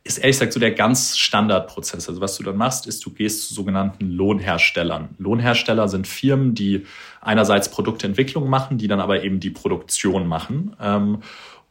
ist 0.05 0.19
ehrlich 0.19 0.37
gesagt 0.37 0.53
so 0.53 0.61
der 0.61 0.73
ganz 0.73 1.17
Standardprozess. 1.17 2.09
Also 2.09 2.21
was 2.21 2.37
du 2.37 2.43
dann 2.43 2.57
machst, 2.57 2.87
ist, 2.87 3.05
du 3.05 3.11
gehst 3.11 3.49
zu 3.49 3.55
sogenannten 3.55 4.11
Lohnherstellern. 4.11 5.11
Lohnhersteller 5.19 5.89
sind 5.89 6.09
Firmen, 6.09 6.55
die 6.55 6.87
einerseits 7.21 7.71
Produktentwicklung 7.71 8.49
machen, 8.49 8.79
die 8.79 8.89
dann 8.89 9.01
aber 9.01 9.23
eben 9.23 9.39
die 9.39 9.51
Produktion 9.51 10.27
machen. 10.27 10.75
Ähm, 10.81 11.23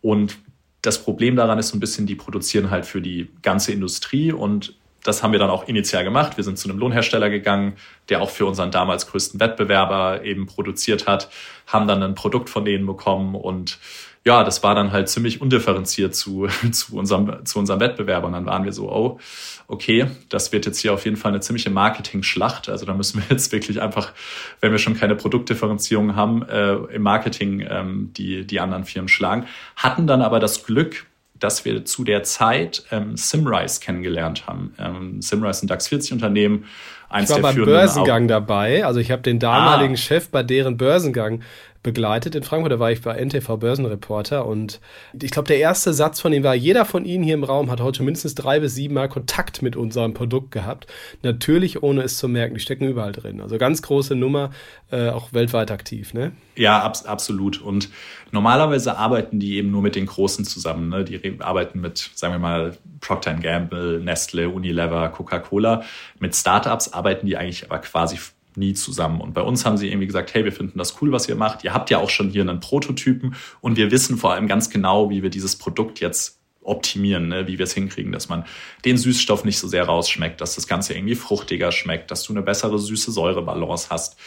und 0.01 0.37
das 0.81 1.03
Problem 1.03 1.35
daran 1.35 1.59
ist 1.59 1.69
so 1.69 1.77
ein 1.77 1.81
bisschen, 1.81 2.07
die 2.07 2.15
produzieren 2.15 2.71
halt 2.71 2.85
für 2.85 3.01
die 3.01 3.29
ganze 3.41 3.71
Industrie 3.71 4.31
und 4.31 4.75
das 5.03 5.23
haben 5.23 5.31
wir 5.31 5.39
dann 5.39 5.49
auch 5.49 5.67
initial 5.67 6.03
gemacht. 6.03 6.37
Wir 6.37 6.43
sind 6.43 6.57
zu 6.57 6.69
einem 6.69 6.79
Lohnhersteller 6.79 7.29
gegangen, 7.29 7.73
der 8.09 8.21
auch 8.21 8.29
für 8.29 8.45
unseren 8.45 8.71
damals 8.71 9.07
größten 9.07 9.39
Wettbewerber 9.39 10.23
eben 10.23 10.45
produziert 10.45 11.07
hat, 11.07 11.29
haben 11.67 11.87
dann 11.87 12.03
ein 12.03 12.15
Produkt 12.15 12.49
von 12.49 12.65
denen 12.65 12.85
bekommen 12.85 13.35
und 13.35 13.79
ja, 14.23 14.43
das 14.43 14.61
war 14.61 14.75
dann 14.75 14.91
halt 14.91 15.09
ziemlich 15.09 15.41
undifferenziert 15.41 16.15
zu, 16.15 16.47
zu, 16.71 16.95
unserem, 16.95 17.45
zu 17.45 17.59
unserem 17.59 17.79
Wettbewerber. 17.79 18.27
Und 18.27 18.33
dann 18.33 18.45
waren 18.45 18.65
wir 18.65 18.73
so, 18.73 18.91
oh, 18.91 19.19
okay, 19.67 20.07
das 20.29 20.51
wird 20.51 20.65
jetzt 20.65 20.79
hier 20.79 20.93
auf 20.93 21.05
jeden 21.05 21.17
Fall 21.17 21.31
eine 21.31 21.39
ziemliche 21.39 21.69
Marketing-Schlacht. 21.69 22.69
Also 22.69 22.85
da 22.85 22.93
müssen 22.93 23.19
wir 23.19 23.25
jetzt 23.35 23.51
wirklich 23.51 23.81
einfach, 23.81 24.13
wenn 24.59 24.71
wir 24.71 24.79
schon 24.79 24.95
keine 24.95 25.15
Produktdifferenzierung 25.15 26.15
haben, 26.15 26.43
äh, 26.47 26.73
im 26.73 27.01
Marketing 27.01 27.65
ähm, 27.67 28.11
die, 28.15 28.45
die 28.45 28.59
anderen 28.59 28.83
Firmen 28.83 29.07
schlagen. 29.07 29.45
Hatten 29.75 30.05
dann 30.05 30.21
aber 30.21 30.39
das 30.39 30.65
Glück, 30.65 31.05
dass 31.39 31.65
wir 31.65 31.85
zu 31.85 32.03
der 32.03 32.21
Zeit 32.21 32.83
ähm, 32.91 33.17
Simrise 33.17 33.79
kennengelernt 33.79 34.45
haben. 34.45 34.75
Ähm, 34.77 35.21
Simrise 35.23 35.65
ein 35.65 35.67
DAX 35.67 35.87
40 35.87 36.13
Unternehmen. 36.13 36.65
Eins 37.09 37.29
ich 37.29 37.35
war 37.35 37.41
beim 37.41 37.65
Börsengang 37.65 38.27
dabei. 38.27 38.85
Also 38.85 38.99
ich 38.99 39.11
habe 39.11 39.23
den 39.23 39.39
damaligen 39.39 39.95
ah. 39.95 39.97
Chef 39.97 40.29
bei 40.29 40.43
deren 40.43 40.77
Börsengang 40.77 41.41
begleitet 41.83 42.35
in 42.35 42.43
Frankfurt. 42.43 42.71
Da 42.71 42.79
war 42.79 42.91
ich 42.91 43.01
bei 43.01 43.13
NTV 43.13 43.57
Börsenreporter 43.57 44.45
und 44.45 44.79
ich 45.19 45.31
glaube, 45.31 45.47
der 45.47 45.57
erste 45.57 45.93
Satz 45.93 46.19
von 46.19 46.33
ihm 46.33 46.43
war, 46.43 46.55
jeder 46.55 46.85
von 46.85 47.05
Ihnen 47.05 47.23
hier 47.23 47.33
im 47.33 47.43
Raum 47.43 47.71
hat 47.71 47.81
heute 47.81 48.03
mindestens 48.03 48.35
drei 48.35 48.59
bis 48.59 48.75
sieben 48.75 48.93
Mal 48.93 49.09
Kontakt 49.09 49.61
mit 49.61 49.75
unserem 49.75 50.13
Produkt 50.13 50.51
gehabt. 50.51 50.87
Natürlich 51.23 51.83
ohne 51.83 52.03
es 52.03 52.17
zu 52.17 52.27
merken. 52.27 52.53
Die 52.53 52.59
stecken 52.59 52.87
überall 52.87 53.11
drin. 53.11 53.41
Also 53.41 53.57
ganz 53.57 53.81
große 53.81 54.15
Nummer, 54.15 54.51
äh, 54.91 55.09
auch 55.09 55.33
weltweit 55.33 55.71
aktiv, 55.71 56.13
ne? 56.13 56.31
Ja, 56.55 56.81
ab, 56.81 56.97
absolut. 57.05 57.61
Und 57.61 57.89
normalerweise 58.31 58.97
arbeiten 58.97 59.39
die 59.39 59.55
eben 59.55 59.71
nur 59.71 59.81
mit 59.81 59.95
den 59.95 60.05
Großen 60.05 60.45
zusammen. 60.45 60.89
Ne? 60.89 61.03
Die 61.03 61.41
arbeiten 61.41 61.81
mit, 61.81 62.11
sagen 62.13 62.33
wir 62.33 62.39
mal, 62.39 62.77
Procter 62.99 63.33
Gamble, 63.33 63.99
Nestle, 63.99 64.49
Unilever, 64.49 65.09
Coca-Cola. 65.09 65.83
Mit 66.19 66.35
Startups 66.35 66.93
arbeiten 66.93 67.25
die 67.25 67.37
eigentlich 67.37 67.65
aber 67.65 67.79
quasi 67.79 68.17
nie 68.57 68.73
zusammen. 68.73 69.21
Und 69.21 69.33
bei 69.33 69.41
uns 69.41 69.65
haben 69.65 69.77
sie 69.77 69.87
irgendwie 69.87 70.07
gesagt, 70.07 70.33
hey, 70.33 70.43
wir 70.43 70.51
finden 70.51 70.77
das 70.77 71.01
cool, 71.01 71.11
was 71.11 71.27
ihr 71.27 71.35
macht. 71.35 71.63
Ihr 71.63 71.73
habt 71.73 71.89
ja 71.89 71.99
auch 71.99 72.09
schon 72.09 72.29
hier 72.29 72.41
einen 72.41 72.59
Prototypen 72.59 73.35
und 73.61 73.77
wir 73.77 73.91
wissen 73.91 74.17
vor 74.17 74.33
allem 74.33 74.47
ganz 74.47 74.69
genau, 74.69 75.09
wie 75.09 75.23
wir 75.23 75.29
dieses 75.29 75.55
Produkt 75.57 75.99
jetzt 75.99 76.39
optimieren, 76.63 77.27
ne? 77.27 77.47
wie 77.47 77.57
wir 77.57 77.63
es 77.63 77.73
hinkriegen, 77.73 78.11
dass 78.11 78.29
man 78.29 78.45
den 78.85 78.97
Süßstoff 78.97 79.45
nicht 79.45 79.57
so 79.57 79.67
sehr 79.67 79.85
rausschmeckt, 79.85 80.41
dass 80.41 80.55
das 80.55 80.67
Ganze 80.67 80.93
irgendwie 80.93 81.15
fruchtiger 81.15 81.71
schmeckt, 81.71 82.11
dass 82.11 82.23
du 82.23 82.33
eine 82.33 82.41
bessere 82.41 82.77
süße 82.77 83.11
Säurebalance 83.11 83.89
hast. 83.89 84.17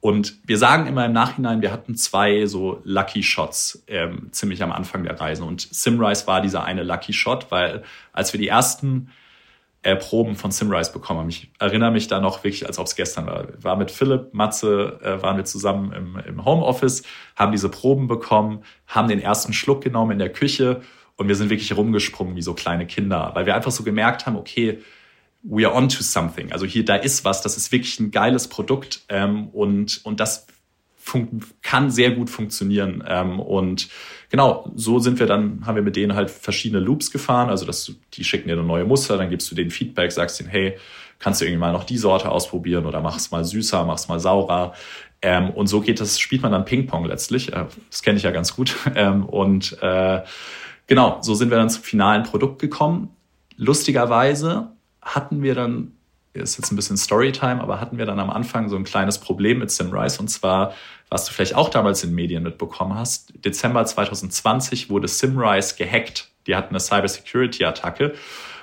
Und 0.00 0.38
wir 0.44 0.58
sagen 0.58 0.88
immer 0.88 1.06
im 1.06 1.12
Nachhinein, 1.12 1.62
wir 1.62 1.70
hatten 1.70 1.94
zwei 1.94 2.46
so 2.46 2.80
Lucky 2.82 3.22
Shots 3.22 3.84
ähm, 3.86 4.28
ziemlich 4.32 4.62
am 4.62 4.72
Anfang 4.72 5.04
der 5.04 5.20
Reise. 5.20 5.44
Und 5.44 5.60
Simrise 5.60 6.26
war 6.26 6.40
dieser 6.40 6.64
eine 6.64 6.82
Lucky 6.82 7.12
Shot, 7.12 7.50
weil 7.50 7.84
als 8.12 8.32
wir 8.32 8.40
die 8.40 8.48
ersten 8.48 9.10
äh, 9.82 9.96
Proben 9.96 10.36
von 10.36 10.50
Simrise 10.50 10.92
bekommen. 10.92 11.28
Ich 11.28 11.50
erinnere 11.58 11.90
mich 11.90 12.06
da 12.06 12.20
noch 12.20 12.44
wirklich, 12.44 12.66
als 12.66 12.78
ob 12.78 12.86
es 12.86 12.94
gestern 12.94 13.26
war. 13.26 13.48
War 13.60 13.76
mit 13.76 13.90
Philipp, 13.90 14.32
Matze, 14.32 15.00
äh, 15.02 15.22
waren 15.22 15.36
wir 15.36 15.44
zusammen 15.44 15.92
im, 15.92 16.16
im 16.26 16.44
Homeoffice, 16.44 17.02
haben 17.36 17.52
diese 17.52 17.68
Proben 17.68 18.06
bekommen, 18.06 18.62
haben 18.86 19.08
den 19.08 19.20
ersten 19.20 19.52
Schluck 19.52 19.82
genommen 19.82 20.12
in 20.12 20.18
der 20.18 20.32
Küche 20.32 20.82
und 21.16 21.28
wir 21.28 21.34
sind 21.34 21.50
wirklich 21.50 21.76
rumgesprungen 21.76 22.36
wie 22.36 22.42
so 22.42 22.54
kleine 22.54 22.86
Kinder, 22.86 23.32
weil 23.34 23.46
wir 23.46 23.54
einfach 23.54 23.72
so 23.72 23.82
gemerkt 23.82 24.26
haben, 24.26 24.36
okay, 24.36 24.78
we 25.42 25.66
are 25.66 25.74
on 25.74 25.88
to 25.88 26.02
something. 26.02 26.52
Also 26.52 26.66
hier, 26.66 26.84
da 26.84 26.96
ist 26.96 27.24
was, 27.24 27.42
das 27.42 27.56
ist 27.56 27.72
wirklich 27.72 27.98
ein 27.98 28.10
geiles 28.10 28.48
Produkt 28.48 29.02
ähm, 29.08 29.48
und, 29.48 30.00
und 30.04 30.20
das 30.20 30.46
kann 31.62 31.90
sehr 31.90 32.12
gut 32.12 32.30
funktionieren. 32.30 33.02
Ähm, 33.06 33.40
und 33.40 33.88
genau, 34.30 34.70
so 34.74 34.98
sind 34.98 35.18
wir 35.18 35.26
dann, 35.26 35.66
haben 35.66 35.74
wir 35.74 35.82
mit 35.82 35.96
denen 35.96 36.14
halt 36.14 36.30
verschiedene 36.30 36.80
Loops 36.80 37.10
gefahren. 37.10 37.50
Also 37.50 37.66
dass 37.66 37.92
die 38.14 38.24
schicken 38.24 38.48
dir 38.48 38.54
eine 38.54 38.62
neue 38.62 38.84
Muster, 38.84 39.16
dann 39.16 39.30
gibst 39.30 39.50
du 39.50 39.54
denen 39.54 39.70
Feedback, 39.70 40.12
sagst 40.12 40.40
denen, 40.40 40.48
hey, 40.48 40.76
kannst 41.18 41.40
du 41.40 41.44
irgendwie 41.44 41.60
mal 41.60 41.72
noch 41.72 41.84
die 41.84 41.98
Sorte 41.98 42.30
ausprobieren 42.30 42.86
oder 42.86 43.00
mach 43.00 43.16
es 43.16 43.30
mal 43.30 43.44
süßer, 43.44 43.84
mach 43.84 43.96
es 43.96 44.08
mal 44.08 44.20
saurer. 44.20 44.74
Ähm, 45.22 45.50
und 45.50 45.68
so 45.68 45.80
geht 45.80 46.00
das, 46.00 46.18
spielt 46.18 46.42
man 46.42 46.52
dann 46.52 46.64
Ping-Pong 46.64 47.04
letztlich. 47.04 47.52
Äh, 47.52 47.66
das 47.90 48.02
kenne 48.02 48.16
ich 48.16 48.24
ja 48.24 48.30
ganz 48.30 48.54
gut. 48.54 48.76
Ähm, 48.94 49.24
und 49.24 49.80
äh, 49.80 50.22
genau, 50.86 51.18
so 51.22 51.34
sind 51.34 51.50
wir 51.50 51.56
dann 51.56 51.70
zum 51.70 51.82
finalen 51.82 52.24
Produkt 52.24 52.60
gekommen. 52.60 53.10
Lustigerweise 53.56 54.72
hatten 55.00 55.42
wir 55.42 55.54
dann 55.54 55.92
ist 56.34 56.56
jetzt 56.56 56.72
ein 56.72 56.76
bisschen 56.76 56.96
Storytime, 56.96 57.60
aber 57.60 57.80
hatten 57.80 57.98
wir 57.98 58.06
dann 58.06 58.18
am 58.18 58.30
Anfang 58.30 58.68
so 58.68 58.76
ein 58.76 58.84
kleines 58.84 59.18
Problem 59.18 59.58
mit 59.58 59.70
Simrise 59.70 60.20
und 60.20 60.28
zwar, 60.28 60.74
was 61.10 61.26
du 61.26 61.32
vielleicht 61.32 61.54
auch 61.54 61.68
damals 61.68 62.02
in 62.04 62.14
Medien 62.14 62.42
mitbekommen 62.42 62.94
hast, 62.94 63.32
Dezember 63.44 63.84
2020 63.84 64.88
wurde 64.88 65.08
Simrise 65.08 65.74
gehackt. 65.76 66.28
Die 66.46 66.56
hatten 66.56 66.70
eine 66.70 66.80
Cybersecurity-Attacke 66.80 68.14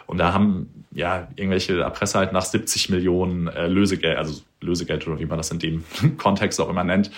und 0.09 0.17
da 0.17 0.33
haben 0.33 0.85
ja 0.91 1.27
irgendwelche 1.35 1.81
Erpresser 1.81 2.17
halt 2.17 2.33
nach 2.33 2.41
70 2.43 2.89
Millionen 2.89 3.45
äh, 3.45 3.67
Lösegeld, 3.67 4.17
also 4.17 4.41
Lösegeld 4.59 5.07
oder 5.07 5.19
wie 5.19 5.27
man 5.27 5.37
das 5.37 5.51
in 5.51 5.59
dem 5.59 5.83
Kontext 6.17 6.59
auch 6.59 6.67
immer 6.67 6.83
nennt, 6.83 7.11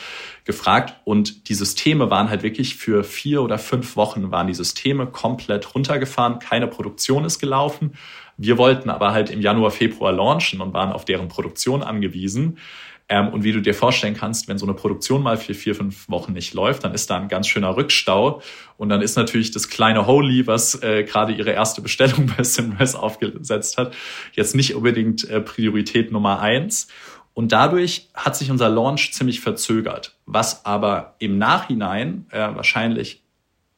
gefragt. 0.43 0.95
Und 1.06 1.47
die 1.47 1.54
Systeme 1.54 2.12
waren 2.12 2.30
halt 2.30 2.43
wirklich 2.43 2.75
für 2.75 3.06
vier 3.06 3.43
oder 3.43 3.58
fünf 3.58 3.95
Wochen 3.95 4.30
waren 4.32 4.47
die 4.47 4.54
Systeme 4.54 5.08
komplett 5.08 5.73
runtergefahren. 5.73 6.39
Keine 6.39 6.67
Produktion 6.67 7.23
ist 7.23 7.39
gelaufen. 7.39 7.93
Wir 8.36 8.58
wollten 8.58 8.89
aber 8.89 9.13
halt 9.13 9.30
im 9.30 9.39
Januar, 9.39 9.71
Februar 9.71 10.12
launchen 10.12 10.60
und 10.60 10.73
waren 10.73 10.91
auf 10.91 11.06
deren 11.06 11.30
Produktion 11.30 11.84
angewiesen. 11.84 12.58
Ähm, 13.12 13.28
und 13.28 13.43
wie 13.43 13.52
du 13.52 13.62
dir 13.62 13.74
vorstellen 13.74 14.13
kannst, 14.13 14.47
wenn 14.47 14.58
so 14.58 14.65
eine 14.65 14.74
Produktion 14.74 15.21
mal 15.21 15.36
für 15.36 15.54
vier, 15.54 15.76
fünf 15.76 16.08
Wochen 16.08 16.32
nicht 16.32 16.54
läuft, 16.54 16.86
dann 16.86 16.93
ist 16.93 17.10
da 17.10 17.17
ein 17.17 17.28
ganz 17.28 17.45
schöner 17.45 17.76
Rückstau. 17.76 18.41
Und 18.78 18.88
dann 18.88 19.02
ist 19.02 19.17
natürlich 19.17 19.52
das 19.52 19.67
kleine 19.67 20.08
Holy, 20.08 20.47
was 20.47 20.82
äh, 20.82 21.04
gerade 21.04 21.34
ihre 21.34 21.52
erste 21.52 21.82
Bestellung 21.82 22.32
bei 22.38 22.43
Simrise 22.43 22.97
aufgesetzt 22.97 23.78
hat, 23.78 23.93
jetzt 24.32 24.56
nicht 24.56 24.76
unbedingt 24.76 25.30
äh, 25.30 25.41
Priorität 25.41 26.13
Nummer 26.13 26.39
eins. 26.39 26.88
Und 27.34 27.52
dadurch 27.52 28.08
hat 28.13 28.38
sich 28.38 28.50
unser 28.50 28.69
Launch 28.69 29.12
ziemlich 29.12 29.41
verzögert, 29.41 30.15
was 30.26 30.65
aber 30.65 31.15
im 31.19 31.38
Nachhinein 31.38 32.28
äh, 32.32 32.39
wahrscheinlich 32.39 33.24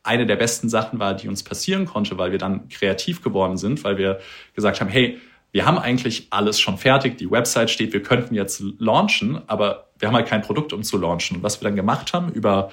eine 0.04 0.28
der 0.28 0.36
besten 0.36 0.70
Sachen 0.70 1.00
war, 1.00 1.16
die 1.16 1.28
uns 1.28 1.42
passieren 1.42 1.86
konnte, 1.86 2.20
weil 2.20 2.32
wir 2.32 2.38
dann 2.38 2.70
kreativ 2.70 3.24
geworden 3.24 3.58
sind, 3.58 3.84
weil 3.84 3.98
wir 3.98 4.20
gesagt 4.54 4.80
haben, 4.80 4.90
hey, 4.90 5.20
wir 5.54 5.68
haben 5.68 5.78
eigentlich 5.78 6.28
alles 6.32 6.60
schon 6.60 6.80
fertig, 6.80 7.18
die 7.20 7.30
Website 7.30 7.70
steht, 7.70 7.94
wir 7.94 8.02
könnten 8.02 8.34
jetzt 8.34 8.62
launchen, 8.80 9.40
aber 9.48 9.88
wir 10.00 10.08
haben 10.08 10.16
halt 10.16 10.28
kein 10.28 10.42
Produkt, 10.42 10.74
um 10.74 10.82
zu 10.82 10.98
launchen. 10.98 11.38
Und 11.38 11.44
was 11.44 11.62
wir 11.62 11.66
dann 11.66 11.76
gemacht 11.76 12.12
haben 12.12 12.32
über 12.32 12.72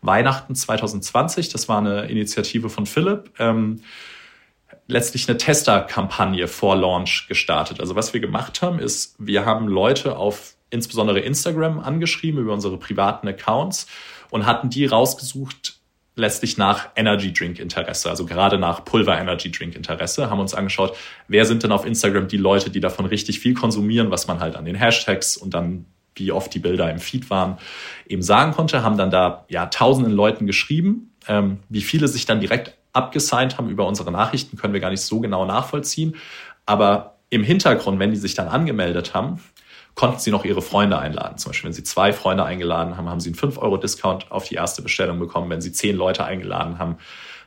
Weihnachten 0.00 0.54
2020, 0.54 1.48
das 1.48 1.68
war 1.68 1.78
eine 1.78 2.02
Initiative 2.02 2.70
von 2.70 2.86
Philipp, 2.86 3.32
ähm, 3.40 3.82
letztlich 4.86 5.28
eine 5.28 5.38
Tester-Kampagne 5.38 6.46
vor 6.46 6.76
Launch 6.76 7.26
gestartet. 7.28 7.80
Also 7.80 7.96
was 7.96 8.14
wir 8.14 8.20
gemacht 8.20 8.62
haben, 8.62 8.78
ist, 8.78 9.16
wir 9.18 9.44
haben 9.44 9.66
Leute 9.66 10.16
auf 10.16 10.54
insbesondere 10.70 11.18
Instagram 11.18 11.80
angeschrieben 11.80 12.40
über 12.40 12.52
unsere 12.52 12.78
privaten 12.78 13.26
Accounts 13.26 13.88
und 14.30 14.46
hatten 14.46 14.70
die 14.70 14.86
rausgesucht, 14.86 15.79
letztlich 16.16 16.58
nach 16.58 16.88
Energy 16.96 17.32
Drink 17.32 17.58
Interesse, 17.58 18.10
also 18.10 18.26
gerade 18.26 18.58
nach 18.58 18.84
Pulver 18.84 19.18
Energy 19.18 19.50
Drink 19.50 19.74
Interesse, 19.74 20.30
haben 20.30 20.40
uns 20.40 20.54
angeschaut, 20.54 20.96
wer 21.28 21.44
sind 21.44 21.62
denn 21.62 21.72
auf 21.72 21.86
Instagram 21.86 22.28
die 22.28 22.36
Leute, 22.36 22.70
die 22.70 22.80
davon 22.80 23.06
richtig 23.06 23.40
viel 23.40 23.54
konsumieren, 23.54 24.10
was 24.10 24.26
man 24.26 24.40
halt 24.40 24.56
an 24.56 24.64
den 24.64 24.74
Hashtags 24.74 25.36
und 25.36 25.54
dann 25.54 25.86
wie 26.16 26.32
oft 26.32 26.52
die 26.52 26.58
Bilder 26.58 26.90
im 26.90 26.98
Feed 26.98 27.30
waren, 27.30 27.58
eben 28.06 28.22
sagen 28.22 28.52
konnte, 28.52 28.82
haben 28.82 28.98
dann 28.98 29.10
da 29.10 29.46
ja 29.48 29.66
tausenden 29.66 30.12
Leuten 30.12 30.46
geschrieben, 30.46 31.12
ähm, 31.28 31.60
wie 31.68 31.82
viele 31.82 32.08
sich 32.08 32.26
dann 32.26 32.40
direkt 32.40 32.76
abgesigned 32.92 33.56
haben 33.56 33.70
über 33.70 33.86
unsere 33.86 34.10
Nachrichten, 34.10 34.56
können 34.56 34.72
wir 34.74 34.80
gar 34.80 34.90
nicht 34.90 35.02
so 35.02 35.20
genau 35.20 35.44
nachvollziehen, 35.44 36.16
aber 36.66 37.16
im 37.30 37.44
Hintergrund, 37.44 38.00
wenn 38.00 38.10
die 38.10 38.16
sich 38.16 38.34
dann 38.34 38.48
angemeldet 38.48 39.14
haben, 39.14 39.40
konnten 39.94 40.18
sie 40.18 40.30
noch 40.30 40.44
ihre 40.44 40.62
Freunde 40.62 40.98
einladen. 40.98 41.38
Zum 41.38 41.50
Beispiel, 41.50 41.68
wenn 41.68 41.74
sie 41.74 41.84
zwei 41.84 42.12
Freunde 42.12 42.44
eingeladen 42.44 42.96
haben, 42.96 43.08
haben 43.08 43.20
sie 43.20 43.30
einen 43.30 43.52
5-Euro-Discount 43.52 44.30
auf 44.30 44.48
die 44.48 44.54
erste 44.54 44.82
Bestellung 44.82 45.18
bekommen. 45.18 45.50
Wenn 45.50 45.60
sie 45.60 45.72
zehn 45.72 45.96
Leute 45.96 46.24
eingeladen 46.24 46.78
haben, 46.78 46.96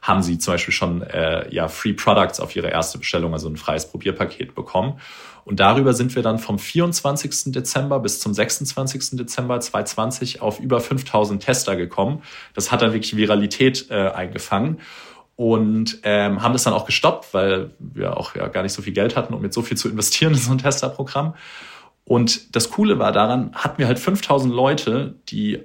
haben 0.01 0.21
sie 0.21 0.37
zum 0.37 0.55
Beispiel 0.55 0.73
schon 0.73 1.01
äh, 1.01 1.51
ja, 1.53 1.69
Free 1.69 1.93
Products 1.93 2.39
auf 2.39 2.55
ihre 2.55 2.67
erste 2.67 2.97
Bestellung, 2.97 3.33
also 3.33 3.47
ein 3.47 3.55
freies 3.55 3.89
Probierpaket 3.89 4.53
bekommen. 4.53 4.99
Und 5.45 5.59
darüber 5.59 5.93
sind 5.93 6.15
wir 6.15 6.23
dann 6.23 6.39
vom 6.39 6.59
24. 6.59 7.51
Dezember 7.53 7.99
bis 7.99 8.19
zum 8.19 8.33
26. 8.33 9.17
Dezember 9.17 9.59
2020 9.59 10.41
auf 10.41 10.59
über 10.59 10.79
5000 10.79 11.43
Tester 11.43 11.75
gekommen. 11.75 12.21
Das 12.53 12.71
hat 12.71 12.81
dann 12.81 12.93
wirklich 12.93 13.15
Viralität 13.15 13.87
äh, 13.89 14.09
eingefangen 14.09 14.79
und 15.35 15.99
ähm, 16.03 16.41
haben 16.41 16.53
das 16.53 16.63
dann 16.63 16.73
auch 16.73 16.85
gestoppt, 16.85 17.33
weil 17.33 17.71
wir 17.79 18.17
auch 18.17 18.35
ja 18.35 18.47
gar 18.47 18.63
nicht 18.63 18.73
so 18.73 18.81
viel 18.81 18.93
Geld 18.93 19.15
hatten, 19.15 19.33
um 19.33 19.43
jetzt 19.43 19.55
so 19.55 19.61
viel 19.61 19.77
zu 19.77 19.89
investieren 19.89 20.33
in 20.33 20.39
so 20.39 20.51
ein 20.51 20.59
Testerprogramm. 20.59 21.33
Und 22.05 22.55
das 22.55 22.69
Coole 22.69 22.99
war 22.99 23.11
daran, 23.11 23.51
hatten 23.53 23.77
wir 23.77 23.87
halt 23.87 23.99
5000 23.99 24.53
Leute, 24.53 25.15
die 25.29 25.59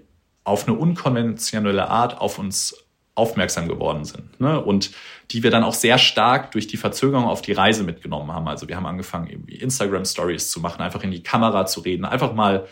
auf 0.45 0.67
eine 0.67 0.77
unkonventionelle 0.77 1.89
Art 1.89 2.21
auf 2.21 2.39
uns 2.39 2.89
aufmerksam 3.19 3.69
geworden 3.69 4.05
sind. 4.05 4.41
Ne? 4.41 4.61
Und 4.61 4.93
die 5.33 5.43
wir 5.43 5.51
dann 5.51 5.65
auch 5.65 5.75
sehr 5.75 5.99
stark 5.99 6.53
durch 6.53 6.69
die 6.69 6.77
Verzögerung 6.77 7.25
auf 7.25 7.43
die 7.43 7.53
Reise 7.53 7.83
mitgenommen 7.83 8.33
haben. 8.33 8.47
Also 8.47 8.69
wir 8.69 8.77
haben 8.77 8.87
angefangen, 8.87 9.27
irgendwie 9.29 9.57
Instagram-Stories 9.57 10.51
zu 10.51 10.61
machen, 10.61 10.81
einfach 10.81 11.03
in 11.03 11.11
die 11.11 11.23
Kamera 11.23 11.67
zu 11.67 11.81
reden, 11.81 12.05
einfach 12.05 12.33
mal, 12.33 12.67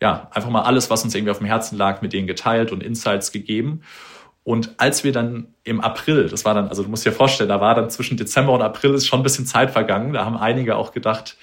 ja, 0.00 0.28
einfach 0.30 0.50
mal 0.50 0.62
alles, 0.62 0.88
was 0.88 1.02
uns 1.02 1.14
irgendwie 1.14 1.32
auf 1.32 1.38
dem 1.38 1.48
Herzen 1.48 1.76
lag, 1.76 2.00
mit 2.00 2.12
denen 2.12 2.28
geteilt 2.28 2.70
und 2.70 2.82
Insights 2.82 3.32
gegeben. 3.32 3.82
Und 4.44 4.74
als 4.78 5.02
wir 5.02 5.12
dann 5.12 5.48
im 5.64 5.80
April, 5.80 6.28
das 6.28 6.44
war 6.44 6.54
dann, 6.54 6.68
also 6.68 6.84
du 6.84 6.88
musst 6.88 7.04
dir 7.04 7.12
vorstellen, 7.12 7.50
da 7.50 7.60
war 7.60 7.74
dann 7.74 7.90
zwischen 7.90 8.16
Dezember 8.16 8.52
und 8.52 8.62
April 8.62 8.94
ist 8.94 9.06
schon 9.06 9.20
ein 9.20 9.24
bisschen 9.24 9.44
Zeit 9.44 9.72
vergangen. 9.72 10.12
Da 10.12 10.24
haben 10.24 10.38
einige 10.38 10.76
auch 10.76 10.92
gedacht, 10.92 11.36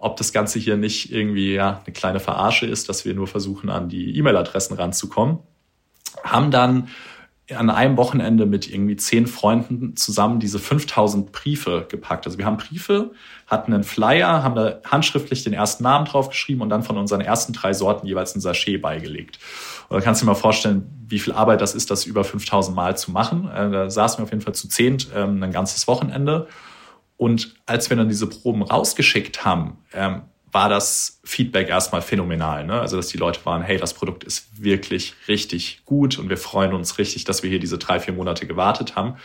ob 0.00 0.16
das 0.16 0.32
Ganze 0.32 0.58
hier 0.58 0.76
nicht 0.76 1.12
irgendwie 1.12 1.54
ja, 1.54 1.82
eine 1.84 1.92
kleine 1.92 2.20
Verarsche 2.20 2.66
ist, 2.66 2.88
dass 2.88 3.04
wir 3.04 3.14
nur 3.14 3.26
versuchen, 3.26 3.68
an 3.68 3.90
die 3.90 4.16
E-Mail-Adressen 4.16 4.74
ranzukommen. 4.74 5.40
Haben 6.24 6.50
dann 6.50 6.88
an 7.54 7.68
einem 7.68 7.96
Wochenende 7.96 8.46
mit 8.46 8.72
irgendwie 8.72 8.96
zehn 8.96 9.26
Freunden 9.26 9.96
zusammen 9.96 10.40
diese 10.40 10.58
5000 10.58 11.32
Briefe 11.32 11.86
gepackt. 11.88 12.26
Also 12.26 12.38
wir 12.38 12.46
haben 12.46 12.56
Briefe, 12.56 13.10
hatten 13.46 13.74
einen 13.74 13.84
Flyer, 13.84 14.42
haben 14.42 14.54
da 14.54 14.80
handschriftlich 14.86 15.44
den 15.44 15.52
ersten 15.52 15.82
Namen 15.82 16.06
draufgeschrieben 16.06 16.62
und 16.62 16.70
dann 16.70 16.82
von 16.82 16.96
unseren 16.96 17.20
ersten 17.20 17.52
drei 17.52 17.74
Sorten 17.74 18.06
jeweils 18.06 18.34
ein 18.34 18.40
Sachet 18.40 18.80
beigelegt. 18.80 19.38
Und 19.88 19.96
da 19.96 20.00
kannst 20.00 20.22
du 20.22 20.26
dir 20.26 20.30
mal 20.30 20.36
vorstellen, 20.36 20.86
wie 21.08 21.18
viel 21.18 21.32
Arbeit 21.32 21.60
das 21.60 21.74
ist, 21.74 21.90
das 21.90 22.06
über 22.06 22.24
5000 22.24 22.74
Mal 22.74 22.96
zu 22.96 23.10
machen. 23.10 23.50
Äh, 23.50 23.70
da 23.70 23.90
saßen 23.90 24.18
wir 24.18 24.24
auf 24.24 24.30
jeden 24.30 24.42
Fall 24.42 24.54
zu 24.54 24.68
zehnt 24.68 25.08
ähm, 25.14 25.42
ein 25.42 25.52
ganzes 25.52 25.88
Wochenende 25.88 26.46
und 27.20 27.54
als 27.66 27.90
wir 27.90 27.98
dann 27.98 28.08
diese 28.08 28.26
Proben 28.26 28.62
rausgeschickt 28.62 29.44
haben, 29.44 29.76
ähm, 29.92 30.22
war 30.52 30.70
das 30.70 31.20
Feedback 31.22 31.68
erstmal 31.68 32.00
phänomenal. 32.00 32.64
Ne? 32.64 32.80
Also, 32.80 32.96
dass 32.96 33.08
die 33.08 33.18
Leute 33.18 33.44
waren, 33.44 33.60
hey, 33.60 33.76
das 33.76 33.92
Produkt 33.92 34.24
ist 34.24 34.62
wirklich 34.62 35.12
richtig 35.28 35.82
gut 35.84 36.18
und 36.18 36.30
wir 36.30 36.38
freuen 36.38 36.72
uns 36.72 36.96
richtig, 36.96 37.24
dass 37.24 37.42
wir 37.42 37.50
hier 37.50 37.60
diese 37.60 37.76
drei, 37.76 38.00
vier 38.00 38.14
Monate 38.14 38.46
gewartet 38.46 38.96
haben. 38.96 39.16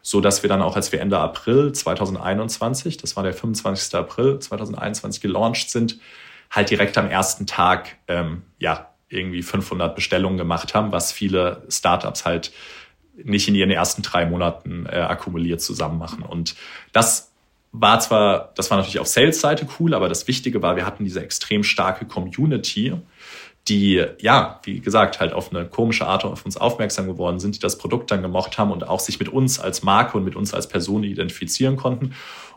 So 0.00 0.20
dass 0.20 0.44
wir 0.44 0.48
dann 0.48 0.62
auch, 0.62 0.76
als 0.76 0.92
wir 0.92 1.00
Ende 1.00 1.18
April 1.18 1.72
2021, 1.72 2.98
das 2.98 3.16
war 3.16 3.24
der 3.24 3.34
25. 3.34 3.96
April 3.96 4.38
2021 4.38 5.20
gelauncht 5.20 5.70
sind, 5.70 5.98
halt 6.52 6.70
direkt 6.70 6.96
am 6.98 7.10
ersten 7.10 7.48
Tag, 7.48 7.96
ähm, 8.06 8.42
ja, 8.60 8.90
irgendwie 9.08 9.42
500 9.42 9.96
Bestellungen 9.96 10.38
gemacht 10.38 10.74
haben, 10.74 10.92
was 10.92 11.10
viele 11.10 11.64
Startups 11.68 12.24
halt 12.24 12.52
nicht 13.24 13.48
in 13.48 13.56
ihren 13.56 13.72
ersten 13.72 14.02
drei 14.02 14.24
Monaten 14.24 14.86
äh, 14.86 15.00
akkumuliert 15.00 15.60
zusammen 15.60 15.98
machen. 15.98 16.22
Und 16.22 16.54
das 16.92 17.29
war 17.72 18.00
zwar, 18.00 18.52
das 18.56 18.70
war 18.70 18.78
natürlich 18.78 18.98
auf 18.98 19.06
Sales-Seite 19.06 19.66
cool, 19.78 19.94
aber 19.94 20.08
das 20.08 20.26
Wichtige 20.26 20.62
war, 20.62 20.76
wir 20.76 20.86
hatten 20.86 21.04
diese 21.04 21.22
extrem 21.22 21.62
starke 21.62 22.04
Community, 22.04 22.94
die, 23.68 24.04
ja, 24.20 24.60
wie 24.64 24.80
gesagt, 24.80 25.20
halt 25.20 25.32
auf 25.32 25.52
eine 25.52 25.66
komische 25.66 26.06
Art 26.06 26.24
auf 26.24 26.44
uns 26.44 26.56
aufmerksam 26.56 27.06
geworden 27.06 27.38
sind, 27.38 27.56
die 27.56 27.60
das 27.60 27.78
Produkt 27.78 28.10
dann 28.10 28.22
gemocht 28.22 28.58
haben 28.58 28.72
und 28.72 28.88
auch 28.88 29.00
sich 29.00 29.18
mit 29.18 29.28
uns 29.28 29.60
als 29.60 29.82
Marke 29.82 30.16
und 30.16 30.24
mit 30.24 30.34
uns 30.34 30.54
als 30.54 30.66
Person 30.66 31.04
identifizieren 31.04 31.76
konnten 31.76 32.14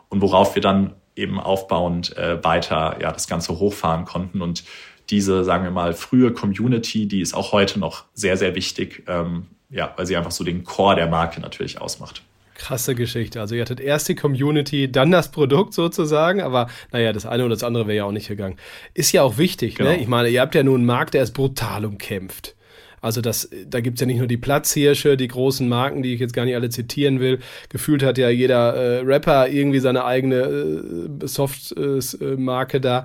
und 0.08 0.20
worauf 0.20 0.54
wir 0.54 0.62
dann 0.62 0.94
eben 1.16 1.38
aufbauend 1.38 2.16
äh, 2.16 2.42
weiter 2.42 2.96
ja, 3.00 3.12
das 3.12 3.28
Ganze 3.28 3.58
hochfahren 3.58 4.04
konnten. 4.04 4.42
Und 4.42 4.64
diese, 5.10 5.44
sagen 5.44 5.64
wir 5.64 5.70
mal, 5.70 5.92
frühe 5.92 6.32
Community, 6.32 7.06
die 7.06 7.20
ist 7.20 7.34
auch 7.34 7.52
heute 7.52 7.78
noch 7.78 8.04
sehr, 8.14 8.36
sehr 8.36 8.54
wichtig, 8.54 9.04
ähm, 9.06 9.46
ja, 9.70 9.92
weil 9.96 10.06
sie 10.06 10.16
einfach 10.16 10.30
so 10.30 10.42
den 10.42 10.64
Core 10.64 10.96
der 10.96 11.06
Marke 11.06 11.40
natürlich 11.40 11.80
ausmacht. 11.80 12.22
Krasse 12.54 12.94
Geschichte. 12.94 13.40
Also 13.40 13.54
ihr 13.54 13.62
hattet 13.62 13.80
erst 13.80 14.08
die 14.08 14.14
Community, 14.14 14.90
dann 14.90 15.10
das 15.10 15.30
Produkt 15.30 15.74
sozusagen, 15.74 16.40
aber 16.40 16.68
naja, 16.92 17.12
das 17.12 17.26
eine 17.26 17.44
oder 17.44 17.54
das 17.54 17.64
andere 17.64 17.86
wäre 17.86 17.96
ja 17.96 18.04
auch 18.04 18.12
nicht 18.12 18.28
gegangen. 18.28 18.56
Ist 18.94 19.12
ja 19.12 19.22
auch 19.22 19.38
wichtig, 19.38 19.78
ne? 19.78 19.84
genau. 19.84 19.90
ne? 19.90 20.02
Ich 20.02 20.08
meine, 20.08 20.28
ihr 20.28 20.40
habt 20.40 20.54
ja 20.54 20.62
nun 20.62 20.76
einen 20.76 20.86
Markt, 20.86 21.14
der 21.14 21.22
ist 21.22 21.32
brutal 21.32 21.84
umkämpft. 21.84 22.54
Also 23.04 23.20
das, 23.20 23.50
da 23.66 23.80
gibt 23.80 23.96
es 23.96 24.00
ja 24.00 24.06
nicht 24.06 24.16
nur 24.16 24.26
die 24.26 24.38
Platzhirsche, 24.38 25.18
die 25.18 25.28
großen 25.28 25.68
Marken, 25.68 26.02
die 26.02 26.14
ich 26.14 26.20
jetzt 26.20 26.32
gar 26.32 26.46
nicht 26.46 26.54
alle 26.54 26.70
zitieren 26.70 27.20
will. 27.20 27.38
Gefühlt 27.68 28.02
hat 28.02 28.16
ja 28.16 28.30
jeder 28.30 28.74
äh, 28.74 29.00
Rapper 29.00 29.48
irgendwie 29.48 29.80
seine 29.80 30.06
eigene 30.06 30.36
äh, 30.36 31.26
Soft-Marke 31.26 32.78
äh, 32.78 32.80
da. 32.80 33.04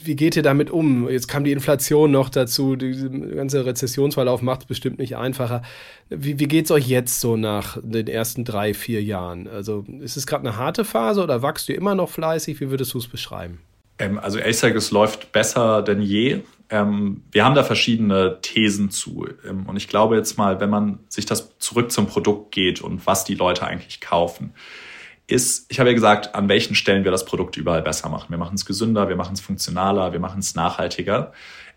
Wie 0.00 0.14
geht 0.14 0.36
ihr 0.36 0.44
damit 0.44 0.70
um? 0.70 1.08
Jetzt 1.08 1.26
kam 1.26 1.42
die 1.42 1.50
Inflation 1.50 2.12
noch 2.12 2.28
dazu, 2.28 2.76
die 2.76 2.94
ganze 3.34 3.66
Rezessionsverlauf 3.66 4.40
macht 4.40 4.60
es 4.60 4.66
bestimmt 4.66 5.00
nicht 5.00 5.16
einfacher. 5.16 5.62
Wie, 6.10 6.38
wie 6.38 6.46
geht 6.46 6.66
es 6.66 6.70
euch 6.70 6.86
jetzt 6.86 7.20
so 7.20 7.36
nach 7.36 7.76
den 7.82 8.06
ersten 8.06 8.44
drei, 8.44 8.72
vier 8.72 9.02
Jahren? 9.02 9.48
Also 9.48 9.84
ist 10.00 10.16
es 10.16 10.28
gerade 10.28 10.48
eine 10.48 10.58
harte 10.58 10.84
Phase 10.84 11.24
oder 11.24 11.42
wachst 11.42 11.68
du 11.68 11.72
immer 11.72 11.96
noch 11.96 12.08
fleißig? 12.08 12.60
Wie 12.60 12.70
würdest 12.70 12.94
du 12.94 12.98
es 12.98 13.08
beschreiben? 13.08 13.58
Ähm, 13.98 14.16
also 14.16 14.38
ASAC, 14.38 14.76
es 14.76 14.92
läuft 14.92 15.32
besser 15.32 15.82
denn 15.82 16.02
je. 16.02 16.42
Ähm, 16.70 17.24
wir 17.32 17.44
haben 17.44 17.54
da 17.54 17.64
verschiedene 17.64 18.40
Thesen 18.40 18.90
zu. 18.90 19.26
Ähm, 19.46 19.66
und 19.66 19.76
ich 19.76 19.88
glaube 19.88 20.16
jetzt 20.16 20.38
mal, 20.38 20.60
wenn 20.60 20.70
man 20.70 21.00
sich 21.08 21.26
das 21.26 21.58
zurück 21.58 21.90
zum 21.90 22.06
Produkt 22.06 22.52
geht 22.52 22.80
und 22.80 23.06
was 23.06 23.24
die 23.24 23.34
Leute 23.34 23.66
eigentlich 23.66 24.00
kaufen, 24.00 24.54
ist, 25.26 25.66
ich 25.70 25.78
habe 25.78 25.90
ja 25.90 25.94
gesagt, 25.94 26.34
an 26.34 26.48
welchen 26.48 26.74
Stellen 26.74 27.04
wir 27.04 27.10
das 27.10 27.24
Produkt 27.24 27.56
überall 27.56 27.82
besser 27.82 28.08
machen. 28.08 28.30
Wir 28.30 28.38
machen 28.38 28.54
es 28.54 28.64
gesünder, 28.64 29.08
wir 29.08 29.16
machen 29.16 29.34
es 29.34 29.40
funktionaler, 29.40 30.12
wir 30.12 30.20
machen 30.20 30.40
es 30.40 30.54
nachhaltiger. 30.54 31.32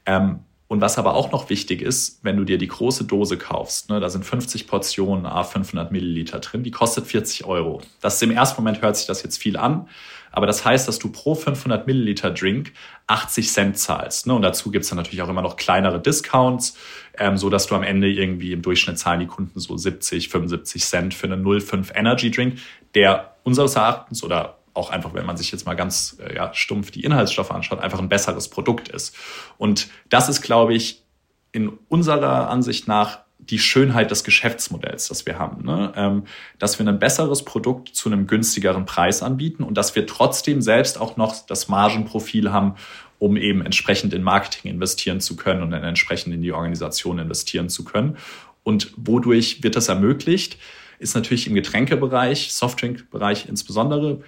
Ähm, 0.06 0.40
und 0.68 0.82
was 0.82 0.98
aber 0.98 1.14
auch 1.14 1.32
noch 1.32 1.50
wichtig 1.50 1.82
ist, 1.82 2.20
wenn 2.24 2.38
du 2.38 2.46
dir 2.46 2.58
die 2.58 2.68
große 2.68 3.04
Dose 3.04 3.38
kaufst, 3.38 3.90
ne, 3.90 4.00
da 4.00 4.10
sind 4.10 4.26
50 4.26 4.66
Portionen 4.66 5.26
A 5.28 5.44
500 5.44 5.92
Milliliter 5.92 6.40
drin, 6.40 6.64
die 6.64 6.72
kostet 6.72 7.06
40 7.06 7.46
Euro. 7.46 7.82
Das 8.02 8.16
ist 8.16 8.24
im 8.24 8.32
ersten 8.32 8.62
Moment 8.62 8.82
hört 8.82 8.98
sich 8.98 9.06
das 9.06 9.22
jetzt 9.22 9.38
viel 9.38 9.56
an, 9.56 9.88
aber 10.34 10.48
das 10.48 10.66
heißt, 10.66 10.88
dass 10.88 11.00
du 11.00 11.10
pro 11.10 11.36
500 11.36 11.88
Milliliter 11.88 12.32
Drink 12.32 12.74
80 13.08 13.50
Cent 13.50 13.78
zahlst. 13.78 14.28
Ne? 14.28 14.34
Und 14.34 14.42
dazu 14.42 14.72
gibt's 14.72 14.90
dann 14.90 14.98
natürlich 14.98 15.22
auch 15.22 15.30
immer 15.30 15.44
noch 15.44 15.56
kleinere 15.56 16.02
Discounts, 16.02 16.76
ähm, 17.18 17.38
so 17.38 17.50
dass 17.50 17.68
du 17.68 17.76
am 17.76 17.84
Ende 17.84 18.10
irgendwie 18.10 18.52
im 18.52 18.62
Durchschnitt 18.64 18.98
zahlen 18.98 19.20
die 19.20 19.28
Kunden 19.28 19.60
so 19.60 19.78
70, 19.78 20.30
75 20.30 20.84
Cent 20.84 21.14
für 21.14 21.28
einen 21.28 21.46
0,5 21.46 21.96
Energy 21.96 22.32
Drink, 22.32 22.58
der 22.96 23.36
unseres 23.44 23.76
Erachtens 23.76 24.24
oder 24.24 24.58
auch 24.74 24.90
einfach, 24.90 25.14
wenn 25.14 25.26
man 25.26 25.38
sich 25.38 25.52
jetzt 25.52 25.66
mal 25.66 25.76
ganz 25.76 26.18
äh, 26.20 26.36
ja, 26.36 26.54
stumpf 26.54 26.90
die 26.90 27.04
Inhaltsstoffe 27.04 27.52
anschaut, 27.52 27.80
einfach 27.80 28.00
ein 28.00 28.10
besseres 28.10 28.50
Produkt 28.50 28.90
ist. 28.90 29.16
Und 29.58 29.88
das 30.10 30.30
ist, 30.30 30.42
glaube 30.42 30.74
ich, 30.74 31.04
in 31.52 31.70
unserer 31.90 32.50
Ansicht 32.50 32.88
nach 32.88 33.20
die 33.50 33.60
Schönheit 33.60 34.12
des 34.12 34.24
Geschäftsmodells, 34.24 35.08
das 35.08 35.26
wir 35.26 35.40
haben. 35.40 35.66
Ne? 35.66 35.94
Ähm, 35.96 36.24
dass 36.60 36.80
wir 36.80 36.88
ein 36.88 37.00
besseres 37.00 37.44
Produkt 37.44 37.90
zu 37.96 38.10
einem 38.10 38.28
günstigeren 38.28 38.86
Preis 38.86 39.24
anbieten 39.24 39.64
und 39.64 39.78
dass 39.78 39.96
wir 39.96 40.08
trotzdem 40.08 40.62
selbst 40.62 41.00
auch 41.00 41.18
noch 41.18 41.46
das 41.46 41.68
Margenprofil 41.68 42.52
haben, 42.52 42.76
um 43.20 43.38
eben 43.38 43.62
entsprechend 43.62 44.14
in 44.14 44.24
Marketing 44.24 44.72
investieren 44.72 45.22
zu 45.22 45.36
können 45.36 45.64
und 45.64 45.72
dann 45.72 45.84
entsprechend 45.84 46.34
in 46.34 46.42
die 46.42 46.52
Organisation 46.52 47.20
investieren 47.20 47.70
zu 47.70 47.84
können. 47.84 48.18
Und 48.64 48.94
wodurch 48.98 49.64
wird 49.64 49.76
das 49.76 49.90
ermöglicht? 49.90 50.58
Ist 51.00 51.16
natürlich 51.16 51.48
im 51.48 51.56
Getränkebereich, 51.56 52.54
Softdrinkbereich 52.54 53.48
insbesondere. 53.48 54.22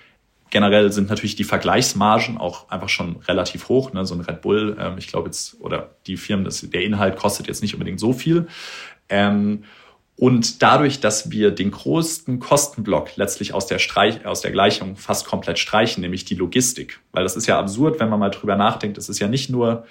Generell 0.50 0.92
sind 0.92 1.10
natürlich 1.10 1.36
die 1.36 1.44
Vergleichsmargen 1.44 2.38
auch 2.38 2.70
einfach 2.70 2.90
schon 2.90 3.18
relativ 3.28 3.68
hoch. 3.68 3.94
Ne? 3.94 4.06
So 4.06 4.16
ein 4.16 4.22
Red 4.22 4.42
Bull, 4.42 4.78
ähm, 4.80 4.98
ich 4.98 5.08
glaube 5.08 5.28
jetzt, 5.28 5.60
oder 5.60 5.96
die 6.08 6.18
Firmen, 6.18 6.46
das, 6.46 6.62
der 6.62 6.84
Inhalt 6.84 7.18
kostet 7.18 7.48
jetzt 7.48 7.62
nicht 7.62 7.74
unbedingt 7.74 8.00
so 8.00 8.14
viel. 8.14 8.48
Ähm, 9.10 9.64
und 10.18 10.62
dadurch, 10.62 11.02
dass 11.02 11.30
wir 11.32 11.52
den 11.52 11.72
größten 11.72 12.40
Kostenblock 12.40 13.18
letztlich 13.18 13.54
aus 13.54 13.68
der, 13.68 13.80
Streich, 13.80 14.26
aus 14.26 14.40
der 14.40 14.52
Gleichung 14.52 14.96
fast 14.96 15.26
komplett 15.26 15.60
streichen, 15.60 16.02
nämlich 16.02 16.24
die 16.24 16.36
Logistik. 16.36 17.02
Weil 17.12 17.24
das 17.24 17.36
ist 17.36 17.48
ja 17.48 17.60
absurd, 17.60 18.00
wenn 18.00 18.10
man 18.10 18.20
mal 18.20 18.30
drüber 18.30 18.56
nachdenkt. 18.56 18.98
Es 18.98 19.10
ist 19.10 19.20
ja 19.20 19.28
nicht 19.28 19.50
nur 19.50 19.86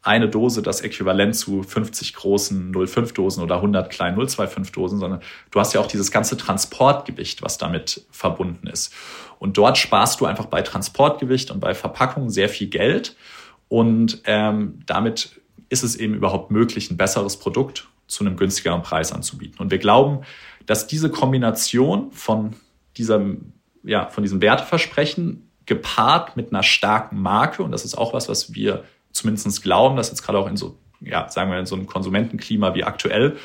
eine 0.00 0.28
Dose 0.28 0.62
das 0.62 0.80
Äquivalent 0.80 1.36
zu 1.36 1.62
50 1.62 2.14
großen 2.14 2.72
0,5-Dosen 2.72 3.42
oder 3.42 3.56
100 3.56 3.90
kleinen 3.90 4.16
0,25-Dosen, 4.18 4.98
sondern 4.98 5.20
du 5.50 5.60
hast 5.60 5.74
ja 5.74 5.80
auch 5.80 5.86
dieses 5.86 6.10
ganze 6.10 6.38
Transportgewicht, 6.38 7.42
was 7.42 7.58
damit 7.58 8.06
verbunden 8.10 8.68
ist. 8.68 8.94
Und 9.38 9.58
dort 9.58 9.76
sparst 9.76 10.20
du 10.20 10.26
einfach 10.26 10.46
bei 10.46 10.62
Transportgewicht 10.62 11.50
und 11.50 11.60
bei 11.60 11.74
Verpackung 11.74 12.30
sehr 12.30 12.48
viel 12.48 12.68
Geld. 12.68 13.16
Und 13.68 14.22
ähm, 14.24 14.80
damit 14.86 15.40
ist 15.68 15.82
es 15.82 15.96
eben 15.96 16.14
überhaupt 16.14 16.50
möglich, 16.50 16.90
ein 16.90 16.96
besseres 16.96 17.36
Produkt 17.36 17.86
zu 18.08 18.24
einem 18.24 18.36
günstigeren 18.36 18.82
Preis 18.82 19.12
anzubieten. 19.12 19.60
Und 19.60 19.70
wir 19.70 19.78
glauben, 19.78 20.24
dass 20.66 20.86
diese 20.86 21.10
Kombination 21.10 22.10
von 22.10 22.56
diesem, 22.96 23.52
ja, 23.84 24.08
von 24.08 24.24
diesem 24.24 24.40
Werteversprechen 24.40 25.50
gepaart 25.66 26.36
mit 26.36 26.50
einer 26.50 26.62
starken 26.62 27.20
Marke, 27.20 27.62
und 27.62 27.70
das 27.70 27.84
ist 27.84 27.96
auch 27.96 28.12
was, 28.14 28.28
was 28.28 28.54
wir 28.54 28.84
zumindest 29.12 29.62
glauben, 29.62 29.96
dass 29.96 30.08
jetzt 30.08 30.22
gerade 30.22 30.38
auch 30.38 30.48
in 30.48 30.56
so, 30.56 30.78
ja, 31.00 31.28
sagen 31.28 31.50
wir 31.50 31.58
in 31.58 31.66
so 31.66 31.76
einem 31.76 31.86
Konsumentenklima 31.86 32.74
wie 32.74 32.84
aktuell, 32.84 33.36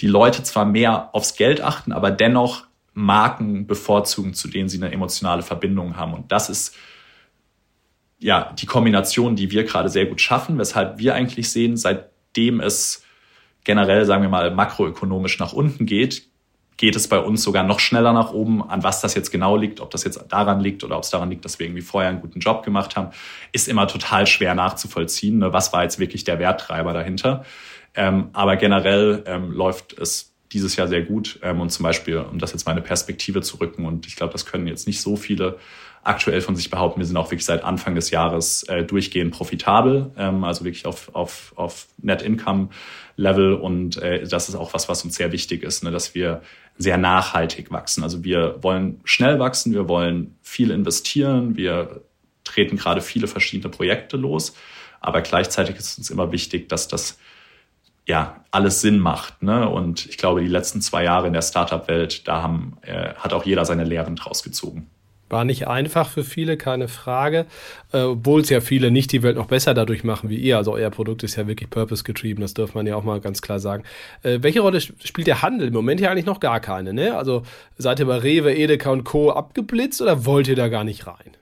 die 0.00 0.08
Leute 0.08 0.42
zwar 0.42 0.64
mehr 0.64 1.14
aufs 1.14 1.36
Geld 1.36 1.60
achten, 1.60 1.92
aber 1.92 2.10
dennoch 2.10 2.64
Marken 2.94 3.66
bevorzugen, 3.66 4.34
zu 4.34 4.48
denen 4.48 4.68
sie 4.68 4.78
eine 4.78 4.92
emotionale 4.92 5.42
Verbindung 5.42 5.96
haben. 5.96 6.12
Und 6.12 6.32
das 6.32 6.50
ist 6.50 6.76
ja 8.18 8.52
die 8.52 8.66
Kombination, 8.66 9.36
die 9.36 9.50
wir 9.50 9.64
gerade 9.64 9.88
sehr 9.88 10.06
gut 10.06 10.20
schaffen, 10.20 10.58
weshalb 10.58 10.98
wir 10.98 11.14
eigentlich 11.14 11.50
sehen, 11.50 11.76
seitdem 11.76 12.60
es 12.60 13.04
generell, 13.64 14.04
sagen 14.04 14.22
wir 14.22 14.28
mal, 14.28 14.50
makroökonomisch 14.50 15.38
nach 15.38 15.52
unten 15.52 15.86
geht, 15.86 16.28
geht 16.76 16.96
es 16.96 17.06
bei 17.06 17.18
uns 17.18 17.42
sogar 17.42 17.62
noch 17.62 17.80
schneller 17.80 18.12
nach 18.12 18.32
oben. 18.32 18.68
An 18.68 18.82
was 18.82 19.00
das 19.00 19.14
jetzt 19.14 19.30
genau 19.30 19.56
liegt, 19.56 19.80
ob 19.80 19.90
das 19.90 20.04
jetzt 20.04 20.24
daran 20.30 20.60
liegt 20.60 20.82
oder 20.82 20.96
ob 20.96 21.04
es 21.04 21.10
daran 21.10 21.30
liegt, 21.30 21.44
dass 21.44 21.58
wir 21.58 21.66
irgendwie 21.66 21.82
vorher 21.82 22.10
einen 22.10 22.20
guten 22.20 22.40
Job 22.40 22.64
gemacht 22.64 22.96
haben, 22.96 23.10
ist 23.52 23.68
immer 23.68 23.86
total 23.86 24.26
schwer 24.26 24.54
nachzuvollziehen. 24.54 25.38
Ne? 25.38 25.52
Was 25.52 25.72
war 25.72 25.84
jetzt 25.84 25.98
wirklich 25.98 26.24
der 26.24 26.38
Werttreiber 26.38 26.92
dahinter? 26.92 27.44
Ähm, 27.94 28.30
aber 28.32 28.56
generell 28.56 29.22
ähm, 29.26 29.52
läuft 29.52 29.96
es 29.98 30.32
dieses 30.52 30.76
Jahr 30.76 30.88
sehr 30.88 31.02
gut. 31.02 31.38
Ähm, 31.42 31.60
und 31.60 31.70
zum 31.70 31.84
Beispiel, 31.84 32.18
um 32.18 32.38
das 32.38 32.52
jetzt 32.52 32.66
meine 32.66 32.80
Perspektive 32.80 33.42
zu 33.42 33.58
rücken, 33.58 33.86
und 33.86 34.06
ich 34.06 34.16
glaube, 34.16 34.32
das 34.32 34.46
können 34.46 34.66
jetzt 34.66 34.86
nicht 34.86 35.00
so 35.00 35.16
viele 35.16 35.58
aktuell 36.02 36.40
von 36.40 36.56
sich 36.56 36.68
behaupten, 36.68 37.00
wir 37.00 37.06
sind 37.06 37.16
auch 37.16 37.30
wirklich 37.30 37.44
seit 37.44 37.62
Anfang 37.62 37.94
des 37.94 38.10
Jahres 38.10 38.64
äh, 38.64 38.84
durchgehend 38.84 39.32
profitabel, 39.32 40.10
ähm, 40.16 40.44
also 40.44 40.64
wirklich 40.64 40.84
auf, 40.86 41.14
auf, 41.14 41.52
auf 41.56 41.86
Net 41.98 42.22
Income 42.22 42.70
Level. 43.16 43.54
Und 43.54 43.96
äh, 43.98 44.26
das 44.26 44.48
ist 44.48 44.56
auch 44.56 44.74
was, 44.74 44.88
was 44.88 45.04
uns 45.04 45.14
sehr 45.14 45.32
wichtig 45.32 45.62
ist, 45.62 45.84
ne, 45.84 45.90
dass 45.90 46.14
wir 46.14 46.42
sehr 46.76 46.98
nachhaltig 46.98 47.70
wachsen. 47.70 48.02
Also 48.02 48.24
wir 48.24 48.62
wollen 48.62 49.00
schnell 49.04 49.38
wachsen, 49.38 49.72
wir 49.72 49.88
wollen 49.88 50.36
viel 50.42 50.70
investieren, 50.70 51.56
wir 51.56 52.02
treten 52.44 52.76
gerade 52.76 53.00
viele 53.00 53.28
verschiedene 53.28 53.70
Projekte 53.70 54.16
los, 54.16 54.56
aber 55.00 55.20
gleichzeitig 55.22 55.76
ist 55.76 55.98
uns 55.98 56.10
immer 56.10 56.32
wichtig, 56.32 56.68
dass 56.68 56.88
das 56.88 57.18
ja 58.06 58.44
alles 58.50 58.80
Sinn 58.80 58.98
macht. 58.98 59.42
Ne? 59.42 59.68
Und 59.68 60.06
ich 60.06 60.18
glaube, 60.18 60.40
die 60.40 60.48
letzten 60.48 60.80
zwei 60.80 61.04
Jahre 61.04 61.28
in 61.28 61.32
der 61.32 61.42
Startup-Welt, 61.42 62.26
da 62.26 62.42
haben, 62.42 62.78
äh, 62.82 63.14
hat 63.14 63.32
auch 63.32 63.44
jeder 63.44 63.64
seine 63.64 63.84
Lehren 63.84 64.16
draus 64.16 64.42
gezogen. 64.42 64.90
War 65.32 65.46
nicht 65.46 65.66
einfach 65.66 66.10
für 66.10 66.24
viele, 66.24 66.58
keine 66.58 66.88
Frage. 66.88 67.46
Äh, 67.90 68.02
Obwohl 68.02 68.42
es 68.42 68.50
ja 68.50 68.60
viele 68.60 68.90
nicht 68.90 69.12
die 69.12 69.22
Welt 69.22 69.36
noch 69.36 69.46
besser 69.46 69.72
dadurch 69.72 70.04
machen 70.04 70.28
wie 70.28 70.36
ihr. 70.36 70.58
Also 70.58 70.74
euer 70.74 70.90
Produkt 70.90 71.22
ist 71.22 71.36
ja 71.36 71.48
wirklich 71.48 71.70
purpose-getrieben, 71.70 72.42
das 72.42 72.52
darf 72.52 72.74
man 72.74 72.86
ja 72.86 72.96
auch 72.96 73.02
mal 73.02 73.18
ganz 73.18 73.40
klar 73.40 73.58
sagen. 73.58 73.82
Äh, 74.22 74.40
welche 74.42 74.60
Rolle 74.60 74.82
spielt 74.82 75.26
der 75.26 75.40
Handel? 75.40 75.68
Im 75.68 75.72
Moment 75.72 76.00
ja 76.02 76.10
eigentlich 76.10 76.26
noch 76.26 76.38
gar 76.38 76.60
keine, 76.60 76.92
ne? 76.92 77.16
Also 77.16 77.44
seid 77.78 77.98
ihr 77.98 78.06
bei 78.06 78.18
Rewe, 78.18 78.54
Edeka 78.54 78.90
und 78.90 79.04
Co. 79.04 79.30
abgeblitzt 79.30 80.02
oder 80.02 80.26
wollt 80.26 80.48
ihr 80.48 80.56
da 80.56 80.68
gar 80.68 80.84
nicht 80.84 81.06
rein? 81.06 81.36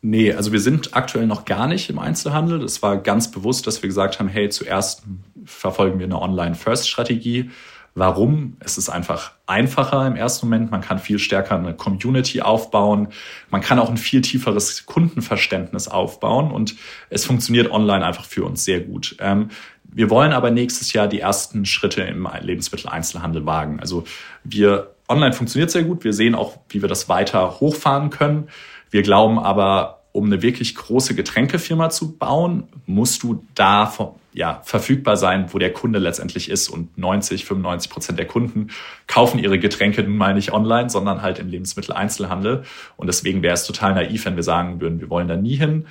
Nee, 0.00 0.32
also 0.32 0.50
wir 0.50 0.60
sind 0.60 0.96
aktuell 0.96 1.28
noch 1.28 1.44
gar 1.44 1.68
nicht 1.68 1.90
im 1.90 2.00
Einzelhandel. 2.00 2.64
Es 2.64 2.82
war 2.82 2.96
ganz 2.98 3.30
bewusst, 3.30 3.68
dass 3.68 3.82
wir 3.82 3.88
gesagt 3.88 4.18
haben, 4.18 4.28
hey, 4.28 4.48
zuerst 4.48 5.04
verfolgen 5.44 6.00
wir 6.00 6.06
eine 6.06 6.20
Online-First-Strategie 6.20 7.50
Warum? 7.98 8.56
Es 8.60 8.78
ist 8.78 8.88
einfach 8.88 9.32
einfacher 9.46 10.06
im 10.06 10.16
ersten 10.16 10.46
Moment. 10.46 10.70
Man 10.70 10.80
kann 10.80 10.98
viel 10.98 11.18
stärker 11.18 11.56
eine 11.56 11.74
Community 11.74 12.40
aufbauen. 12.40 13.08
Man 13.50 13.60
kann 13.60 13.78
auch 13.78 13.90
ein 13.90 13.96
viel 13.96 14.20
tieferes 14.20 14.86
Kundenverständnis 14.86 15.88
aufbauen 15.88 16.50
und 16.52 16.76
es 17.10 17.24
funktioniert 17.24 17.70
online 17.70 18.04
einfach 18.04 18.24
für 18.24 18.44
uns 18.44 18.64
sehr 18.64 18.80
gut. 18.80 19.16
Ähm, 19.20 19.50
wir 19.84 20.10
wollen 20.10 20.32
aber 20.32 20.50
nächstes 20.50 20.92
Jahr 20.92 21.08
die 21.08 21.20
ersten 21.20 21.64
Schritte 21.64 22.02
im 22.02 22.28
Lebensmitteleinzelhandel 22.40 23.46
wagen. 23.46 23.80
Also 23.80 24.04
wir 24.44 24.94
online 25.08 25.32
funktioniert 25.32 25.70
sehr 25.70 25.84
gut. 25.84 26.04
Wir 26.04 26.12
sehen 26.12 26.34
auch, 26.34 26.58
wie 26.68 26.82
wir 26.82 26.88
das 26.88 27.08
weiter 27.08 27.58
hochfahren 27.60 28.10
können. 28.10 28.48
Wir 28.90 29.02
glauben 29.02 29.38
aber, 29.38 29.97
um 30.18 30.26
eine 30.26 30.42
wirklich 30.42 30.74
große 30.74 31.14
Getränkefirma 31.14 31.90
zu 31.90 32.16
bauen, 32.16 32.64
musst 32.86 33.22
du 33.22 33.44
da 33.54 33.92
ja, 34.32 34.60
verfügbar 34.64 35.16
sein, 35.16 35.46
wo 35.52 35.58
der 35.58 35.72
Kunde 35.72 35.98
letztendlich 35.98 36.50
ist. 36.50 36.68
Und 36.68 36.98
90, 36.98 37.44
95 37.44 37.90
Prozent 37.90 38.18
der 38.18 38.26
Kunden 38.26 38.68
kaufen 39.06 39.38
ihre 39.38 39.58
Getränke 39.58 40.02
nun 40.02 40.16
mal 40.16 40.34
nicht 40.34 40.52
online, 40.52 40.90
sondern 40.90 41.22
halt 41.22 41.38
im 41.38 41.48
Lebensmitteleinzelhandel. 41.48 42.64
Und 42.96 43.06
deswegen 43.06 43.42
wäre 43.42 43.54
es 43.54 43.64
total 43.64 43.94
naiv, 43.94 44.24
wenn 44.24 44.36
wir 44.36 44.42
sagen 44.42 44.80
würden, 44.80 45.00
wir 45.00 45.08
wollen 45.08 45.28
da 45.28 45.36
nie 45.36 45.56
hin. 45.56 45.86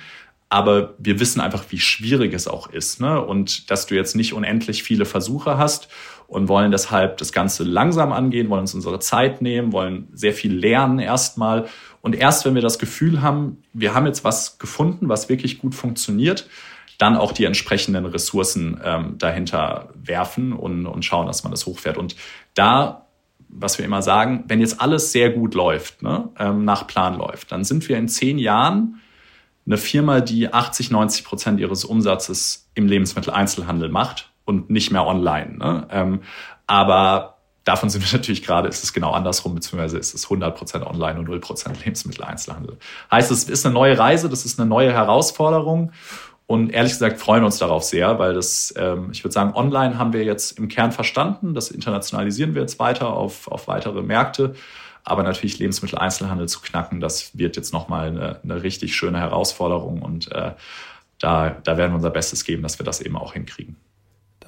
Aber 0.50 0.94
wir 0.98 1.20
wissen 1.20 1.40
einfach, 1.40 1.64
wie 1.70 1.78
schwierig 1.78 2.32
es 2.32 2.48
auch 2.48 2.70
ist. 2.70 3.00
Ne? 3.00 3.22
Und 3.22 3.70
dass 3.70 3.86
du 3.86 3.94
jetzt 3.94 4.16
nicht 4.16 4.32
unendlich 4.32 4.82
viele 4.82 5.04
Versuche 5.04 5.58
hast 5.58 5.88
und 6.26 6.48
wollen 6.48 6.70
deshalb 6.70 7.16
das 7.18 7.32
Ganze 7.32 7.64
langsam 7.64 8.12
angehen, 8.12 8.50
wollen 8.50 8.62
uns 8.62 8.74
unsere 8.74 8.98
Zeit 8.98 9.42
nehmen, 9.42 9.72
wollen 9.72 10.08
sehr 10.12 10.32
viel 10.34 10.54
lernen 10.54 10.98
erstmal. 10.98 11.66
Und 12.00 12.14
erst 12.14 12.44
wenn 12.44 12.54
wir 12.54 12.62
das 12.62 12.78
Gefühl 12.78 13.22
haben, 13.22 13.62
wir 13.72 13.94
haben 13.94 14.06
jetzt 14.06 14.24
was 14.24 14.58
gefunden, 14.58 15.08
was 15.08 15.28
wirklich 15.28 15.58
gut 15.58 15.74
funktioniert, 15.74 16.48
dann 16.98 17.16
auch 17.16 17.32
die 17.32 17.44
entsprechenden 17.44 18.06
Ressourcen 18.06 18.80
ähm, 18.84 19.18
dahinter 19.18 19.90
werfen 19.94 20.52
und, 20.52 20.86
und 20.86 21.04
schauen, 21.04 21.26
dass 21.26 21.44
man 21.44 21.52
das 21.52 21.66
hochfährt. 21.66 21.96
Und 21.96 22.16
da 22.54 23.04
was 23.48 23.78
wir 23.78 23.84
immer 23.84 24.02
sagen, 24.02 24.44
wenn 24.46 24.60
jetzt 24.60 24.80
alles 24.80 25.12
sehr 25.12 25.30
gut 25.30 25.54
läuft, 25.54 26.02
ne, 26.02 26.28
ähm, 26.38 26.64
nach 26.64 26.86
Plan 26.86 27.16
läuft, 27.16 27.50
dann 27.50 27.64
sind 27.64 27.88
wir 27.88 27.96
in 27.96 28.08
zehn 28.08 28.38
Jahren 28.38 29.00
eine 29.66 29.76
Firma, 29.76 30.20
die 30.20 30.52
80, 30.52 30.90
90 30.90 31.24
Prozent 31.24 31.60
ihres 31.60 31.84
Umsatzes 31.84 32.68
im 32.74 32.86
Lebensmitteleinzelhandel 32.86 33.90
macht 33.90 34.30
und 34.44 34.70
nicht 34.70 34.90
mehr 34.90 35.06
online. 35.06 35.58
Ne? 35.58 35.86
Ähm, 35.90 36.20
aber 36.66 37.37
davon 37.68 37.90
sind 37.90 38.04
wir 38.04 38.12
natürlich 38.18 38.42
gerade, 38.42 38.68
ist 38.68 38.82
es 38.82 38.92
genau 38.92 39.12
andersrum, 39.12 39.54
beziehungsweise 39.54 39.98
ist 39.98 40.14
es 40.14 40.24
100 40.24 40.56
Prozent 40.56 40.86
online 40.86 41.18
und 41.18 41.26
0 41.26 41.40
Prozent 41.40 41.78
Lebensmitteleinzelhandel. 41.84 42.78
Heißt, 43.10 43.30
es 43.30 43.44
ist 43.44 43.66
eine 43.66 43.74
neue 43.74 43.98
Reise, 43.98 44.28
das 44.28 44.44
ist 44.44 44.58
eine 44.58 44.68
neue 44.68 44.92
Herausforderung. 44.92 45.92
Und 46.46 46.70
ehrlich 46.70 46.92
gesagt 46.92 47.20
freuen 47.20 47.42
wir 47.42 47.46
uns 47.46 47.58
darauf 47.58 47.84
sehr, 47.84 48.18
weil 48.18 48.32
das, 48.32 48.72
ähm, 48.78 49.10
ich 49.12 49.22
würde 49.22 49.34
sagen, 49.34 49.54
online 49.54 49.98
haben 49.98 50.14
wir 50.14 50.24
jetzt 50.24 50.58
im 50.58 50.68
Kern 50.68 50.92
verstanden. 50.92 51.52
Das 51.52 51.70
internationalisieren 51.70 52.54
wir 52.54 52.62
jetzt 52.62 52.78
weiter 52.78 53.08
auf, 53.08 53.48
auf 53.48 53.68
weitere 53.68 54.00
Märkte. 54.02 54.54
Aber 55.04 55.22
natürlich 55.22 55.58
Lebensmitteleinzelhandel 55.58 56.48
zu 56.48 56.60
knacken, 56.60 57.00
das 57.00 57.36
wird 57.36 57.56
jetzt 57.56 57.74
nochmal 57.74 58.08
eine, 58.08 58.40
eine 58.42 58.62
richtig 58.62 58.96
schöne 58.96 59.18
Herausforderung. 59.18 60.00
Und 60.00 60.32
äh, 60.32 60.52
da, 61.18 61.50
da 61.50 61.76
werden 61.76 61.92
wir 61.92 61.96
unser 61.96 62.10
Bestes 62.10 62.44
geben, 62.44 62.62
dass 62.62 62.78
wir 62.78 62.84
das 62.84 63.02
eben 63.02 63.16
auch 63.16 63.34
hinkriegen. 63.34 63.76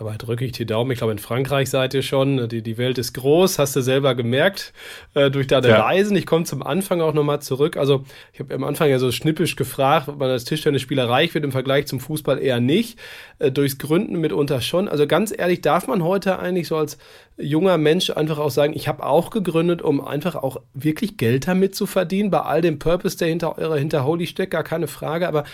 Dabei 0.00 0.16
drücke 0.16 0.46
ich 0.46 0.52
die 0.52 0.64
Daumen. 0.64 0.90
Ich 0.92 0.96
glaube, 0.96 1.12
in 1.12 1.18
Frankreich 1.18 1.68
seid 1.68 1.92
ihr 1.92 2.00
schon. 2.00 2.48
Die, 2.48 2.62
die 2.62 2.78
Welt 2.78 2.96
ist 2.96 3.12
groß, 3.12 3.58
hast 3.58 3.76
du 3.76 3.82
selber 3.82 4.14
gemerkt 4.14 4.72
äh, 5.12 5.30
durch 5.30 5.46
deine 5.46 5.68
ja. 5.68 5.82
Reisen. 5.82 6.16
Ich 6.16 6.24
komme 6.24 6.46
zum 6.46 6.62
Anfang 6.62 7.02
auch 7.02 7.12
nochmal 7.12 7.42
zurück. 7.42 7.76
Also, 7.76 8.06
ich 8.32 8.40
habe 8.40 8.54
am 8.54 8.64
Anfang 8.64 8.88
ja 8.88 8.98
so 8.98 9.12
schnippisch 9.12 9.56
gefragt, 9.56 10.08
ob 10.08 10.18
man 10.18 10.30
als 10.30 10.46
Tischtennisspieler 10.46 11.06
reich 11.06 11.34
wird 11.34 11.44
im 11.44 11.52
Vergleich 11.52 11.86
zum 11.86 12.00
Fußball 12.00 12.38
eher 12.38 12.60
nicht. 12.60 12.98
Äh, 13.40 13.52
durchs 13.52 13.76
Gründen 13.76 14.18
mitunter 14.18 14.62
schon. 14.62 14.88
Also, 14.88 15.06
ganz 15.06 15.34
ehrlich, 15.36 15.60
darf 15.60 15.86
man 15.86 16.02
heute 16.02 16.38
eigentlich 16.38 16.68
so 16.68 16.78
als 16.78 16.96
junger 17.36 17.76
Mensch 17.76 18.08
einfach 18.08 18.38
auch 18.38 18.50
sagen, 18.50 18.72
ich 18.74 18.88
habe 18.88 19.04
auch 19.04 19.28
gegründet, 19.28 19.82
um 19.82 20.02
einfach 20.02 20.34
auch 20.34 20.62
wirklich 20.72 21.18
Geld 21.18 21.46
damit 21.46 21.74
zu 21.74 21.84
verdienen, 21.84 22.30
bei 22.30 22.40
all 22.40 22.62
dem 22.62 22.78
Purpose, 22.78 23.18
der 23.18 23.28
hinter 23.28 23.58
eurer 23.58 23.76
hinter 23.76 24.06
Holy 24.06 24.26
steckt, 24.26 24.52
gar 24.52 24.64
keine 24.64 24.86
Frage. 24.86 25.28
Aber 25.28 25.44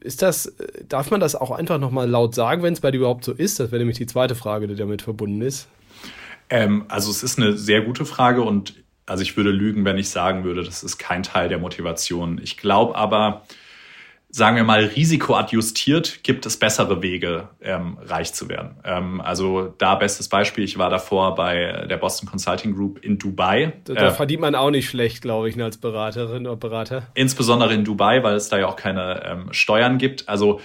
ist 0.00 0.22
das, 0.22 0.54
darf 0.88 1.10
man 1.10 1.20
das 1.20 1.34
auch 1.34 1.50
einfach 1.50 1.78
nochmal 1.78 2.08
laut 2.08 2.34
sagen, 2.34 2.62
wenn 2.62 2.72
es 2.72 2.80
bei 2.80 2.90
dir 2.90 2.98
überhaupt 2.98 3.24
so 3.24 3.32
ist? 3.32 3.60
Das 3.60 3.70
wäre 3.70 3.80
nämlich 3.80 3.98
die 3.98 4.06
zweite 4.06 4.34
Frage, 4.34 4.66
die 4.66 4.74
damit 4.74 5.02
verbunden 5.02 5.42
ist. 5.42 5.68
Ähm, 6.48 6.84
also 6.88 7.10
es 7.10 7.22
ist 7.22 7.38
eine 7.38 7.56
sehr 7.56 7.82
gute 7.82 8.04
Frage 8.04 8.42
und 8.42 8.74
also 9.06 9.22
ich 9.22 9.36
würde 9.36 9.50
lügen, 9.50 9.84
wenn 9.84 9.98
ich 9.98 10.08
sagen 10.08 10.44
würde, 10.44 10.62
das 10.62 10.82
ist 10.82 10.98
kein 10.98 11.22
Teil 11.22 11.48
der 11.48 11.58
Motivation. 11.58 12.40
Ich 12.42 12.56
glaube 12.56 12.94
aber, 12.94 13.42
sagen 14.32 14.56
wir 14.56 14.64
mal, 14.64 14.84
risikoadjustiert 14.84 16.22
gibt 16.22 16.46
es 16.46 16.56
bessere 16.56 17.02
Wege, 17.02 17.48
ähm, 17.60 17.98
reich 18.00 18.32
zu 18.32 18.48
werden. 18.48 18.76
Ähm, 18.84 19.20
also 19.20 19.74
da 19.78 19.96
bestes 19.96 20.28
Beispiel, 20.28 20.64
ich 20.64 20.78
war 20.78 20.88
davor 20.88 21.34
bei 21.34 21.86
der 21.88 21.96
Boston 21.96 22.28
Consulting 22.28 22.74
Group 22.74 22.98
in 23.04 23.18
Dubai. 23.18 23.72
Da, 23.84 23.94
da 23.94 24.08
äh, 24.08 24.10
verdient 24.12 24.40
man 24.40 24.54
auch 24.54 24.70
nicht 24.70 24.88
schlecht, 24.88 25.20
glaube 25.20 25.48
ich, 25.48 25.60
als 25.60 25.78
Beraterin 25.78 26.46
oder 26.46 26.56
Berater. 26.56 27.08
Insbesondere 27.14 27.74
in 27.74 27.84
Dubai, 27.84 28.22
weil 28.22 28.36
es 28.36 28.48
da 28.48 28.58
ja 28.58 28.68
auch 28.68 28.76
keine 28.76 29.22
ähm, 29.24 29.48
Steuern 29.52 29.98
gibt. 29.98 30.28
Also 30.28 30.60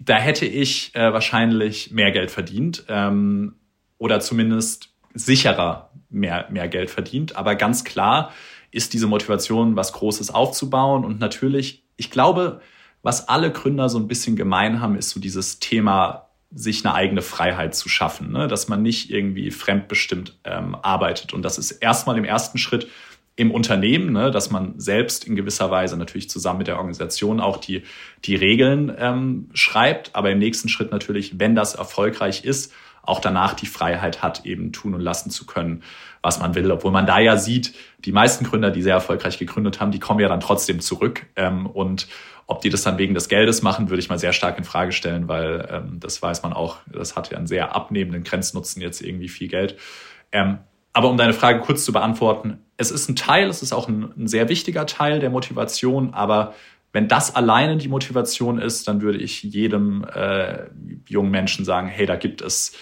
da 0.00 0.16
hätte 0.16 0.46
ich 0.46 0.94
äh, 0.94 1.12
wahrscheinlich 1.12 1.90
mehr 1.90 2.12
Geld 2.12 2.30
verdient 2.30 2.84
ähm, 2.88 3.56
oder 3.98 4.20
zumindest 4.20 4.88
sicherer 5.14 5.90
mehr, 6.08 6.46
mehr 6.50 6.68
Geld 6.68 6.90
verdient. 6.90 7.36
Aber 7.36 7.56
ganz 7.56 7.84
klar 7.84 8.32
ist 8.70 8.94
diese 8.94 9.06
Motivation, 9.06 9.76
was 9.76 9.92
Großes 9.92 10.30
aufzubauen. 10.30 11.04
Und 11.04 11.20
natürlich, 11.20 11.84
ich 11.96 12.10
glaube, 12.10 12.62
was 13.02 13.28
alle 13.28 13.50
Gründer 13.52 13.88
so 13.88 13.98
ein 13.98 14.08
bisschen 14.08 14.36
gemein 14.36 14.80
haben, 14.80 14.96
ist 14.96 15.10
so 15.10 15.20
dieses 15.20 15.58
Thema, 15.58 16.28
sich 16.54 16.84
eine 16.84 16.94
eigene 16.94 17.22
Freiheit 17.22 17.74
zu 17.74 17.88
schaffen, 17.88 18.30
ne? 18.30 18.46
dass 18.46 18.68
man 18.68 18.82
nicht 18.82 19.10
irgendwie 19.10 19.50
fremdbestimmt 19.50 20.38
ähm, 20.44 20.74
arbeitet. 20.74 21.32
Und 21.32 21.42
das 21.42 21.58
ist 21.58 21.72
erstmal 21.72 22.18
im 22.18 22.24
ersten 22.24 22.58
Schritt 22.58 22.88
im 23.36 23.50
Unternehmen, 23.50 24.12
ne? 24.12 24.30
dass 24.30 24.50
man 24.50 24.78
selbst 24.78 25.24
in 25.24 25.34
gewisser 25.34 25.70
Weise 25.70 25.96
natürlich 25.96 26.28
zusammen 26.28 26.58
mit 26.58 26.66
der 26.66 26.76
Organisation 26.76 27.40
auch 27.40 27.56
die, 27.56 27.82
die 28.24 28.36
Regeln 28.36 28.94
ähm, 28.98 29.48
schreibt, 29.54 30.14
aber 30.14 30.30
im 30.30 30.38
nächsten 30.38 30.68
Schritt 30.68 30.90
natürlich, 30.90 31.38
wenn 31.40 31.54
das 31.54 31.74
erfolgreich 31.74 32.44
ist, 32.44 32.72
auch 33.02 33.20
danach 33.20 33.54
die 33.54 33.66
Freiheit 33.66 34.22
hat, 34.22 34.44
eben 34.44 34.72
tun 34.72 34.94
und 34.94 35.00
lassen 35.00 35.30
zu 35.30 35.46
können, 35.46 35.82
was 36.22 36.38
man 36.38 36.54
will. 36.54 36.70
Obwohl 36.70 36.92
man 36.92 37.06
da 37.06 37.18
ja 37.18 37.36
sieht, 37.36 37.74
die 38.04 38.12
meisten 38.12 38.44
Gründer, 38.44 38.70
die 38.70 38.82
sehr 38.82 38.94
erfolgreich 38.94 39.38
gegründet 39.38 39.80
haben, 39.80 39.90
die 39.90 39.98
kommen 39.98 40.20
ja 40.20 40.28
dann 40.28 40.40
trotzdem 40.40 40.80
zurück 40.80 41.26
ähm, 41.36 41.66
und 41.66 42.08
ob 42.46 42.60
die 42.60 42.70
das 42.70 42.82
dann 42.82 42.98
wegen 42.98 43.14
des 43.14 43.28
Geldes 43.28 43.62
machen, 43.62 43.88
würde 43.88 44.00
ich 44.00 44.08
mal 44.08 44.18
sehr 44.18 44.32
stark 44.32 44.58
in 44.58 44.64
Frage 44.64 44.92
stellen, 44.92 45.28
weil 45.28 45.68
ähm, 45.70 46.00
das 46.00 46.20
weiß 46.20 46.42
man 46.42 46.52
auch, 46.52 46.78
das 46.86 47.16
hat 47.16 47.30
ja 47.30 47.38
einen 47.38 47.46
sehr 47.46 47.74
abnehmenden 47.74 48.24
Grenznutzen, 48.24 48.82
jetzt 48.82 49.00
irgendwie 49.00 49.28
viel 49.28 49.48
Geld. 49.48 49.76
Ähm, 50.32 50.58
aber 50.92 51.08
um 51.08 51.16
deine 51.16 51.32
Frage 51.32 51.60
kurz 51.60 51.84
zu 51.84 51.92
beantworten, 51.92 52.58
es 52.76 52.90
ist 52.90 53.08
ein 53.08 53.16
Teil, 53.16 53.48
es 53.48 53.62
ist 53.62 53.72
auch 53.72 53.88
ein, 53.88 54.12
ein 54.16 54.28
sehr 54.28 54.48
wichtiger 54.48 54.86
Teil 54.86 55.20
der 55.20 55.30
Motivation, 55.30 56.12
aber 56.12 56.54
wenn 56.92 57.08
das 57.08 57.34
alleine 57.34 57.78
die 57.78 57.88
Motivation 57.88 58.58
ist, 58.58 58.86
dann 58.86 59.00
würde 59.00 59.18
ich 59.18 59.42
jedem 59.42 60.04
äh, 60.04 60.66
jungen 61.08 61.30
Menschen 61.30 61.64
sagen, 61.64 61.88
hey, 61.88 62.04
da 62.04 62.16
gibt 62.16 62.42
es 62.42 62.76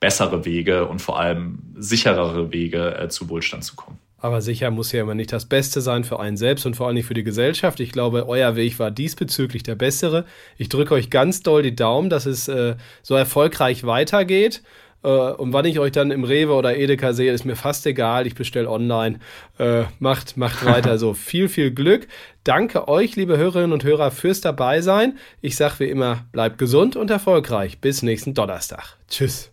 bessere 0.00 0.44
Wege 0.44 0.86
und 0.86 1.00
vor 1.00 1.18
allem 1.18 1.58
sicherere 1.76 2.52
Wege, 2.52 2.96
äh, 2.98 3.08
zu 3.08 3.28
Wohlstand 3.28 3.64
zu 3.64 3.76
kommen. 3.76 3.98
Aber 4.20 4.42
sicher 4.42 4.70
muss 4.70 4.90
ja 4.90 5.02
immer 5.02 5.14
nicht 5.14 5.32
das 5.32 5.44
Beste 5.44 5.80
sein 5.80 6.02
für 6.02 6.18
einen 6.18 6.36
selbst 6.36 6.66
und 6.66 6.74
vor 6.74 6.86
allem 6.86 6.96
nicht 6.96 7.06
für 7.06 7.14
die 7.14 7.22
Gesellschaft. 7.22 7.78
Ich 7.78 7.92
glaube, 7.92 8.28
euer 8.28 8.56
Weg 8.56 8.78
war 8.80 8.90
diesbezüglich 8.90 9.62
der 9.62 9.76
bessere. 9.76 10.24
Ich 10.56 10.68
drücke 10.68 10.94
euch 10.94 11.08
ganz 11.08 11.42
doll 11.42 11.62
die 11.62 11.76
Daumen, 11.76 12.10
dass 12.10 12.26
es 12.26 12.48
äh, 12.48 12.74
so 13.02 13.14
erfolgreich 13.14 13.84
weitergeht. 13.84 14.62
Äh, 15.04 15.08
und 15.08 15.52
wann 15.52 15.64
ich 15.66 15.78
euch 15.78 15.92
dann 15.92 16.10
im 16.10 16.24
Rewe 16.24 16.54
oder 16.54 16.76
Edeka 16.76 17.12
sehe, 17.12 17.32
ist 17.32 17.44
mir 17.44 17.54
fast 17.54 17.86
egal. 17.86 18.26
Ich 18.26 18.34
bestelle 18.34 18.68
online. 18.68 19.20
Äh, 19.58 19.84
macht, 20.00 20.36
macht 20.36 20.64
weiter 20.64 20.98
so. 20.98 21.14
viel, 21.14 21.48
viel 21.48 21.70
Glück. 21.70 22.08
Danke 22.42 22.88
euch, 22.88 23.14
liebe 23.14 23.36
Hörerinnen 23.36 23.72
und 23.72 23.84
Hörer, 23.84 24.10
fürs 24.10 24.40
Dabeisein. 24.40 25.16
Ich 25.40 25.54
sage 25.54 25.78
wie 25.78 25.90
immer, 25.90 26.24
bleibt 26.32 26.58
gesund 26.58 26.96
und 26.96 27.10
erfolgreich. 27.10 27.80
Bis 27.80 28.02
nächsten 28.02 28.34
Donnerstag. 28.34 28.96
Tschüss. 29.08 29.52